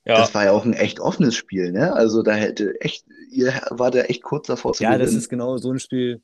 Ja, 0.10 0.18
das 0.20 0.34
war 0.34 0.46
ja 0.46 0.52
auch 0.52 0.66
ein 0.66 0.74
echt 0.74 1.00
offenes 1.00 1.36
Spiel, 1.36 1.72
ne? 1.72 1.94
Also 1.94 2.22
da 2.24 2.34
hätte 2.34 2.80
echt, 2.82 3.06
ihr 3.32 3.54
war 3.70 3.92
da 3.92 4.02
echt 4.02 4.24
kurz 4.24 4.48
davor 4.48 4.74
zu 4.74 4.84
Ja, 4.84 4.92
das 4.98 5.08
gewinnen. 5.08 5.18
ist 5.20 5.30
genau 5.30 5.58
so 5.58 5.72
ein 5.72 5.80
Spiel. 5.80 6.22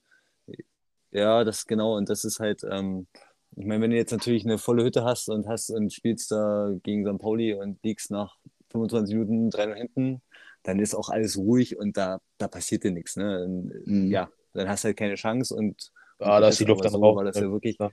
Ja, 1.11 1.43
das 1.43 1.59
ist 1.59 1.67
genau. 1.67 1.95
Und 1.95 2.09
das 2.09 2.25
ist 2.25 2.39
halt, 2.39 2.63
ähm, 2.69 3.07
ich 3.55 3.65
meine, 3.65 3.81
wenn 3.83 3.91
du 3.91 3.95
jetzt 3.97 4.11
natürlich 4.11 4.43
eine 4.43 4.57
volle 4.57 4.83
Hütte 4.83 5.03
hast 5.05 5.29
und 5.29 5.47
hast 5.47 5.69
und 5.69 5.93
spielst 5.93 6.31
da 6.31 6.71
gegen 6.83 7.05
St. 7.05 7.19
Pauli 7.21 7.53
und 7.53 7.81
liegst 7.83 8.11
nach 8.11 8.35
25 8.71 9.15
Minuten 9.15 9.49
3 9.49 9.73
hinten, 9.75 10.21
dann 10.63 10.79
ist 10.79 10.93
auch 10.95 11.09
alles 11.09 11.37
ruhig 11.37 11.77
und 11.77 11.95
da, 11.95 12.19
da 12.37 12.47
passiert 12.47 12.83
dir 12.83 12.91
nichts. 12.91 13.15
Ne? 13.15 13.43
Und, 13.45 13.71
Mhm. 13.85 14.11
Ja, 14.11 14.29
dann 14.53 14.67
hast 14.67 14.83
du 14.83 14.87
halt 14.87 14.97
keine 14.97 15.15
Chance 15.15 15.55
und 15.55 15.91
ah, 16.19 16.39
da 16.41 16.49
ist 16.49 16.59
die 16.59 16.65
Luft 16.65 16.83
dann 16.83 16.91
so 16.91 16.99
raus. 16.99 17.15
war 17.15 17.23
das 17.23 17.37
ja 17.37 17.49
wirklich. 17.51 17.77
Ja. 17.79 17.91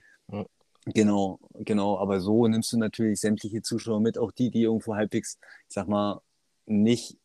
Genau, 0.85 1.39
genau. 1.53 1.97
Aber 1.97 2.19
so 2.19 2.47
nimmst 2.47 2.73
du 2.73 2.77
natürlich 2.77 3.19
sämtliche 3.19 3.61
Zuschauer 3.61 4.01
mit, 4.01 4.17
auch 4.17 4.31
die, 4.31 4.51
die 4.51 4.63
irgendwo 4.63 4.95
halbwegs, 4.95 5.39
ich 5.67 5.73
sag 5.73 5.87
mal, 5.87 6.21
nicht 6.65 7.17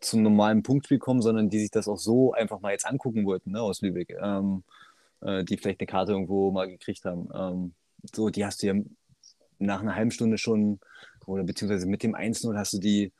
zum 0.00 0.22
normalen 0.22 0.62
Punktspiel 0.62 0.98
kommen, 0.98 1.22
sondern 1.22 1.48
die 1.48 1.60
sich 1.60 1.70
das 1.70 1.88
auch 1.88 1.98
so 1.98 2.32
einfach 2.32 2.60
mal 2.60 2.72
jetzt 2.72 2.86
angucken 2.86 3.24
wollten, 3.24 3.52
ne, 3.52 3.60
aus 3.62 3.80
Lübeck, 3.80 4.14
ähm, 4.20 4.64
äh, 5.22 5.44
die 5.44 5.56
vielleicht 5.56 5.80
eine 5.80 5.86
Karte 5.86 6.12
irgendwo 6.12 6.50
mal 6.50 6.68
gekriegt 6.68 7.04
haben. 7.04 7.28
Ähm, 7.34 7.74
so, 8.14 8.28
die 8.28 8.44
hast 8.44 8.62
du 8.62 8.66
ja 8.66 8.74
nach 9.58 9.80
einer 9.80 9.94
halben 9.94 10.10
Stunde 10.10 10.36
schon, 10.38 10.80
oder 11.26 11.44
beziehungsweise 11.44 11.86
mit 11.86 12.02
dem 12.02 12.14
1-0 12.14 12.56
hast 12.56 12.74
du 12.74 12.78
die 12.78 13.12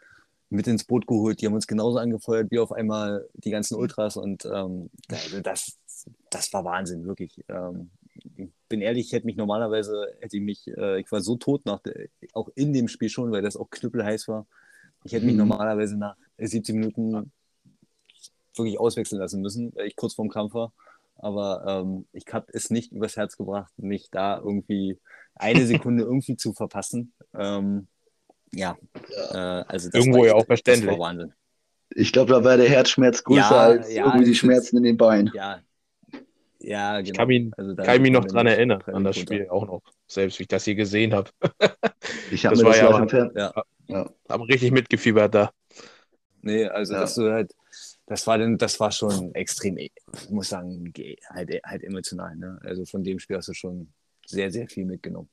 mit 0.51 0.67
ins 0.67 0.85
Boot 0.85 1.07
geholt. 1.07 1.41
Die 1.41 1.47
haben 1.47 1.55
uns 1.55 1.67
genauso 1.67 1.99
angefeuert 1.99 2.51
wie 2.51 2.59
auf 2.59 2.73
einmal 2.73 3.27
die 3.35 3.51
ganzen 3.51 3.77
Ultras 3.77 4.17
und 4.17 4.45
ähm, 4.45 4.91
also 5.11 5.41
das, 5.41 5.79
das 6.31 6.53
war 6.53 6.65
Wahnsinn, 6.65 7.05
wirklich. 7.05 7.43
Ähm, 7.49 7.91
bin 8.69 8.81
ehrlich, 8.81 9.07
ich 9.07 9.13
hätte 9.13 9.27
mich 9.27 9.37
normalerweise, 9.37 10.07
hätte 10.21 10.37
ich 10.37 10.43
mich, 10.43 10.67
äh, 10.69 11.01
ich 11.01 11.11
war 11.13 11.21
so 11.21 11.37
tot 11.37 11.65
nach, 11.67 11.81
der, 11.81 12.09
auch 12.33 12.49
in 12.55 12.73
dem 12.73 12.89
Spiel 12.89 13.09
schon, 13.09 13.31
weil 13.33 13.43
das 13.43 13.57
auch 13.57 13.71
knüppelheiß 13.71 14.29
war. 14.29 14.47
Ich 15.05 15.13
hätte 15.13 15.25
mich 15.27 15.35
Mhm. 15.35 15.41
normalerweise 15.49 15.97
nach 15.97 16.17
70 16.39 16.75
Minuten 16.75 17.33
wirklich 18.57 18.79
auswechseln 18.81 19.21
lassen 19.21 19.41
müssen, 19.43 19.73
weil 19.75 19.87
ich 19.87 19.97
kurz 19.97 20.15
vorm 20.15 20.29
Kampf 20.29 20.55
war. 20.55 20.73
Aber 21.19 21.65
ähm, 21.67 22.07
ich 22.13 22.25
habe 22.33 22.47
es 22.53 22.71
nicht 22.71 22.93
übers 22.93 23.17
Herz 23.17 23.37
gebracht, 23.37 23.73
mich 23.77 24.11
da 24.11 24.39
irgendwie 24.39 24.99
eine 25.35 25.67
Sekunde 25.67 26.05
irgendwie 26.05 26.37
zu 26.37 26.53
verpassen. 26.53 27.13
Ähm, 27.35 27.87
ja, 28.53 28.77
äh, 29.33 29.37
also 29.37 29.89
das 29.91 29.95
Irgendwo 29.95 30.21
war 30.21 30.27
ja 30.27 30.35
auch 30.35 30.47
verständlich. 30.47 30.99
Ich 31.91 32.13
glaube, 32.13 32.33
da 32.33 32.45
war 32.45 32.57
der 32.57 32.69
Herzschmerz 32.69 33.23
größer 33.25 33.41
Ja, 33.41 33.59
als 33.59 33.93
ja, 33.93 34.05
irgendwie 34.07 34.25
die 34.25 34.31
es 34.33 34.37
ist- 34.37 34.41
Schmerzen 34.41 34.77
in 34.79 34.83
den 34.83 34.97
Beinen. 34.97 35.31
Ja, 35.35 35.61
ja, 36.67 37.01
genau. 37.01 37.09
Ich 37.11 37.13
kann 37.17 37.29
mich, 37.29 37.51
Also 37.57 37.75
da 37.75 37.83
kann 37.85 37.95
ich 37.97 38.01
mich 38.03 38.11
noch 38.13 38.25
dran 38.25 38.47
erinnern, 38.47 38.83
an 38.87 39.05
das. 39.05 39.17
Spiel 39.17 39.49
auch 39.49 39.67
noch. 39.67 39.83
Selbst 40.07 40.39
wie 40.39 40.43
ich 40.43 40.49
das 40.49 40.65
hier 40.65 40.75
gesehen 40.75 41.13
habe. 41.15 41.31
Ich 42.31 42.45
habe 42.45 42.55
Das 42.57 42.63
mir 42.63 42.69
war 42.69 42.73
das 42.73 42.81
ja 42.81 42.89
auch- 42.89 42.99
im 43.01 43.09
Fernsehen. 43.09 43.39
Ja. 43.39 43.65
Ja. 43.89 44.11
Haben 44.29 44.43
richtig 44.45 44.71
mitgefiebert 44.73 45.35
da. 45.35 45.51
Nee, 46.43 46.65
also 46.67 46.95
Ja. 46.95 47.01
dass 47.01 47.15
du 47.15 47.33
halt, 47.33 47.53
das 48.07 48.27
war 48.27 48.39
dann, 48.39 48.59
das 48.59 48.79
war 48.81 48.91
schon 48.93 49.35
extrem, 49.35 49.77
ich 49.79 49.93
muss 50.31 50.49
sagen, 50.49 50.93
ge- 50.93 51.17
halt, 51.31 51.51
halt 51.65 51.83
emotional. 51.85 52.35
Ne? 52.37 52.59
Also 52.63 52.85
von 52.85 53.03
dem 53.05 53.19
Spiel 53.21 53.37
hast 53.37 53.49
du 53.49 53.55
schon 53.55 53.93
sehr, 54.27 54.51
sehr 54.53 54.69
viel 54.69 54.85
mitgenommen. 54.87 55.29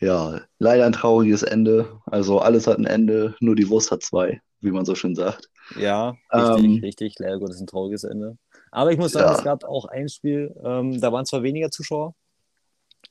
ja, 0.00 0.40
leider 0.58 0.86
ein 0.86 0.92
trauriges 0.92 1.42
Ende. 1.42 2.00
Also 2.06 2.38
alles 2.40 2.66
hat 2.66 2.78
ein 2.78 2.86
Ende, 2.86 3.36
nur 3.40 3.54
die 3.56 3.68
Wurst 3.68 3.90
hat 3.90 4.02
zwei, 4.02 4.40
wie 4.60 4.70
man 4.70 4.84
so 4.84 4.94
schön 4.94 5.14
sagt. 5.14 5.48
Ja, 5.78 6.16
richtig, 6.32 6.64
Ähm, 6.64 6.78
richtig. 6.82 7.14
Leider 7.18 7.38
Gottes 7.38 7.60
ein 7.60 7.66
trauriges 7.66 8.04
Ende. 8.04 8.36
Aber 8.74 8.90
ich 8.92 8.98
muss 8.98 9.12
sagen, 9.12 9.30
Ja. 9.30 9.36
es 9.38 9.44
gab 9.44 9.64
auch 9.64 9.84
ein 9.86 10.08
Spiel, 10.08 10.54
ähm, 10.64 11.00
da 11.00 11.12
waren 11.12 11.24
zwar 11.24 11.42
weniger 11.42 11.70
Zuschauer, 11.70 12.14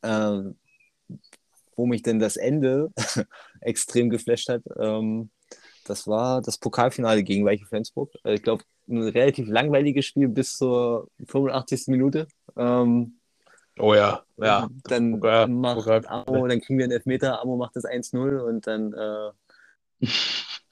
ähm, 0.04 0.58
wo 1.76 1.86
mich 1.86 2.04
denn 2.04 2.20
das 2.20 2.36
Ende 2.38 2.92
extrem 3.62 4.10
geflasht 4.10 4.50
hat. 4.50 4.62
Ähm, 4.78 5.32
das 5.86 6.08
war 6.08 6.42
das 6.42 6.58
Pokalfinale 6.58 7.24
gegen 7.24 7.46
Weiche 7.46 7.66
Flensburg. 7.66 8.12
Äh, 8.24 8.36
Ich 8.36 8.44
glaube, 8.44 8.64
ein 8.90 9.04
relativ 9.08 9.48
langweiliges 9.48 10.06
Spiel 10.06 10.28
bis 10.28 10.58
zur 10.58 11.08
85. 11.28 11.88
Minute. 11.88 12.28
Ähm, 12.58 13.20
Oh 13.80 13.96
ja, 13.96 14.22
ja. 14.38 14.68
Dann 14.84 15.14
Pokal- 15.20 15.48
macht 15.48 15.78
Pokalfinale. 15.78 16.28
Amo, 16.28 16.48
dann 16.48 16.62
kriegen 16.62 16.78
wir 16.78 16.84
einen 16.86 16.92
Elfmeter, 16.94 17.42
Amo 17.42 17.56
macht 17.58 17.76
das 17.76 17.86
1-0 17.86 18.40
und 18.40 18.68
dann 18.68 18.94
äh, 18.94 19.32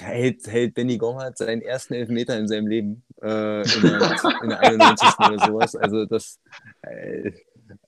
hält, 0.00 0.46
hält 0.46 0.74
Benny 0.74 0.98
Gomert 0.98 1.38
seinen 1.38 1.62
ersten 1.62 1.94
Elfmeter 1.94 2.38
in 2.38 2.48
seinem 2.48 2.66
Leben 2.66 3.04
äh, 3.22 3.62
in, 3.62 3.82
der, 3.82 4.16
in 4.42 4.48
der 4.48 4.60
91. 4.60 5.08
oder 5.18 5.38
sowas. 5.38 5.76
Also 5.76 6.06
das, 6.06 6.40
äh, 6.82 7.32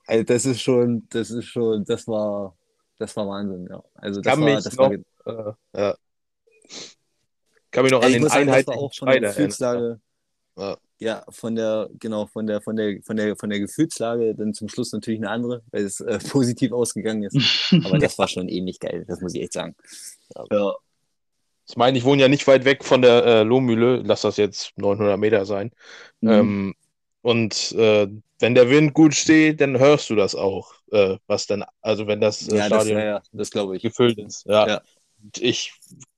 also 0.06 0.24
das 0.24 0.46
ist 0.46 0.60
schon, 0.60 1.06
das 1.10 1.30
ist 1.30 1.46
schon, 1.46 1.84
das 1.84 2.06
war, 2.06 2.56
das 2.98 3.16
war 3.16 3.26
Wahnsinn, 3.28 3.66
ja. 3.70 3.82
Also 3.94 4.20
das 4.20 4.34
Kann 4.34 4.44
war, 4.44 4.54
das 4.54 4.76
noch, 4.76 4.90
war, 5.24 5.58
äh, 5.74 5.80
ja. 5.80 5.96
Kann 7.70 7.82
mich 7.84 7.92
noch 7.92 8.02
Ja, 8.02 8.06
an 8.06 8.12
den 8.12 8.22
muss 8.22 8.32
sagen, 8.32 8.48
auch 8.68 8.94
von 8.94 9.08
der 9.08 9.22
Schneider 9.22 9.28
erinnern. 9.28 9.30
Gefühlslage. 9.30 10.00
Ja. 10.56 10.76
Ja, 11.00 11.24
von 11.28 11.56
der, 11.56 11.90
genau, 11.98 12.26
von 12.26 12.46
der, 12.46 12.62
von 12.62 12.76
der, 12.76 13.02
von 13.02 13.16
der, 13.16 13.36
von 13.36 13.50
der 13.50 13.58
Gefühlslage 13.58 14.34
dann 14.36 14.54
zum 14.54 14.68
Schluss 14.68 14.92
natürlich 14.92 15.18
eine 15.20 15.28
andere, 15.28 15.62
weil 15.72 15.84
es 15.84 16.00
äh, 16.00 16.18
positiv 16.30 16.72
ausgegangen 16.72 17.24
ist. 17.24 17.36
Aber 17.84 17.98
das 17.98 18.16
war 18.16 18.28
schon 18.28 18.48
ähnlich 18.48 18.78
geil, 18.78 19.04
das 19.08 19.20
muss 19.20 19.34
ich 19.34 19.42
echt 19.42 19.54
sagen. 19.54 19.74
ja. 20.50 20.74
Ich 21.68 21.76
meine, 21.76 21.96
ich 21.96 22.04
wohne 22.04 22.22
ja 22.22 22.28
nicht 22.28 22.46
weit 22.46 22.64
weg 22.64 22.84
von 22.84 23.02
der 23.02 23.24
äh, 23.24 23.42
Lohmühle, 23.42 24.02
lass 24.04 24.22
das 24.22 24.36
jetzt 24.36 24.72
900 24.76 25.18
Meter 25.18 25.46
sein. 25.46 25.70
Mhm. 26.20 26.30
Ähm, 26.30 26.74
und 27.22 27.72
äh, 27.72 28.06
wenn 28.38 28.54
der 28.54 28.68
Wind 28.68 28.92
gut 28.92 29.14
steht, 29.14 29.60
dann 29.60 29.78
hörst 29.78 30.10
du 30.10 30.14
das 30.16 30.34
auch, 30.34 30.74
äh, 30.92 31.16
was 31.26 31.46
dann, 31.46 31.64
also 31.80 32.06
wenn 32.06 32.20
das 32.20 32.48
äh, 32.48 32.56
Ja, 32.56 32.68
das, 32.68 32.82
Stadion 32.82 32.98
ja, 32.98 33.04
ja, 33.04 33.22
das 33.32 33.50
glaube 33.50 33.76
ich. 33.76 33.82
gefüllt 33.82 34.18
ist. 34.18 34.44
Ja. 34.46 34.68
Ja. 34.68 34.82
Ich 35.38 35.72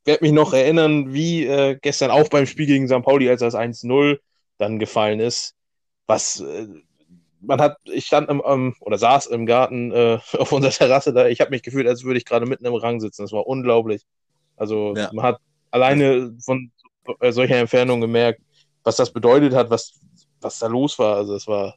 werde 0.04 0.24
mich 0.24 0.32
noch 0.32 0.52
erinnern, 0.52 1.12
wie 1.12 1.46
äh, 1.46 1.78
gestern 1.80 2.10
auch 2.10 2.28
beim 2.28 2.46
Spiel 2.46 2.66
gegen 2.66 2.88
St. 2.88 3.02
Pauli, 3.02 3.28
als 3.30 3.40
das 3.40 3.54
1-0 3.54 4.18
dann 4.58 4.80
gefallen 4.80 5.20
ist. 5.20 5.54
Was 6.08 6.40
äh, 6.40 6.66
man 7.40 7.60
hat, 7.60 7.78
ich 7.84 8.06
stand 8.06 8.28
im, 8.28 8.42
ähm, 8.44 8.74
oder 8.80 8.98
saß 8.98 9.26
im 9.26 9.46
Garten 9.46 9.92
äh, 9.92 10.18
auf 10.38 10.52
unserer 10.52 10.72
Terrasse 10.72 11.12
da. 11.12 11.28
Ich 11.28 11.40
habe 11.40 11.50
mich 11.50 11.62
gefühlt, 11.62 11.86
als 11.86 12.04
würde 12.04 12.18
ich 12.18 12.24
gerade 12.24 12.46
mitten 12.46 12.66
im 12.66 12.74
Rang 12.74 13.00
sitzen. 13.00 13.22
Das 13.22 13.32
war 13.32 13.46
unglaublich. 13.46 14.02
Also 14.56 14.94
Ja. 14.96 15.10
man 15.12 15.24
hat 15.24 15.40
alleine 15.70 16.34
von 16.44 16.70
äh, 17.20 17.32
solcher 17.32 17.56
Entfernung 17.56 18.00
gemerkt, 18.00 18.40
was 18.82 18.96
das 18.96 19.12
bedeutet 19.12 19.52
hat, 19.54 19.70
was, 19.70 19.98
was 20.40 20.58
da 20.58 20.66
los 20.66 20.98
war. 20.98 21.16
Also 21.16 21.34
es 21.34 21.46
war 21.46 21.74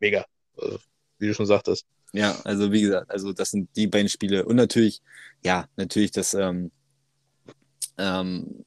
mega, 0.00 0.24
also, 0.56 0.78
wie 1.18 1.28
du 1.28 1.34
schon 1.34 1.46
sagtest. 1.46 1.86
Ja, 2.12 2.36
also 2.44 2.72
wie 2.72 2.82
gesagt, 2.82 3.10
also 3.10 3.32
das 3.32 3.50
sind 3.50 3.68
die 3.76 3.86
beiden 3.86 4.08
Spiele. 4.08 4.44
Und 4.44 4.56
natürlich, 4.56 5.00
ja, 5.44 5.66
natürlich 5.76 6.10
das, 6.10 6.34
ähm, 6.34 6.72
ähm, 7.98 8.64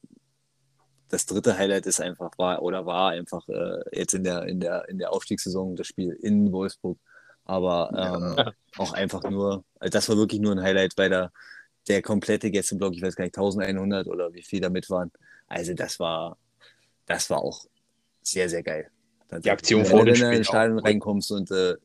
das 1.10 1.26
dritte 1.26 1.56
Highlight 1.56 1.86
ist 1.86 2.00
einfach, 2.00 2.30
war 2.38 2.62
oder 2.62 2.86
war 2.86 3.10
einfach 3.10 3.46
äh, 3.48 3.80
jetzt 3.92 4.14
in 4.14 4.24
der, 4.24 4.44
in 4.44 4.60
der, 4.60 4.88
in 4.88 4.98
der 4.98 5.12
Aufstiegssaison 5.12 5.76
das 5.76 5.86
Spiel 5.86 6.16
in 6.22 6.50
Wolfsburg. 6.52 6.98
Aber 7.44 7.90
ähm, 7.94 8.52
auch 8.78 8.94
einfach 8.94 9.22
nur, 9.24 9.64
also 9.78 9.90
das 9.90 10.08
war 10.08 10.16
wirklich 10.16 10.40
nur 10.40 10.52
ein 10.52 10.62
Highlight, 10.62 10.94
weil 10.96 11.10
da 11.10 11.30
der 11.88 12.02
komplette 12.02 12.50
Gästeblock, 12.50 12.94
ich 12.94 13.02
weiß 13.02 13.16
gar 13.16 13.24
nicht, 13.24 13.36
1100 13.36 14.06
oder 14.06 14.32
wie 14.32 14.42
viel 14.42 14.60
da 14.60 14.70
mit 14.70 14.88
waren. 14.90 15.10
Also 15.46 15.74
das 15.74 15.98
war, 15.98 16.38
das 17.06 17.28
war 17.30 17.38
auch 17.38 17.66
sehr, 18.22 18.48
sehr 18.48 18.62
geil. 18.62 18.90
Die 19.42 19.50
Aktion 19.50 19.82
wenn 19.82 19.90
vor 19.90 20.04
du 20.04 20.12
dem 20.12 20.20
dann 20.20 20.32
in 20.32 20.38
ein 20.38 20.44
Stadion 20.44 20.80
auch. 20.80 20.84
reinkommst 20.84 21.32
und 21.32 21.50
äh, 21.50 21.76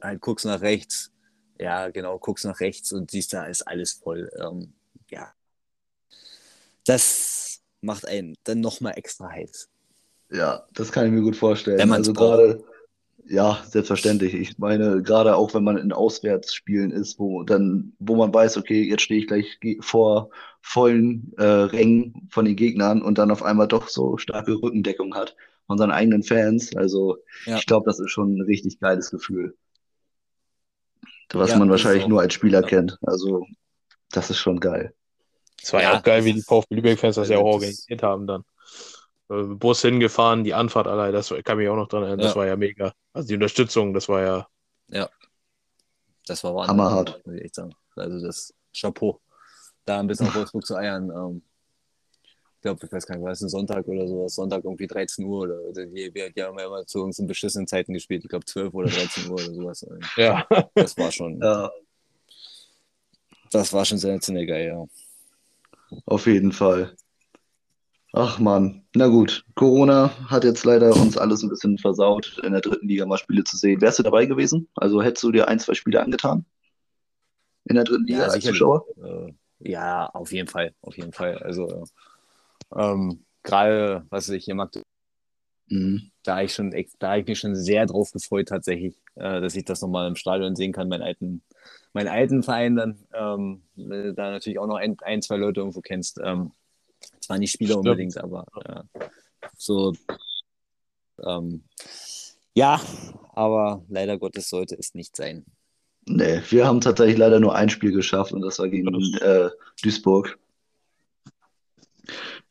halt 0.00 0.20
guckst 0.20 0.46
nach 0.46 0.60
rechts, 0.60 1.12
ja, 1.58 1.90
genau, 1.90 2.18
guckst 2.18 2.44
nach 2.44 2.60
rechts 2.60 2.92
und 2.92 3.10
siehst, 3.10 3.32
da 3.32 3.44
ist 3.44 3.62
alles 3.62 3.92
voll. 3.92 4.30
Ähm, 4.40 4.72
ja. 5.10 5.32
Das 6.84 7.60
macht 7.80 8.06
einen 8.06 8.36
dann 8.44 8.60
nochmal 8.60 8.94
extra 8.96 9.30
heiß. 9.30 9.68
Ja, 10.30 10.66
das 10.72 10.90
kann 10.90 11.06
ich 11.06 11.12
mir 11.12 11.22
gut 11.22 11.36
vorstellen. 11.36 11.78
Wenn 11.78 11.92
also 11.92 12.12
braucht. 12.12 12.38
gerade, 12.38 12.64
ja, 13.26 13.62
selbstverständlich. 13.68 14.34
Ich 14.34 14.58
meine, 14.58 15.02
gerade 15.02 15.36
auch 15.36 15.54
wenn 15.54 15.64
man 15.64 15.76
in 15.78 15.92
Auswärtsspielen 15.92 16.90
ist, 16.90 17.18
wo 17.18 17.42
dann, 17.42 17.92
wo 17.98 18.16
man 18.16 18.32
weiß, 18.32 18.56
okay, 18.58 18.82
jetzt 18.82 19.02
stehe 19.02 19.20
ich 19.20 19.26
gleich 19.26 19.58
vor 19.80 20.30
vollen 20.60 21.32
äh, 21.38 21.42
Rängen 21.44 22.28
von 22.30 22.44
den 22.44 22.56
Gegnern 22.56 23.02
und 23.02 23.18
dann 23.18 23.30
auf 23.30 23.42
einmal 23.42 23.68
doch 23.68 23.88
so 23.88 24.16
starke 24.18 24.52
Rückendeckung 24.62 25.14
hat 25.14 25.36
von 25.66 25.78
seinen 25.78 25.92
eigenen 25.92 26.22
Fans. 26.22 26.76
Also 26.76 27.16
Ja. 27.46 27.56
ich 27.56 27.66
glaube, 27.66 27.86
das 27.86 27.98
ist 27.98 28.10
schon 28.10 28.36
ein 28.36 28.42
richtig 28.42 28.78
geiles 28.80 29.10
Gefühl. 29.10 29.56
Was 31.32 31.50
Ja, 31.50 31.58
man 31.58 31.70
wahrscheinlich 31.70 32.04
auch- 32.04 32.08
nur 32.08 32.20
als 32.20 32.34
Spieler 32.34 32.60
ja. 32.60 32.66
kennt. 32.68 32.98
Also 33.02 33.46
das 34.12 34.30
ist 34.30 34.38
schon 34.38 34.60
geil. 34.60 34.94
Es 35.62 35.72
war 35.72 35.82
ja, 35.82 35.92
Ja, 35.92 35.98
auch 35.98 36.02
geil, 36.02 36.24
wie 36.24 36.34
die 36.34 36.42
VfB 36.42 36.74
Lübeck-Fans 36.76 37.16
das 37.16 37.28
ja 37.28 37.38
auch 37.38 37.46
also 37.46 37.54
organisiert 37.54 38.02
haben 38.02 38.26
dann. 38.26 38.44
Äh, 39.30 39.42
Bus 39.42 39.80
hingefahren, 39.82 40.44
die 40.44 40.54
Anfahrt 40.54 40.86
allein, 40.86 41.12
das 41.12 41.32
kann 41.44 41.56
mich 41.58 41.68
auch 41.68 41.76
noch 41.76 41.88
dran 41.88 42.02
erinnern, 42.02 42.20
das 42.20 42.32
Ja. 42.32 42.36
war 42.36 42.46
ja 42.46 42.56
mega. 42.56 42.92
Also 43.12 43.28
die 43.28 43.34
Unterstützung, 43.34 43.94
das 43.94 44.08
war 44.08 44.22
ja, 44.22 44.48
Das 46.26 46.42
war 46.44 46.54
Wahnsinn, 46.54 46.70
Hammerhart. 46.70 47.22
muss 47.26 47.36
ich 47.36 47.42
echt 47.42 47.54
sagen. 47.54 47.74
Also 47.96 48.26
das 48.26 48.54
Chapeau. 48.76 49.20
Da 49.84 50.00
ein 50.00 50.06
bisschen 50.06 50.26
nach 50.26 50.34
Wolfsburg 50.50 50.66
zu 50.66 50.76
eiern. 50.76 51.10
Ähm, 51.10 51.42
ich 52.56 52.60
glaube, 52.62 52.86
ich 52.86 52.92
weiß 52.92 53.06
gar 53.06 53.16
nicht, 53.16 53.24
war 53.24 53.32
es 53.32 53.42
ein 53.42 53.50
Sonntag 53.50 53.86
oder 53.86 54.08
sowas? 54.08 54.34
Sonntag 54.36 54.64
irgendwie 54.64 54.86
13 54.86 55.26
Uhr 55.26 55.40
oder 55.42 55.60
oder 55.60 55.82
wir, 55.92 56.14
wir, 56.14 56.46
haben 56.46 56.58
ja 56.58 56.64
immer 56.66 56.86
zu 56.86 57.02
unseren 57.02 57.26
beschissenen 57.26 57.66
Zeiten 57.66 57.92
gespielt. 57.92 58.24
Ich 58.24 58.30
glaube 58.30 58.46
12 58.46 58.72
oder 58.72 58.88
13 58.88 59.26
Uhr 59.26 59.34
oder 59.34 59.54
sowas. 59.54 59.86
Ja. 60.16 60.46
Das 60.74 60.96
war 60.96 61.12
schon, 61.12 61.40
Ja, 61.42 61.70
das 63.50 63.72
war 63.72 63.84
schon 63.84 63.98
sensationell 63.98 64.46
geil, 64.46 64.66
ja. 64.68 64.84
Auf 66.06 66.26
jeden 66.26 66.52
Fall. 66.52 66.96
Ach 68.16 68.38
man, 68.38 68.84
na 68.94 69.08
gut. 69.08 69.44
Corona 69.56 70.08
hat 70.30 70.44
jetzt 70.44 70.64
leider 70.64 70.94
uns 70.94 71.18
alles 71.18 71.42
ein 71.42 71.48
bisschen 71.48 71.78
versaut, 71.78 72.38
in 72.44 72.52
der 72.52 72.60
dritten 72.60 72.86
Liga 72.86 73.06
mal 73.06 73.18
Spiele 73.18 73.42
zu 73.42 73.56
sehen. 73.56 73.80
Wärst 73.80 73.98
du 73.98 74.04
dabei 74.04 74.26
gewesen? 74.26 74.68
Also 74.76 75.02
hättest 75.02 75.24
du 75.24 75.32
dir 75.32 75.48
ein, 75.48 75.58
zwei 75.58 75.74
Spiele 75.74 76.00
angetan? 76.00 76.44
In 77.64 77.74
der 77.74 77.82
dritten 77.82 78.06
Liga 78.06 78.20
Ja, 78.20 78.28
als. 78.28 78.44
Zuschauer? 78.44 78.84
Äh, 79.02 79.32
ja, 79.68 80.06
auf 80.10 80.30
jeden 80.30 80.46
Fall, 80.46 80.74
auf 80.80 80.96
jeden 80.96 81.12
Fall. 81.12 81.38
Also 81.38 81.84
ähm, 82.76 83.24
gerade, 83.42 84.06
was 84.10 84.28
ich 84.28 84.44
hier 84.44 84.54
mag, 84.54 84.70
Mhm. 85.66 86.10
da 86.22 86.42
ich 86.42 86.54
schon, 86.54 86.74
da 86.98 87.16
ich 87.16 87.26
mich 87.26 87.38
schon 87.38 87.56
sehr 87.56 87.86
drauf 87.86 88.12
gefreut 88.12 88.48
tatsächlich, 88.48 88.94
äh, 89.14 89.40
dass 89.40 89.56
ich 89.56 89.64
das 89.64 89.80
nochmal 89.80 90.06
im 90.06 90.14
Stadion 90.14 90.54
sehen 90.54 90.72
kann, 90.72 90.88
meinen 90.88 91.02
alten, 91.02 91.42
meinen 91.94 92.08
alten 92.08 92.42
Verein 92.42 92.76
dann, 92.76 92.98
ähm, 93.14 93.62
da 94.14 94.30
natürlich 94.30 94.58
auch 94.58 94.66
noch 94.66 94.76
ein, 94.76 94.96
ein 95.00 95.22
zwei 95.22 95.36
Leute 95.36 95.60
irgendwo 95.60 95.80
kennst. 95.80 96.20
Ähm, 96.22 96.52
zwar 97.20 97.38
nicht 97.38 97.52
Spieler 97.52 97.74
Stimmt. 97.74 97.88
unbedingt, 97.88 98.18
aber 98.18 98.46
äh, 98.64 99.08
so 99.56 99.94
ähm, 101.22 101.64
ja, 102.54 102.80
aber 103.34 103.84
leider 103.88 104.18
Gottes 104.18 104.48
sollte 104.48 104.76
es 104.76 104.94
nicht 104.94 105.16
sein. 105.16 105.44
Nee, 106.06 106.42
wir 106.50 106.66
haben 106.66 106.80
tatsächlich 106.80 107.16
leider 107.16 107.40
nur 107.40 107.54
ein 107.54 107.70
Spiel 107.70 107.92
geschafft 107.92 108.32
und 108.32 108.42
das 108.42 108.58
war 108.58 108.68
gegen 108.68 108.86
äh, 109.20 109.50
Duisburg. 109.82 110.38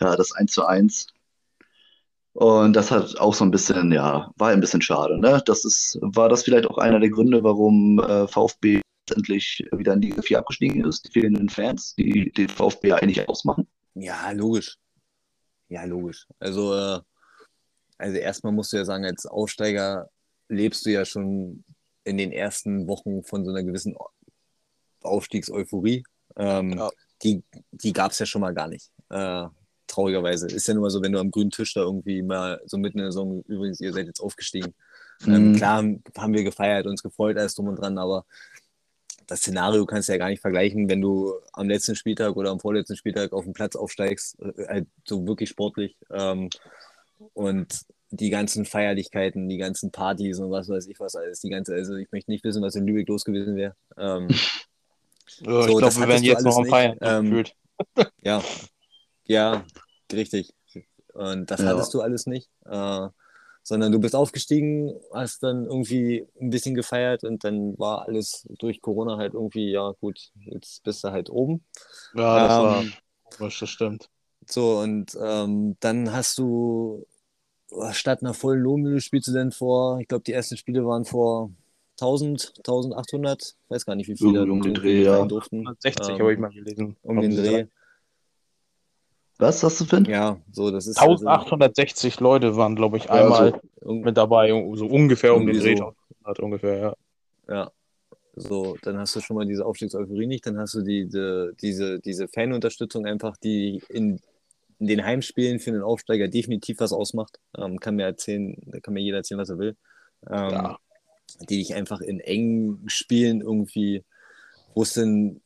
Ja, 0.01 0.15
das 0.15 0.31
1 0.33 0.51
zu 0.51 0.65
1. 0.65 1.07
Und 2.33 2.75
das 2.75 2.89
hat 2.89 3.19
auch 3.19 3.35
so 3.35 3.45
ein 3.45 3.51
bisschen, 3.51 3.91
ja, 3.91 4.31
war 4.37 4.49
ein 4.49 4.59
bisschen 4.59 4.81
schade. 4.81 5.19
Ne? 5.19 5.41
Das 5.45 5.65
ist, 5.65 5.99
war 6.01 6.29
das 6.29 6.43
vielleicht 6.43 6.65
auch 6.65 6.79
einer 6.79 6.99
der 6.99 7.11
Gründe, 7.11 7.43
warum 7.43 7.99
äh, 7.99 8.27
VfB 8.27 8.81
letztendlich 9.07 9.63
wieder 9.71 9.93
in 9.93 10.01
Liga 10.01 10.21
4 10.23 10.39
abgestiegen 10.39 10.83
ist? 10.83 11.05
Die 11.07 11.11
fehlenden 11.11 11.49
Fans, 11.49 11.93
die 11.95 12.31
den 12.31 12.49
VfB 12.49 12.87
ja 12.87 12.95
eigentlich 12.95 13.29
ausmachen. 13.29 13.67
Ja, 13.95 14.31
logisch. 14.31 14.77
Ja, 15.69 15.83
logisch. 15.85 16.27
Also, 16.39 16.73
äh, 16.75 16.99
also 17.97 18.17
erstmal 18.17 18.53
musst 18.53 18.73
du 18.73 18.77
ja 18.77 18.85
sagen, 18.85 19.05
als 19.05 19.25
Aufsteiger 19.25 20.09
lebst 20.49 20.85
du 20.85 20.91
ja 20.91 21.05
schon 21.05 21.63
in 22.03 22.17
den 22.17 22.31
ersten 22.31 22.87
Wochen 22.87 23.23
von 23.23 23.45
so 23.45 23.51
einer 23.51 23.63
gewissen 23.63 23.95
Aufstiegseuphorie. 25.01 26.03
Ähm, 26.37 26.73
Ja. 26.77 26.89
Die, 27.23 27.41
die 27.71 27.93
gab 27.93 28.11
es 28.11 28.19
ja 28.19 28.25
schon 28.25 28.41
mal 28.41 28.53
gar 28.53 28.67
nicht. 28.67 28.91
Äh, 29.09 29.45
traurigerweise. 29.87 30.47
Ist 30.47 30.67
ja 30.67 30.73
nur 30.73 30.83
mal 30.83 30.89
so, 30.89 31.01
wenn 31.01 31.13
du 31.13 31.19
am 31.19 31.31
grünen 31.31 31.51
Tisch 31.51 31.73
da 31.73 31.81
irgendwie 31.81 32.21
mal 32.21 32.61
so 32.65 32.77
mitten 32.77 32.97
in 32.97 33.03
der 33.05 33.11
Saison, 33.13 33.43
übrigens, 33.47 33.79
ihr 33.79 33.93
seid 33.93 34.07
jetzt 34.07 34.19
aufgestiegen. 34.19 34.73
Ähm, 35.25 35.51
Mhm. 35.51 35.55
klar 35.55 35.77
haben, 35.77 36.03
haben 36.17 36.33
wir 36.33 36.43
gefeiert, 36.43 36.85
uns 36.85 37.01
gefreut, 37.01 37.37
alles 37.37 37.55
drum 37.55 37.69
und 37.69 37.77
dran, 37.77 37.97
aber 37.97 38.25
das 39.27 39.39
Szenario 39.39 39.85
kannst 39.85 40.09
du 40.09 40.13
ja 40.13 40.17
gar 40.17 40.29
nicht 40.29 40.41
vergleichen, 40.41 40.89
wenn 40.89 41.01
du 41.01 41.33
am 41.53 41.69
letzten 41.69 41.95
Spieltag 41.95 42.35
oder 42.35 42.51
am 42.51 42.59
vorletzten 42.59 42.95
Spieltag 42.95 43.33
auf 43.33 43.43
den 43.45 43.53
Platz 43.53 43.75
aufsteigst, 43.75 44.39
äh, 44.41 44.67
halt 44.67 44.87
so 45.07 45.25
wirklich 45.27 45.49
sportlich. 45.49 45.97
Ähm, 46.11 46.49
und 47.33 47.81
die 48.11 48.29
ganzen 48.29 48.65
Feierlichkeiten, 48.65 49.49
die 49.49 49.57
ganzen 49.57 49.91
Partys 49.91 50.39
und 50.39 50.51
was 50.51 50.69
weiß 50.69 50.87
ich 50.87 50.99
was 50.99 51.15
alles, 51.15 51.39
die 51.39 51.49
ganze, 51.49 51.73
also 51.73 51.95
ich 51.95 52.11
möchte 52.11 52.29
nicht 52.31 52.43
wissen, 52.43 52.61
was 52.61 52.75
in 52.75 52.85
Lübeck 52.85 53.07
los 53.07 53.25
gewesen 53.25 53.55
wäre. 53.55 53.75
Ähm, 53.97 54.27
Ja, 55.39 55.63
So, 55.63 55.67
ich 55.69 55.77
glaube, 55.77 55.95
wir 55.95 56.07
werden 56.07 56.23
jetzt 56.23 56.43
noch 56.43 56.57
am 56.57 56.65
Feiern. 56.65 56.97
Ähm, 57.01 57.23
gefühlt. 57.25 57.55
ja, 58.21 58.43
ja, 59.25 59.65
richtig. 60.11 60.53
Und 61.13 61.49
das 61.49 61.61
Ja. 61.61 61.67
hattest 61.67 61.93
du 61.93 62.01
alles 62.01 62.25
nicht. 62.25 62.49
Äh, 62.65 63.07
sondern 63.63 63.91
du 63.91 63.99
bist 63.99 64.15
aufgestiegen, 64.15 64.93
hast 65.13 65.43
dann 65.43 65.65
irgendwie 65.65 66.27
ein 66.41 66.49
bisschen 66.49 66.75
gefeiert 66.75 67.23
und 67.23 67.43
dann 67.43 67.77
war 67.79 68.07
alles 68.07 68.47
durch 68.59 68.81
Corona 68.81 69.17
halt 69.17 69.33
irgendwie, 69.33 69.71
ja 69.71 69.91
gut, 70.01 70.31
jetzt 70.45 70.83
bist 70.83 71.03
du 71.03 71.11
halt 71.11 71.29
oben. 71.29 71.63
Ja, 72.13 72.39
das 72.39 72.59
war 72.59 72.83
Ähm, 72.83 72.93
komisch, 73.23 73.59
das 73.59 73.69
stimmt. 73.69 74.09
So, 74.49 74.79
und 74.79 75.17
ähm, 75.21 75.77
dann 75.79 76.11
hast 76.13 76.37
du 76.37 77.05
statt 77.91 78.21
einer 78.21 78.33
vollen 78.33 78.61
Lohmühle 78.61 79.01
spielst 79.01 79.27
du 79.29 79.33
dann 79.33 79.51
vor, 79.51 79.99
ich 79.99 80.07
glaube, 80.07 80.23
die 80.23 80.33
ersten 80.33 80.57
Spiele 80.57 80.85
waren 80.85 81.05
vor 81.05 81.51
1000, 81.97 82.53
1800, 82.63 83.55
weiß 83.69 83.85
gar 83.85 83.95
nicht, 83.95 84.07
wie 84.09 84.17
viele 84.17 84.43
um 84.43 84.61
den 84.61 84.73
Dreh, 84.73 85.03
ja. 85.03 85.25
durften. 85.25 85.61
160 85.65 86.15
Ähm, 86.15 86.21
habe 86.21 86.33
ich 86.33 86.39
mal 86.39 86.51
gelesen. 86.51 86.97
Um 87.03 87.21
den 87.21 87.35
Dreh. 87.35 87.67
Was 89.39 89.63
hast 89.63 89.81
du, 89.81 89.85
Finn? 89.85 90.05
Ja, 90.05 90.37
so, 90.51 90.71
das 90.71 90.87
ist. 90.87 90.97
also 90.97 91.27
1860 91.27 92.19
Leute 92.19 92.55
waren, 92.55 92.75
glaube 92.75 92.97
ich, 92.97 93.05
Ja, 93.05 93.11
einmal 93.11 93.59
irg- 93.81 94.03
mit 94.03 94.15
dabei, 94.17 94.49
so 94.75 94.85
ungefähr 94.85 95.35
um 95.35 95.45
den 95.45 95.59
Dreh. 95.59 95.75
so. 95.75 95.93
1800 96.25 96.39
ungefähr, 96.39 96.77
ja. 96.77 96.93
Ja. 97.47 97.71
So, 98.35 98.77
dann 98.81 98.97
hast 98.97 99.15
du 99.15 99.21
schon 99.21 99.35
mal 99.35 99.45
diese 99.45 99.63
Aufstiegseuphorie 99.65 100.25
nicht, 100.25 100.45
dann 100.47 100.57
hast 100.57 100.73
du 100.73 100.81
diese, 100.81 101.53
diese, 101.61 101.99
diese 101.99 102.27
Fanunterstützung 102.27 103.05
einfach, 103.05 103.37
die 103.37 103.83
in, 103.89 104.19
in 104.79 104.87
den 104.87 105.05
Heimspielen 105.05 105.59
für 105.59 105.71
den 105.71 105.83
Aufsteiger 105.83 106.27
definitiv 106.27 106.79
was 106.79 106.93
ausmacht. 106.93 107.39
Ähm, 107.55 107.79
kann 107.79 107.95
mir 107.95 108.05
erzählen, 108.05 108.55
da 108.65 108.79
kann 108.79 108.95
mir 108.95 109.01
jeder 109.01 109.17
erzählen, 109.17 109.39
was 109.39 109.49
er 109.49 109.59
will. 109.59 109.75
Ähm, 110.29 110.49
Ja. 110.51 110.79
Die 111.49 111.57
dich 111.57 111.73
einfach 111.75 112.01
in 112.01 112.19
engen 112.19 112.83
Spielen 112.87 113.41
irgendwie, 113.41 114.03
wo 114.75 114.81
es 114.83 114.93
denn, 114.93 115.41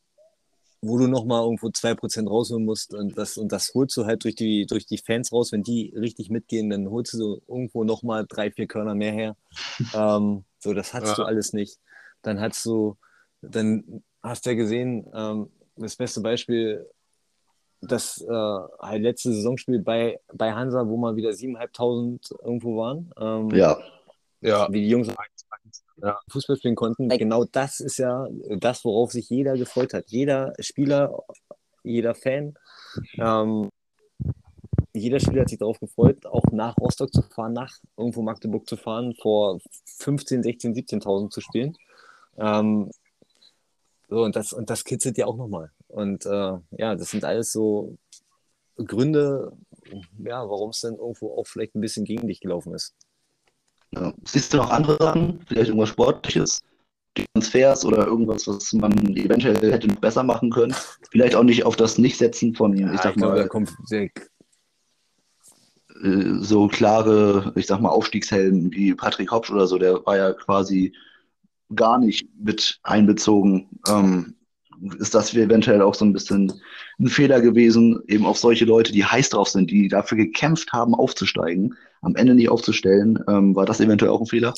wo 0.87 0.97
du 0.97 1.07
nochmal 1.07 1.43
irgendwo 1.43 1.67
2% 1.69 2.29
rausholen 2.29 2.65
musst 2.65 2.93
und 2.93 3.17
das, 3.17 3.37
und 3.37 3.51
das 3.51 3.71
holst 3.73 3.95
du 3.97 4.05
halt 4.05 4.23
durch 4.23 4.35
die, 4.35 4.65
durch 4.65 4.85
die 4.85 4.97
Fans 4.97 5.31
raus, 5.31 5.51
wenn 5.51 5.63
die 5.63 5.93
richtig 5.95 6.29
mitgehen, 6.29 6.69
dann 6.69 6.89
holst 6.89 7.13
du 7.13 7.17
so 7.17 7.41
irgendwo 7.47 7.83
nochmal 7.83 8.25
drei, 8.27 8.51
vier 8.51 8.67
Körner 8.67 8.95
mehr 8.95 9.11
her. 9.11 9.35
ähm, 9.93 10.43
so, 10.59 10.73
das 10.73 10.93
hattest 10.93 11.17
Ja. 11.17 11.23
du 11.23 11.27
alles 11.27 11.53
nicht. 11.53 11.79
Dann 12.21 12.39
hast 12.39 12.65
du, 12.65 12.97
dann 13.41 14.03
hast 14.23 14.45
du 14.45 14.49
ja 14.51 14.55
gesehen, 14.55 15.05
ähm, 15.13 15.49
das 15.75 15.95
beste 15.95 16.21
Beispiel, 16.21 16.85
das 17.81 18.19
äh, 18.21 18.27
halt 18.79 19.03
letzte 19.03 19.31
Saisonspiel 19.33 19.79
bei, 19.79 20.19
bei 20.33 20.51
Hansa, 20.53 20.87
wo 20.87 20.97
mal 20.97 21.15
wieder 21.15 21.29
7.500 21.29 22.33
irgendwo 22.43 22.77
waren. 22.77 23.11
Ähm, 23.19 23.49
Ja, 23.55 23.77
Ja. 24.41 24.67
Wie 24.71 24.81
die 24.81 24.89
Jungs 24.89 25.07
Ja. 26.01 26.19
Fußball 26.29 26.57
spielen 26.57 26.75
konnten. 26.75 27.09
Genau 27.09 27.45
das 27.45 27.79
ist 27.79 27.97
ja 27.97 28.27
das, 28.59 28.85
worauf 28.85 29.11
sich 29.11 29.29
jeder 29.29 29.57
gefreut 29.57 29.93
hat. 29.93 30.05
Jeder 30.09 30.53
Spieler, 30.59 31.23
jeder 31.83 32.13
Fan, 32.13 32.53
ähm, 33.17 33.69
jeder 34.93 35.19
Spieler 35.19 35.41
hat 35.41 35.49
sich 35.49 35.59
darauf 35.59 35.79
gefreut, 35.79 36.25
auch 36.25 36.43
nach 36.51 36.75
Rostock 36.77 37.13
zu 37.13 37.21
fahren, 37.21 37.53
nach 37.53 37.73
irgendwo 37.97 38.21
Magdeburg 38.21 38.67
zu 38.67 38.77
fahren, 38.77 39.13
vor 39.21 39.59
15, 39.85 40.43
16, 40.43 40.73
17.000 40.73 41.29
zu 41.29 41.41
spielen. 41.41 41.75
Ähm, 42.37 42.91
so, 44.09 44.23
und 44.23 44.35
das, 44.35 44.53
und 44.53 44.69
das 44.69 44.83
kitzelt 44.83 45.17
ja 45.17 45.25
auch 45.25 45.37
nochmal. 45.37 45.71
Und 45.87 46.25
äh, 46.25 46.53
ja, 46.71 46.95
das 46.95 47.11
sind 47.11 47.25
alles 47.25 47.51
so 47.51 47.97
Gründe, 48.75 49.51
ja, 50.19 50.47
warum 50.47 50.69
es 50.69 50.81
dann 50.81 50.95
irgendwo 50.95 51.35
auch 51.37 51.47
vielleicht 51.47 51.75
ein 51.75 51.81
bisschen 51.81 52.05
gegen 52.05 52.27
dich 52.27 52.39
gelaufen 52.39 52.73
ist. 52.73 52.95
Ja. 53.91 54.13
Siehst 54.25 54.53
du 54.53 54.57
noch 54.57 54.69
andere 54.69 54.97
Sachen? 54.99 55.39
Vielleicht 55.47 55.69
irgendwas 55.69 55.89
Sportliches? 55.89 56.61
Transfers 57.33 57.83
oder 57.85 58.05
irgendwas, 58.05 58.47
was 58.47 58.71
man 58.73 58.93
eventuell 59.15 59.71
hätte 59.71 59.87
noch 59.87 59.95
besser 59.95 60.23
machen 60.23 60.51
können? 60.51 60.75
Vielleicht 61.09 61.35
auch 61.35 61.43
nicht 61.43 61.65
auf 61.65 61.75
das 61.75 61.97
Nicht-Setzen 61.97 62.53
von, 62.53 62.77
Ja, 62.77 62.93
ich 62.93 63.01
sag 63.01 63.15
glaube, 63.15 63.35
mal, 63.35 63.41
da 63.41 63.47
kommt 63.47 63.71
sehr, 63.85 64.09
äh, 66.03 66.35
so 66.39 66.67
klare, 66.67 67.53
ich 67.55 67.67
sag 67.67 67.81
mal, 67.81 67.89
Aufstiegshelden 67.89 68.71
wie 68.71 68.93
Patrick 68.93 69.31
Hopsch 69.31 69.51
oder 69.51 69.67
so, 69.67 69.77
der 69.77 70.05
war 70.05 70.17
ja 70.17 70.33
quasi 70.33 70.93
gar 71.75 71.97
nicht 71.97 72.27
mit 72.39 72.79
einbezogen. 72.83 73.67
Ähm, 73.87 74.35
ist 74.99 75.15
das 75.15 75.33
eventuell 75.33 75.81
auch 75.81 75.95
so 75.95 76.05
ein 76.05 76.13
bisschen 76.13 76.53
ein 76.99 77.07
Fehler 77.07 77.41
gewesen, 77.41 77.99
eben 78.07 78.25
auf 78.25 78.37
solche 78.37 78.65
Leute, 78.65 78.91
die 78.91 79.05
heiß 79.05 79.29
drauf 79.29 79.49
sind, 79.49 79.71
die 79.71 79.87
dafür 79.87 80.17
gekämpft 80.17 80.71
haben, 80.71 80.93
aufzusteigen, 80.93 81.75
am 82.01 82.15
Ende 82.15 82.35
nicht 82.35 82.49
aufzustellen? 82.49 83.23
Ähm, 83.27 83.55
war 83.55 83.65
das 83.65 83.79
eventuell 83.79 84.11
auch 84.11 84.21
ein 84.21 84.27
Fehler? 84.27 84.53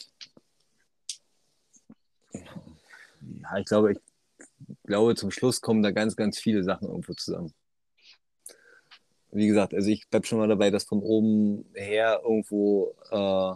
ja, 3.52 3.58
ich 3.58 3.66
glaube, 3.66 3.94
ich 3.94 4.00
glaube, 4.84 5.16
zum 5.16 5.32
Schluss 5.32 5.62
kommen 5.62 5.84
da 5.84 5.92
ganz, 5.92 6.16
ganz 6.16 6.40
viele 6.40 6.64
Sachen 6.64 6.88
irgendwo 6.88 7.14
zusammen. 7.14 7.54
Wie 9.32 9.48
gesagt, 9.48 9.74
also 9.74 9.90
ich 9.90 10.10
bleibe 10.10 10.26
schon 10.26 10.40
mal 10.40 10.48
dabei, 10.48 10.72
dass 10.72 10.86
von 10.86 11.02
oben 11.02 11.66
her 11.74 12.22
irgendwo 12.24 12.96
äh, 13.12 13.54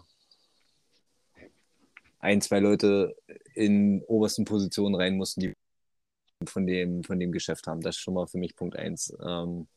ein, 2.19 2.41
zwei 2.41 2.59
Leute 2.59 3.15
in 3.55 4.03
obersten 4.03 4.45
Positionen 4.45 4.95
rein 4.95 5.17
mussten, 5.17 5.41
die 5.41 5.53
von 6.45 6.67
dem, 6.67 7.03
von 7.03 7.19
dem 7.19 7.31
Geschäft 7.31 7.67
haben. 7.67 7.81
Das 7.81 7.95
ist 7.95 8.01
schon 8.01 8.13
mal 8.13 8.27
für 8.27 8.37
mich 8.37 8.55
Punkt 8.55 8.75
eins. 8.75 9.15
Ähm, 9.25 9.67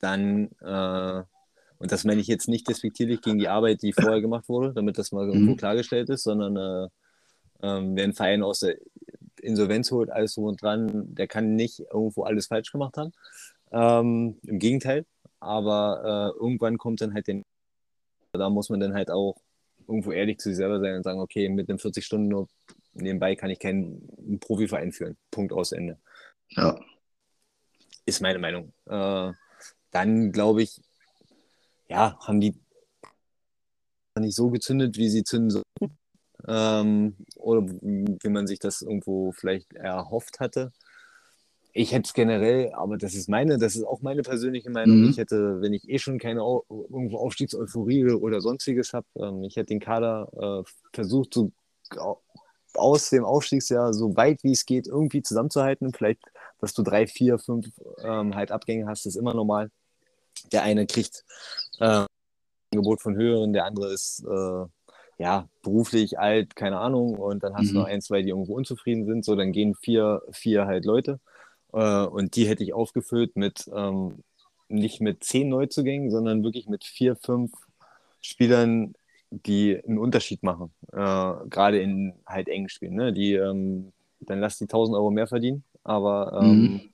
dann, 0.00 0.50
äh, 0.60 1.22
und 1.82 1.90
das 1.90 2.04
meine 2.04 2.20
ich 2.20 2.28
jetzt 2.28 2.46
nicht 2.46 2.68
despektierlich 2.68 3.20
gegen 3.22 3.38
die 3.38 3.48
Arbeit, 3.48 3.82
die 3.82 3.92
vorher 3.92 4.20
gemacht 4.20 4.48
wurde, 4.48 4.72
damit 4.72 4.98
das 4.98 5.10
mal 5.10 5.26
irgendwo 5.26 5.52
Mhm. 5.52 5.56
klargestellt 5.56 6.10
ist, 6.10 6.22
sondern 6.22 6.56
äh, 6.56 6.88
ähm, 7.60 7.96
wer 7.96 8.04
einen 8.04 8.12
Verein 8.12 8.44
aus 8.44 8.60
der 8.60 8.76
Insolvenz 9.40 9.90
holt, 9.90 10.08
alles 10.08 10.34
so 10.34 10.44
und 10.44 10.62
dran, 10.62 11.12
der 11.12 11.26
kann 11.26 11.56
nicht 11.56 11.80
irgendwo 11.80 12.22
alles 12.22 12.46
falsch 12.46 12.70
gemacht 12.70 12.96
haben. 12.96 13.10
Ähm, 13.72 14.38
Im 14.44 14.60
Gegenteil. 14.60 15.06
Aber 15.40 16.34
äh, 16.36 16.38
irgendwann 16.40 16.78
kommt 16.78 17.00
dann 17.00 17.14
halt 17.14 17.26
den. 17.26 17.42
Da 18.30 18.48
muss 18.48 18.70
man 18.70 18.78
dann 18.78 18.94
halt 18.94 19.10
auch 19.10 19.34
irgendwo 19.88 20.12
ehrlich 20.12 20.38
zu 20.38 20.50
sich 20.50 20.58
selber 20.58 20.78
sein 20.78 20.94
und 20.94 21.02
sagen, 21.02 21.18
okay, 21.18 21.48
mit 21.48 21.68
einem 21.68 21.80
40 21.80 22.06
Stunden 22.06 22.28
nur 22.28 22.46
nebenbei 22.94 23.34
kann 23.34 23.50
ich 23.50 23.58
keinen 23.58 24.38
Profiverein 24.38 24.92
führen. 24.92 25.16
Punkt 25.32 25.52
aus 25.52 25.72
Ende. 25.72 25.98
Ja. 26.50 26.70
Ist 26.70 26.84
ist 28.06 28.20
meine 28.20 28.38
Meinung. 28.38 28.72
Äh, 28.86 29.32
dann 29.90 30.30
glaube 30.30 30.62
ich, 30.62 30.80
ja, 31.92 32.18
haben 32.20 32.40
die 32.40 32.54
nicht 34.18 34.34
so 34.34 34.50
gezündet, 34.50 34.96
wie 34.96 35.08
sie 35.08 35.24
zünden 35.24 35.50
sollten. 35.50 35.98
Ähm, 36.48 37.16
oder 37.36 37.62
wie 37.62 38.28
man 38.28 38.46
sich 38.46 38.58
das 38.58 38.82
irgendwo 38.82 39.32
vielleicht 39.32 39.74
erhofft 39.74 40.40
hatte. 40.40 40.72
Ich 41.74 41.92
hätte 41.92 42.08
es 42.08 42.14
generell, 42.14 42.72
aber 42.74 42.96
das 42.96 43.14
ist 43.14 43.28
meine, 43.28 43.58
das 43.58 43.76
ist 43.76 43.84
auch 43.84 44.02
meine 44.02 44.22
persönliche 44.22 44.70
Meinung. 44.70 45.02
Mhm. 45.02 45.10
Ich 45.10 45.18
hätte, 45.18 45.60
wenn 45.60 45.72
ich 45.72 45.88
eh 45.88 45.98
schon 45.98 46.18
keine 46.18 46.40
irgendwo 46.40 47.18
Aufstiegseuphorie 47.18 48.10
oder 48.10 48.40
sonstiges 48.40 48.92
habe, 48.92 49.06
ähm, 49.16 49.44
ich 49.44 49.56
hätte 49.56 49.68
den 49.68 49.80
Kader 49.80 50.64
äh, 50.64 50.70
versucht, 50.92 51.34
so 51.34 51.52
aus 52.74 53.10
dem 53.10 53.24
Aufstiegsjahr 53.24 53.92
so 53.92 54.16
weit 54.16 54.42
wie 54.42 54.52
es 54.52 54.66
geht 54.66 54.86
irgendwie 54.86 55.22
zusammenzuhalten. 55.22 55.92
Vielleicht, 55.92 56.22
dass 56.58 56.74
du 56.74 56.82
drei, 56.82 57.06
vier, 57.06 57.38
fünf 57.38 57.68
ähm, 58.02 58.34
halt 58.34 58.50
Abgänge 58.50 58.86
hast, 58.86 59.06
ist 59.06 59.16
immer 59.16 59.34
normal. 59.34 59.70
Der 60.50 60.62
eine 60.62 60.86
kriegt 60.86 61.24
äh, 61.82 61.86
ein 61.86 62.06
Angebot 62.72 63.02
von 63.02 63.16
höheren, 63.16 63.52
der 63.52 63.66
andere 63.66 63.92
ist 63.92 64.24
äh, 64.24 64.66
ja 65.18 65.48
beruflich 65.62 66.18
alt, 66.18 66.56
keine 66.56 66.78
Ahnung, 66.78 67.16
und 67.16 67.42
dann 67.42 67.54
hast 67.54 67.70
mhm. 67.70 67.74
du 67.74 67.80
noch 67.80 67.86
ein, 67.86 68.00
zwei, 68.00 68.22
die 68.22 68.30
irgendwo 68.30 68.54
unzufrieden 68.54 69.04
sind. 69.06 69.24
So, 69.24 69.36
dann 69.36 69.52
gehen 69.52 69.74
vier, 69.74 70.22
vier 70.30 70.66
halt 70.66 70.84
Leute. 70.84 71.20
Äh, 71.72 72.04
und 72.06 72.36
die 72.36 72.46
hätte 72.46 72.62
ich 72.62 72.72
aufgefüllt 72.72 73.36
mit 73.36 73.70
ähm, 73.74 74.22
nicht 74.68 75.00
mit 75.00 75.22
zehn 75.22 75.48
Neuzugängen, 75.48 76.10
sondern 76.10 76.42
wirklich 76.42 76.66
mit 76.66 76.84
vier, 76.84 77.16
fünf 77.16 77.52
Spielern, 78.20 78.94
die 79.30 79.78
einen 79.86 79.98
Unterschied 79.98 80.42
machen. 80.42 80.72
Äh, 80.92 80.96
Gerade 81.48 81.80
in 81.80 82.14
halt 82.26 82.48
engen 82.48 82.68
Spielen. 82.68 82.94
Ne? 82.94 83.12
Die, 83.12 83.34
ähm, 83.34 83.92
dann 84.20 84.40
lass 84.40 84.58
die 84.58 84.64
1000 84.64 84.96
Euro 84.96 85.10
mehr 85.10 85.26
verdienen, 85.26 85.64
aber 85.84 86.40
ähm, 86.42 86.60
mhm. 86.60 86.91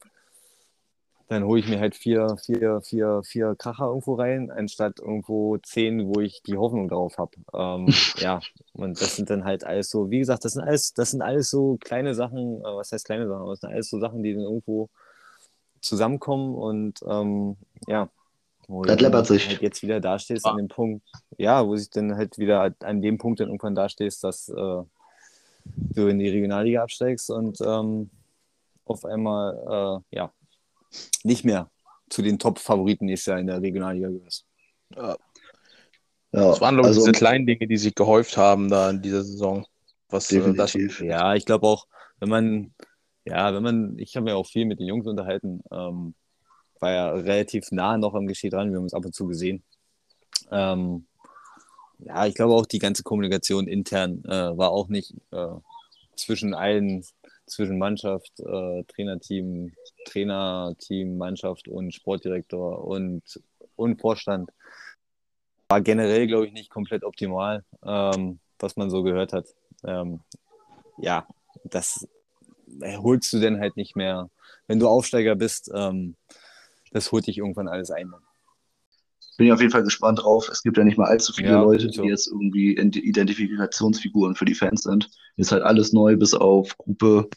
Dann 1.29 1.45
hole 1.45 1.61
ich 1.61 1.69
mir 1.69 1.79
halt 1.79 1.95
vier, 1.95 2.37
vier, 2.39 2.81
vier, 2.81 3.21
vier 3.23 3.55
Kracher 3.55 3.87
irgendwo 3.87 4.15
rein, 4.15 4.51
anstatt 4.51 4.99
irgendwo 4.99 5.59
zehn, 5.59 6.09
wo 6.09 6.21
ich 6.21 6.43
die 6.43 6.57
Hoffnung 6.57 6.89
drauf 6.89 7.19
habe. 7.19 7.33
Ähm, 7.53 7.87
ja, 8.17 8.41
und 8.73 8.99
das 9.01 9.17
sind 9.17 9.29
dann 9.29 9.45
halt 9.45 9.63
alles 9.63 9.91
so, 9.91 10.11
wie 10.11 10.21
gesagt, 10.21 10.47
das 10.47 10.55
sind 10.55 10.63
alles, 10.63 10.95
das 10.95 11.11
sind 11.11 11.21
alles 11.21 11.51
so 11.51 11.77
kleine 11.81 12.15
Sachen, 12.15 12.61
äh, 12.61 12.65
was 12.65 12.93
heißt 12.93 13.05
kleine 13.05 13.29
Sachen, 13.29 13.43
aber 13.43 13.51
das 13.51 13.61
sind 13.61 13.71
alles 13.71 13.91
so 13.91 14.01
Sachen, 14.01 14.23
die 14.23 14.33
dann 14.33 14.43
irgendwo 14.43 14.89
zusammenkommen 15.81 16.55
und 16.55 17.01
ähm, 17.07 17.57
ja, 17.87 18.09
wo 18.67 18.83
das 18.83 19.01
läppert 19.01 19.27
sich. 19.27 19.49
Halt 19.49 19.61
jetzt 19.61 19.83
wieder 19.83 20.01
dastehst 20.01 20.47
ah. 20.47 20.51
an 20.51 20.57
dem 20.57 20.69
Punkt, 20.69 21.07
ja, 21.37 21.67
wo 21.67 21.77
sich 21.77 21.91
dann 21.91 22.17
halt 22.17 22.39
wieder 22.39 22.75
an 22.81 23.03
dem 23.03 23.19
Punkt 23.19 23.41
dann 23.41 23.49
irgendwann 23.49 23.75
dastehst, 23.75 24.25
dass 24.25 24.49
äh, 24.49 24.83
du 25.65 26.07
in 26.09 26.19
die 26.19 26.31
Regionalliga 26.31 26.83
absteigst 26.83 27.31
und 27.31 27.61
ähm, 27.61 28.09
auf 28.87 29.05
einmal 29.05 30.03
äh, 30.11 30.17
ja 30.17 30.33
nicht 31.25 31.45
mehr 31.45 31.71
zu 32.09 32.23
den 32.23 32.39
Top-Favoriten 32.39 33.07
nächstes 33.07 33.27
Jahr 33.27 33.39
in 33.39 33.47
der 33.47 33.61
Regionalliga 33.61 34.09
gehörst. 34.09 34.47
Ja. 34.95 35.17
Ja, 36.33 36.49
das 36.49 36.61
waren, 36.61 36.75
glaube 36.75 36.89
also, 36.89 37.01
diese 37.01 37.13
kleinen 37.13 37.47
Dinge, 37.47 37.67
die 37.67 37.79
sich 37.79 37.95
gehäuft 37.95 38.37
haben 38.37 38.69
da 38.69 38.91
in 38.91 39.01
dieser 39.01 39.25
Saison. 39.25 39.67
Was, 40.11 40.31
äh, 40.31 40.37
definitiv. 40.37 40.99
Das, 40.99 41.07
ja, 41.07 41.35
ich 41.35 41.47
glaube 41.47 41.67
auch, 41.67 41.87
wenn 42.21 42.29
man, 42.29 42.75
ja, 43.25 43.55
wenn 43.55 43.63
man, 43.63 43.99
ich 43.99 44.15
habe 44.15 44.25
mir 44.25 44.37
auch 44.37 44.47
viel 44.47 44.67
mit 44.67 44.79
den 44.79 44.87
Jungs 44.87 45.07
unterhalten, 45.07 45.63
ähm, 45.71 46.15
war 46.81 46.93
ja 46.93 47.11
relativ 47.11 47.71
nah 47.71 47.97
noch 47.97 48.15
am 48.15 48.27
Geschehen 48.27 48.51
dran. 48.51 48.71
Wir 48.71 48.77
haben 48.77 48.85
uns 48.85 48.95
ab 48.95 49.05
und 49.05 49.15
zu 49.15 49.27
gesehen. 49.27 49.65
Ähm, 50.51 51.07
ja, 51.99 52.27
ich 52.27 52.35
glaube 52.35 52.55
auch 52.55 52.67
die 52.67 52.79
ganze 52.79 53.03
Kommunikation 53.03 53.67
intern 53.67 54.23
äh, 54.25 54.57
war 54.57 54.71
auch 54.71 54.89
nicht 54.89 55.15
äh, 55.33 55.57
zwischen 56.15 56.55
allen, 56.55 57.05
zwischen 57.51 57.79
Mannschaft, 57.79 58.41
äh, 58.41 58.85
Trainerteam, 58.85 59.73
Trainerteam, 60.05 61.17
Mannschaft 61.17 61.69
und 61.69 61.93
Sportdirektor 61.95 62.85
und, 62.85 63.23
und 63.77 64.01
Vorstand. 64.01 64.51
War 65.69 65.81
generell, 65.81 66.27
glaube 66.27 66.47
ich, 66.47 66.53
nicht 66.53 66.71
komplett 66.71 67.05
optimal, 67.05 67.65
ähm, 67.85 68.39
was 68.59 68.77
man 68.77 68.91
so 68.91 69.03
gehört 69.03 69.33
hat. 69.33 69.47
Ähm, 69.85 70.21
ja, 70.99 71.27
das 71.65 72.09
holst 72.83 73.33
du 73.33 73.39
denn 73.39 73.61
halt 73.61 73.77
nicht 73.77 73.97
mehr. 73.97 74.31
Wenn 74.67 74.79
du 74.79 74.89
Aufsteiger 74.89 75.37
bist, 75.37 75.71
ähm, 75.75 76.17
das 76.93 77.13
holt 77.13 77.27
dich 77.27 77.39
irgendwann 77.39 77.69
alles 77.69 77.91
ein. 77.91 78.13
Bin 79.39 79.47
ich 79.47 79.53
auf 79.53 79.61
jeden 79.61 79.71
Fall 79.71 79.85
gespannt 79.85 80.21
drauf. 80.21 80.49
Es 80.49 80.65
gibt 80.65 80.77
ja 80.77 80.85
nicht 80.85 80.99
mal 80.99 81.07
allzu 81.07 81.33
viele 81.33 81.51
ja, 81.51 81.63
Leute, 81.63 81.87
die 81.87 82.01
jetzt 82.01 82.27
irgendwie 82.27 82.73
Identifikationsfiguren 82.77 84.35
für 84.35 84.45
die 84.45 84.57
Fans 84.57 84.83
sind. 84.83 85.09
Ist 85.37 85.53
halt 85.53 85.63
alles 85.63 85.93
neu, 85.93 86.17
bis 86.17 86.35
auf 86.35 86.77
Gruppe 86.77 87.29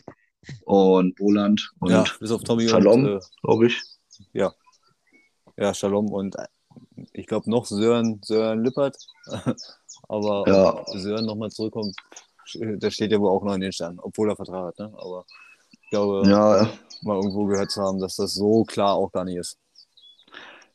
und 0.65 1.15
Boland 1.15 1.71
und 1.79 1.91
ja, 1.91 2.03
bis 2.19 2.31
auf 2.31 2.43
Tommy 2.43 2.67
Shalom, 2.67 3.05
äh, 3.05 3.19
glaube 3.43 3.67
ich. 3.67 3.79
Ja. 4.33 4.51
Ja, 5.57 5.75
Shalom 5.75 6.11
und 6.11 6.35
äh, 6.37 6.47
ich 7.13 7.27
glaube 7.27 7.47
noch 7.51 7.65
Sören, 7.65 8.19
Sören 8.23 8.63
Lippert. 8.63 8.97
Aber 10.09 10.43
ja. 10.47 10.83
Sören 10.99 11.27
nochmal 11.27 11.51
zurückkommt, 11.51 11.95
der 12.55 12.89
steht 12.89 13.11
ja 13.11 13.19
wohl 13.19 13.29
auch 13.29 13.43
noch 13.43 13.53
in 13.53 13.61
den 13.61 13.71
Sternen, 13.71 13.99
obwohl 13.99 14.31
er 14.31 14.35
Vertrag 14.35 14.69
hat. 14.69 14.79
Ne? 14.79 14.91
Aber 14.97 15.23
ich 15.69 15.89
glaube, 15.91 16.27
ja, 16.27 16.67
mal 17.03 17.17
irgendwo 17.17 17.45
gehört 17.45 17.69
zu 17.69 17.79
haben, 17.83 17.99
dass 17.99 18.15
das 18.15 18.33
so 18.33 18.63
klar 18.63 18.95
auch 18.95 19.11
gar 19.11 19.23
nicht 19.23 19.37
ist. 19.37 19.60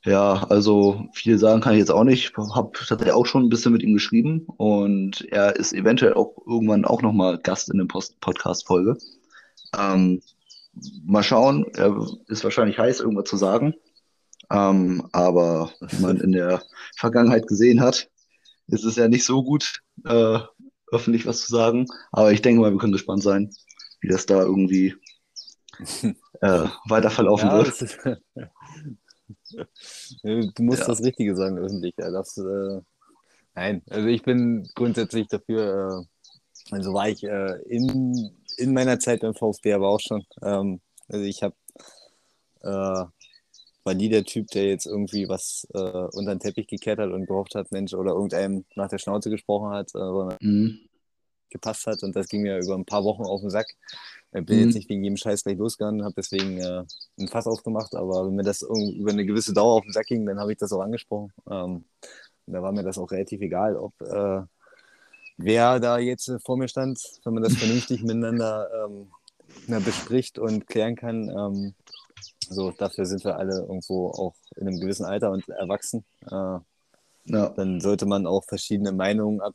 Ja, 0.06 0.46
also 0.50 1.08
viel 1.12 1.36
sagen 1.36 1.60
kann 1.60 1.72
ich 1.72 1.80
jetzt 1.80 1.90
auch 1.90 2.04
nicht. 2.04 2.30
Ich 2.30 2.36
habe 2.54 2.70
tatsächlich 2.72 3.12
auch 3.12 3.26
schon 3.26 3.42
ein 3.42 3.48
bisschen 3.48 3.72
mit 3.72 3.82
ihm 3.82 3.92
geschrieben 3.92 4.46
und 4.56 5.26
er 5.32 5.56
ist 5.56 5.72
eventuell 5.72 6.14
auch 6.14 6.36
irgendwann 6.46 6.84
auch 6.84 7.02
nochmal 7.02 7.38
Gast 7.38 7.70
in 7.70 7.78
der 7.78 7.86
Podcast-Folge. 7.86 8.98
Ähm, 9.76 10.22
mal 11.04 11.24
schauen, 11.24 11.66
er 11.74 12.06
ist 12.28 12.44
wahrscheinlich 12.44 12.78
heiß, 12.78 13.00
irgendwas 13.00 13.28
zu 13.28 13.36
sagen. 13.36 13.74
Ähm, 14.48 15.08
aber 15.10 15.72
wie 15.80 16.00
man 16.00 16.20
in 16.20 16.30
der 16.30 16.62
Vergangenheit 16.96 17.48
gesehen 17.48 17.80
hat, 17.80 18.08
ist 18.68 18.84
es 18.84 18.94
ja 18.94 19.08
nicht 19.08 19.24
so 19.24 19.42
gut, 19.42 19.82
äh, 20.04 20.38
öffentlich 20.92 21.26
was 21.26 21.40
zu 21.40 21.50
sagen. 21.50 21.86
Aber 22.12 22.30
ich 22.30 22.42
denke 22.42 22.60
mal, 22.60 22.70
wir 22.70 22.78
können 22.78 22.92
gespannt 22.92 23.24
sein, 23.24 23.50
wie 24.00 24.08
das 24.08 24.24
da 24.24 24.40
irgendwie 24.40 24.94
äh, 26.42 26.68
weiter 26.88 27.10
verlaufen 27.10 27.48
ja, 27.48 27.56
wird. 27.56 28.20
Du 30.22 30.62
musst 30.62 30.80
ja. 30.80 30.86
das 30.86 31.02
Richtige 31.02 31.36
sagen 31.36 31.58
öffentlich. 31.58 31.94
Das, 31.96 32.36
äh, 32.38 32.80
nein, 33.54 33.82
also 33.88 34.08
ich 34.08 34.22
bin 34.22 34.68
grundsätzlich 34.74 35.28
dafür, 35.28 36.06
äh, 36.70 36.74
also 36.74 36.92
war 36.92 37.08
ich 37.08 37.22
äh, 37.24 37.60
in, 37.68 38.30
in 38.56 38.72
meiner 38.72 38.98
Zeit 38.98 39.20
beim 39.20 39.34
VfB 39.34 39.74
aber 39.74 39.88
auch 39.88 40.00
schon. 40.00 40.24
Ähm, 40.42 40.80
also 41.08 41.24
ich 41.24 41.42
habe 41.42 41.54
äh, 42.62 43.04
war 43.86 43.94
nie 43.94 44.08
der 44.08 44.24
Typ, 44.24 44.48
der 44.48 44.64
jetzt 44.64 44.86
irgendwie 44.86 45.28
was 45.28 45.66
äh, 45.72 45.78
unter 45.78 46.34
den 46.34 46.40
Teppich 46.40 46.66
gekehrt 46.66 46.98
hat 46.98 47.10
und 47.10 47.26
gehofft 47.26 47.54
hat, 47.54 47.70
Mensch, 47.70 47.94
oder 47.94 48.12
irgendeinem 48.12 48.64
nach 48.74 48.88
der 48.88 48.98
Schnauze 48.98 49.30
gesprochen 49.30 49.70
hat, 49.70 49.88
äh, 49.90 49.98
sondern 49.98 50.38
mhm. 50.40 50.80
gepasst 51.50 51.86
hat. 51.86 52.02
Und 52.02 52.16
das 52.16 52.28
ging 52.28 52.42
mir 52.42 52.58
über 52.58 52.74
ein 52.74 52.84
paar 52.84 53.04
Wochen 53.04 53.22
auf 53.22 53.40
den 53.40 53.50
Sack. 53.50 53.68
Ich 54.32 54.44
bin 54.44 54.58
mhm. 54.58 54.64
jetzt 54.64 54.74
nicht 54.74 54.88
wegen 54.88 55.02
jedem 55.02 55.16
Scheiß 55.16 55.44
gleich 55.44 55.56
losgegangen, 55.56 56.04
habe 56.04 56.14
deswegen 56.16 56.58
äh, 56.58 56.84
ein 57.18 57.28
Fass 57.28 57.46
aufgemacht, 57.46 57.94
aber 57.94 58.26
wenn 58.26 58.34
mir 58.34 58.42
das 58.42 58.62
über 58.62 59.10
eine 59.10 59.24
gewisse 59.24 59.54
Dauer 59.54 59.76
auf 59.76 59.82
den 59.84 59.92
Sack 59.92 60.06
ging, 60.06 60.26
dann 60.26 60.38
habe 60.38 60.52
ich 60.52 60.58
das 60.58 60.72
auch 60.72 60.80
angesprochen. 60.80 61.32
Ähm, 61.50 61.84
da 62.46 62.62
war 62.62 62.72
mir 62.72 62.82
das 62.82 62.98
auch 62.98 63.10
relativ 63.10 63.40
egal, 63.40 63.76
ob 63.76 63.92
äh, 64.02 64.42
wer 65.36 65.80
da 65.80 65.98
jetzt 65.98 66.30
vor 66.44 66.56
mir 66.56 66.68
stand, 66.68 67.00
wenn 67.24 67.34
man 67.34 67.42
das 67.42 67.54
vernünftig 67.56 68.02
miteinander 68.02 68.68
ähm, 68.84 69.08
bespricht 69.84 70.38
und 70.38 70.66
klären 70.66 70.96
kann. 70.96 71.28
Ähm, 71.28 71.74
so, 72.48 72.70
dafür 72.70 73.06
sind 73.06 73.24
wir 73.24 73.36
alle 73.36 73.60
irgendwo 73.60 74.08
auch 74.08 74.34
in 74.56 74.68
einem 74.68 74.80
gewissen 74.80 75.04
Alter 75.04 75.30
und 75.32 75.48
erwachsen. 75.48 76.04
Äh, 76.30 76.58
ja. 77.28 77.48
Dann 77.56 77.80
sollte 77.80 78.06
man 78.06 78.26
auch 78.26 78.44
verschiedene 78.44 78.92
Meinungen 78.92 79.40
ab, 79.40 79.54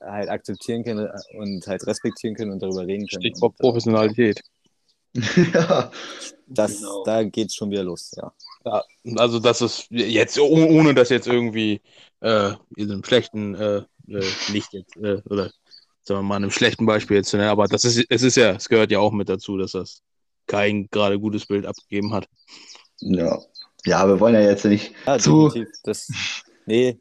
halt 0.00 0.28
akzeptieren 0.28 0.84
können 0.84 1.08
und 1.38 1.66
halt 1.66 1.86
respektieren 1.86 2.34
können 2.34 2.52
und 2.52 2.62
darüber 2.62 2.86
reden 2.86 3.06
können. 3.06 3.22
Stichwort 3.22 3.56
Professionalität. 3.56 4.40
ja. 5.14 5.90
Das, 6.52 6.78
genau. 6.78 7.04
Da 7.04 7.22
geht 7.22 7.50
es 7.50 7.54
schon 7.54 7.70
wieder 7.70 7.84
los, 7.84 8.10
ja. 8.16 8.32
ja. 8.64 8.82
Also 9.18 9.38
das 9.38 9.60
ist 9.60 9.86
jetzt, 9.90 10.36
ohne 10.36 10.94
das 10.94 11.08
jetzt 11.08 11.28
irgendwie 11.28 11.80
äh, 12.18 12.54
in 12.74 12.90
einem 12.90 13.04
schlechten 13.04 13.54
äh, 13.54 13.82
äh, 14.08 14.24
Licht 14.48 14.72
jetzt, 14.72 14.96
äh, 14.96 15.22
oder 15.26 15.52
sagen 16.02 16.20
wir 16.20 16.22
mal, 16.22 16.36
einem 16.36 16.50
schlechten 16.50 16.86
Beispiel 16.86 17.18
jetzt, 17.18 17.32
ne? 17.34 17.48
aber 17.48 17.68
das 17.68 17.84
ist, 17.84 18.04
es 18.08 18.22
ist 18.22 18.36
ja, 18.36 18.50
es 18.50 18.68
gehört 18.68 18.90
ja 18.90 18.98
auch 18.98 19.12
mit 19.12 19.28
dazu, 19.28 19.56
dass 19.58 19.72
das 19.72 20.02
kein 20.48 20.88
gerade 20.90 21.20
gutes 21.20 21.46
Bild 21.46 21.66
abgegeben 21.66 22.12
hat. 22.12 22.28
Ja. 22.98 23.40
Ja, 23.86 24.06
wir 24.08 24.18
wollen 24.18 24.34
ja 24.34 24.40
jetzt 24.40 24.64
nicht 24.64 24.92
ja, 25.06 25.18
zu. 25.18 25.52
Das, 25.84 26.08
nee, 26.66 26.98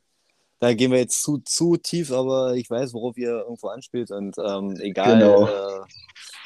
da 0.59 0.73
gehen 0.73 0.91
wir 0.91 0.99
jetzt 0.99 1.21
zu, 1.21 1.37
zu 1.39 1.77
tief, 1.77 2.11
aber 2.11 2.55
ich 2.55 2.69
weiß, 2.69 2.93
worauf 2.93 3.17
ihr 3.17 3.29
irgendwo 3.29 3.67
anspielt 3.67 4.11
und 4.11 4.35
ähm, 4.37 4.75
egal, 4.81 5.19
genau. 5.19 5.47
äh, 5.47 5.81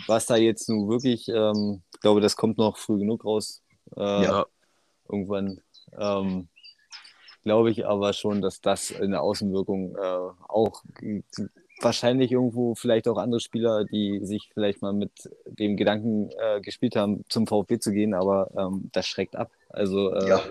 was 0.07 0.25
da 0.25 0.35
jetzt 0.35 0.69
nun 0.69 0.89
wirklich, 0.89 1.27
ähm, 1.29 1.81
ich 1.93 1.99
glaube, 2.01 2.21
das 2.21 2.35
kommt 2.35 2.57
noch 2.57 2.77
früh 2.77 2.99
genug 2.99 3.25
raus. 3.25 3.61
Äh, 3.95 4.23
ja. 4.23 4.45
Irgendwann. 5.09 5.61
Ähm, 5.97 6.47
glaube 7.43 7.71
ich 7.71 7.85
aber 7.85 8.13
schon, 8.13 8.41
dass 8.41 8.61
das 8.61 8.89
in 8.91 9.11
der 9.11 9.21
Außenwirkung 9.21 9.95
äh, 9.95 10.31
auch 10.47 10.83
wahrscheinlich 11.81 12.31
irgendwo 12.31 12.75
vielleicht 12.75 13.07
auch 13.07 13.17
andere 13.17 13.41
Spieler, 13.41 13.83
die 13.83 14.19
sich 14.23 14.49
vielleicht 14.53 14.81
mal 14.81 14.93
mit 14.93 15.11
dem 15.45 15.75
Gedanken 15.75 16.29
äh, 16.39 16.61
gespielt 16.61 16.95
haben, 16.95 17.25
zum 17.29 17.45
VfB 17.45 17.79
zu 17.79 17.91
gehen, 17.91 18.13
aber 18.13 18.49
ähm, 18.57 18.89
das 18.93 19.07
schreckt 19.07 19.35
ab. 19.35 19.51
Also 19.69 20.13
äh, 20.13 20.29
Ja. 20.29 20.41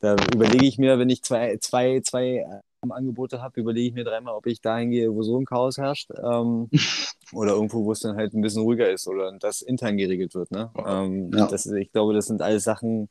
da 0.00 0.16
überlege 0.34 0.64
ich 0.66 0.78
mir, 0.78 0.98
wenn 0.98 1.10
ich 1.10 1.22
zwei, 1.22 1.58
zwei, 1.58 2.00
zwei 2.00 2.46
Angebote 2.92 3.42
habe, 3.42 3.60
überlege 3.60 3.88
ich 3.88 3.94
mir 3.94 4.04
dreimal, 4.04 4.34
ob 4.34 4.46
ich 4.46 4.60
dahin 4.60 4.90
gehe, 4.90 5.12
wo 5.14 5.22
so 5.22 5.38
ein 5.38 5.44
Chaos 5.44 5.78
herrscht. 5.78 6.10
Ähm, 6.22 6.68
oder 7.32 7.52
irgendwo, 7.52 7.84
wo 7.84 7.92
es 7.92 8.00
dann 8.00 8.16
halt 8.16 8.34
ein 8.34 8.40
bisschen 8.42 8.62
ruhiger 8.62 8.90
ist 8.90 9.06
oder 9.08 9.32
das 9.38 9.62
intern 9.62 9.96
geregelt 9.96 10.34
wird. 10.34 10.50
Ne? 10.50 10.70
Ähm, 10.86 11.30
Ja. 11.32 11.46
das, 11.46 11.66
ich 11.66 11.92
glaube, 11.92 12.14
das 12.14 12.26
sind 12.26 12.42
alles 12.42 12.64
Sachen, 12.64 13.08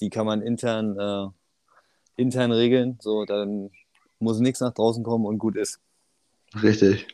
die 0.00 0.10
kann 0.10 0.26
man 0.26 0.42
intern, 0.42 0.98
äh, 0.98 1.26
intern 2.20 2.52
regeln. 2.52 2.98
So, 3.00 3.24
dann 3.24 3.70
muss 4.18 4.38
nichts 4.40 4.60
nach 4.60 4.72
draußen 4.72 5.02
kommen 5.02 5.26
und 5.26 5.38
gut 5.38 5.56
ist. 5.56 5.80
Richtig. 6.62 7.06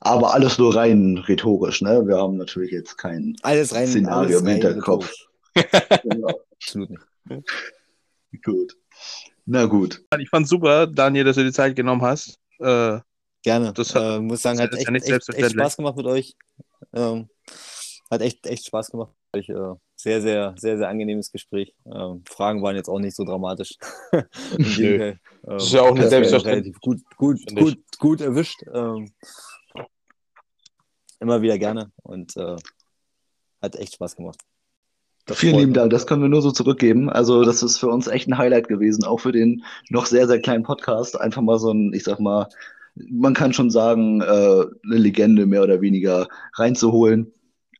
Aber 0.00 0.34
alles 0.34 0.58
nur 0.58 0.74
rein 0.74 1.16
rhetorisch, 1.28 1.80
ne? 1.80 2.06
Wir 2.06 2.16
haben 2.16 2.36
natürlich 2.36 2.72
jetzt 2.72 2.98
kein 2.98 3.36
Alles 3.42 3.72
rein, 3.72 3.86
Szenario 3.86 4.38
alles 4.38 4.40
im 4.40 4.46
Hinterkopf. 4.48 5.12
Genau. 6.02 6.40
Absolut 6.54 6.90
nicht. 6.90 7.02
Gut. 8.42 8.76
Na 9.44 9.64
gut. 9.66 10.02
Ich 10.18 10.28
fand 10.28 10.46
super, 10.48 10.86
Daniel, 10.86 11.24
dass 11.24 11.36
du 11.36 11.44
die 11.44 11.52
Zeit 11.52 11.74
genommen 11.76 12.02
hast. 12.02 12.38
Äh, 12.60 13.00
Gerne. 13.44 13.72
Das 13.72 13.92
hat- 13.94 14.18
äh, 14.18 14.20
muss 14.20 14.40
sagen, 14.42 14.58
das 14.58 14.66
hat 14.70 14.74
echt, 14.74 14.84
ja 14.86 14.90
nicht 14.92 15.08
echt, 15.08 15.28
echt. 15.34 15.50
Spaß 15.52 15.76
gemacht 15.76 15.96
mit 15.96 16.06
euch. 16.06 16.36
Ähm, 16.92 17.28
hat 18.10 18.20
echt, 18.20 18.46
echt 18.46 18.66
Spaß 18.66 18.90
gemacht 18.92 19.12
mit 19.32 19.42
euch. 19.42 19.48
Äh, 19.48 19.74
sehr, 19.96 20.20
sehr, 20.20 20.54
sehr, 20.56 20.78
sehr 20.78 20.88
angenehmes 20.88 21.32
Gespräch. 21.32 21.74
Ähm, 21.86 22.22
Fragen 22.28 22.62
waren 22.62 22.76
jetzt 22.76 22.88
auch 22.88 23.00
nicht 23.00 23.16
so 23.16 23.24
dramatisch. 23.24 23.74
Ähm, 24.52 25.18
Das 25.58 25.64
ist 25.64 25.72
ja 25.72 25.82
auch 25.82 25.86
eine 25.88 26.02
das 26.02 26.04
war 26.04 26.10
Selbstverständlich- 26.10 26.46
relativ 26.76 26.80
gut, 26.80 27.00
gut, 27.16 27.40
gut, 27.56 27.78
gut 27.98 28.20
erwischt. 28.20 28.62
Ähm, 28.72 29.12
immer 31.18 31.42
wieder 31.42 31.58
gerne 31.58 31.90
und 32.02 32.36
äh, 32.36 32.56
hat 33.60 33.74
echt 33.76 33.94
Spaß 33.94 34.14
gemacht. 34.16 34.38
Das 35.26 35.38
Vielen 35.38 35.56
lieben. 35.56 35.72
Dank, 35.72 35.90
das 35.90 36.06
können 36.06 36.22
wir 36.22 36.28
nur 36.28 36.42
so 36.42 36.50
zurückgeben. 36.50 37.08
Also, 37.08 37.44
das 37.44 37.62
ist 37.62 37.78
für 37.78 37.88
uns 37.88 38.08
echt 38.08 38.28
ein 38.28 38.38
Highlight 38.38 38.68
gewesen, 38.68 39.04
auch 39.04 39.20
für 39.20 39.32
den 39.32 39.62
noch 39.88 40.06
sehr, 40.06 40.26
sehr 40.26 40.40
kleinen 40.40 40.64
Podcast. 40.64 41.20
Einfach 41.20 41.42
mal 41.42 41.58
so 41.60 41.70
ein, 41.72 41.92
ich 41.94 42.02
sag 42.04 42.18
mal, 42.18 42.48
man 42.96 43.32
kann 43.34 43.52
schon 43.52 43.70
sagen, 43.70 44.20
äh, 44.20 44.24
eine 44.24 44.96
Legende 44.98 45.46
mehr 45.46 45.62
oder 45.62 45.80
weniger 45.80 46.28
reinzuholen. 46.54 47.32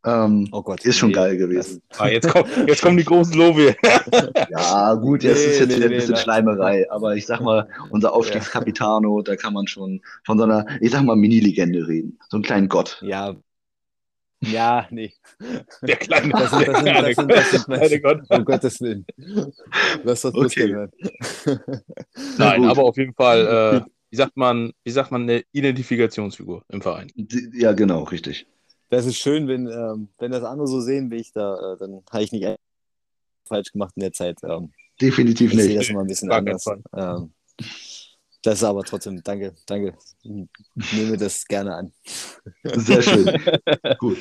Ähm, 0.04 0.48
Oh 0.50 0.62
Gott. 0.62 0.84
ist 0.84 0.98
schon 0.98 1.10
nee, 1.10 1.14
geil 1.14 1.36
gewesen. 1.36 1.80
ah, 1.98 2.08
jetzt, 2.08 2.28
kommt, 2.28 2.48
jetzt 2.66 2.82
kommen 2.82 2.96
die 2.96 3.04
großen 3.04 3.34
Lobe. 3.34 3.76
Ja, 4.50 4.94
gut, 4.94 5.22
jetzt 5.22 5.44
Nee, 5.44 5.52
ist 5.52 5.60
jetzt 5.60 5.68
nee, 5.70 5.76
wieder 5.76 5.86
ein 5.86 5.92
bisschen. 5.92 6.16
Schleimerei, 6.16 6.90
aber 6.90 7.14
ich 7.16 7.26
sag 7.26 7.40
mal, 7.40 7.68
unser 7.90 8.12
Aufstiegscapitano, 8.12 9.22
da 9.22 9.36
kann 9.36 9.52
man 9.52 9.66
schon 9.68 10.00
von 10.24 10.38
so 10.38 10.44
einer, 10.44 10.66
ich 10.80 10.90
sag 10.90 11.02
mal, 11.02 11.16
Mini-Legende 11.16 11.86
reden. 11.86 12.18
So 12.30 12.36
einen 12.36 12.44
kleinen 12.44 12.68
Gott. 12.68 12.98
Ja. 13.02 13.34
Ja, 14.42 14.86
nee. 14.90 15.12
Der 15.82 15.96
kleine, 15.96 16.30
Das 16.30 16.50
sind, 16.50 16.68
das 16.68 16.76
sind, 16.78 16.86
das 16.88 17.16
sind, 17.16 17.30
das 17.30 17.50
sind, 17.50 17.64
kleine 17.64 18.00
Gott. 18.00 18.20
Um 18.28 18.44
Gottes 18.44 18.80
Willen. 18.80 19.06
Lass 20.02 20.22
das 20.22 20.34
Okay. 20.34 20.88
Na 21.44 21.58
Nein, 22.38 22.64
aber 22.64 22.82
auf 22.84 22.96
jeden 22.96 23.14
Fall, 23.14 23.46
äh, 23.46 23.90
wie 24.10 24.16
sagt 24.16 24.36
man, 24.36 24.72
wie 24.84 24.90
sagt 24.90 25.10
man, 25.10 25.22
eine 25.22 25.44
Identifikationsfigur 25.52 26.64
im 26.68 26.82
Verein. 26.82 27.10
Ja, 27.54 27.72
genau, 27.72 28.02
richtig. 28.02 28.46
Das 28.90 29.06
ist 29.06 29.16
schön, 29.16 29.48
wenn, 29.48 29.68
ähm, 29.68 30.08
wenn 30.18 30.32
das 30.32 30.44
andere 30.44 30.66
so 30.66 30.80
sehen 30.80 31.10
wie 31.10 31.16
ich 31.16 31.32
da, 31.32 31.74
äh, 31.74 31.78
dann 31.78 32.02
habe 32.10 32.24
ich 32.24 32.32
nicht 32.32 32.58
falsch 33.46 33.72
gemacht 33.72 33.92
in 33.96 34.00
der 34.00 34.12
Zeit. 34.12 34.38
Ähm, 34.42 34.72
Definitiv 35.00 35.52
ich 35.52 35.58
sehe 35.58 35.68
nicht. 35.68 35.80
das 35.80 35.88
immer 35.88 36.00
ein 36.00 36.06
bisschen 36.08 36.28
keinen 36.28 36.48
anders. 36.48 36.66
Ähm, 36.94 37.32
das 38.42 38.54
ist 38.58 38.64
aber 38.64 38.82
trotzdem, 38.82 39.22
danke, 39.22 39.54
danke. 39.66 39.94
Nehme 40.24 41.16
das 41.16 41.46
gerne 41.46 41.74
an. 41.74 41.92
Sehr 42.64 43.02
schön. 43.02 43.40
Gut. 43.98 44.18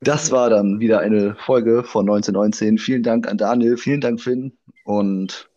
Das 0.00 0.30
war 0.30 0.48
dann 0.48 0.80
wieder 0.80 1.00
eine 1.00 1.34
Folge 1.34 1.82
von 1.82 2.08
1919. 2.08 2.78
Vielen 2.78 3.02
Dank 3.02 3.26
an 3.28 3.36
Daniel, 3.36 3.76
vielen 3.76 4.00
Dank 4.00 4.20
Finn 4.20 4.56
und 4.84 5.48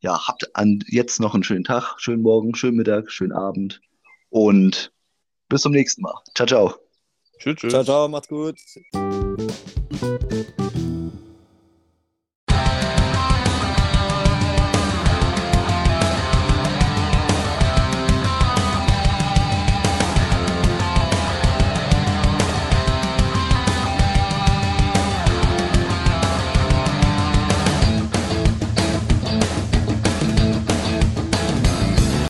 ja, 0.00 0.26
habt 0.28 0.54
an 0.54 0.84
jetzt 0.86 1.20
noch 1.20 1.34
einen 1.34 1.42
schönen 1.42 1.64
Tag, 1.64 1.96
schönen 1.98 2.22
Morgen, 2.22 2.54
schönen 2.54 2.76
Mittag, 2.76 3.10
schönen 3.10 3.32
Abend 3.32 3.80
und 4.30 4.92
bis 5.48 5.62
zum 5.62 5.72
nächsten 5.72 6.02
Mal. 6.02 6.14
Ciao, 6.34 6.46
ciao. 6.46 6.74
Tschüss, 7.38 7.56
tschüss. 7.56 7.72
Ciao, 7.72 7.84
ciao, 7.84 8.08
macht's 8.08 8.28
gut. 8.28 8.56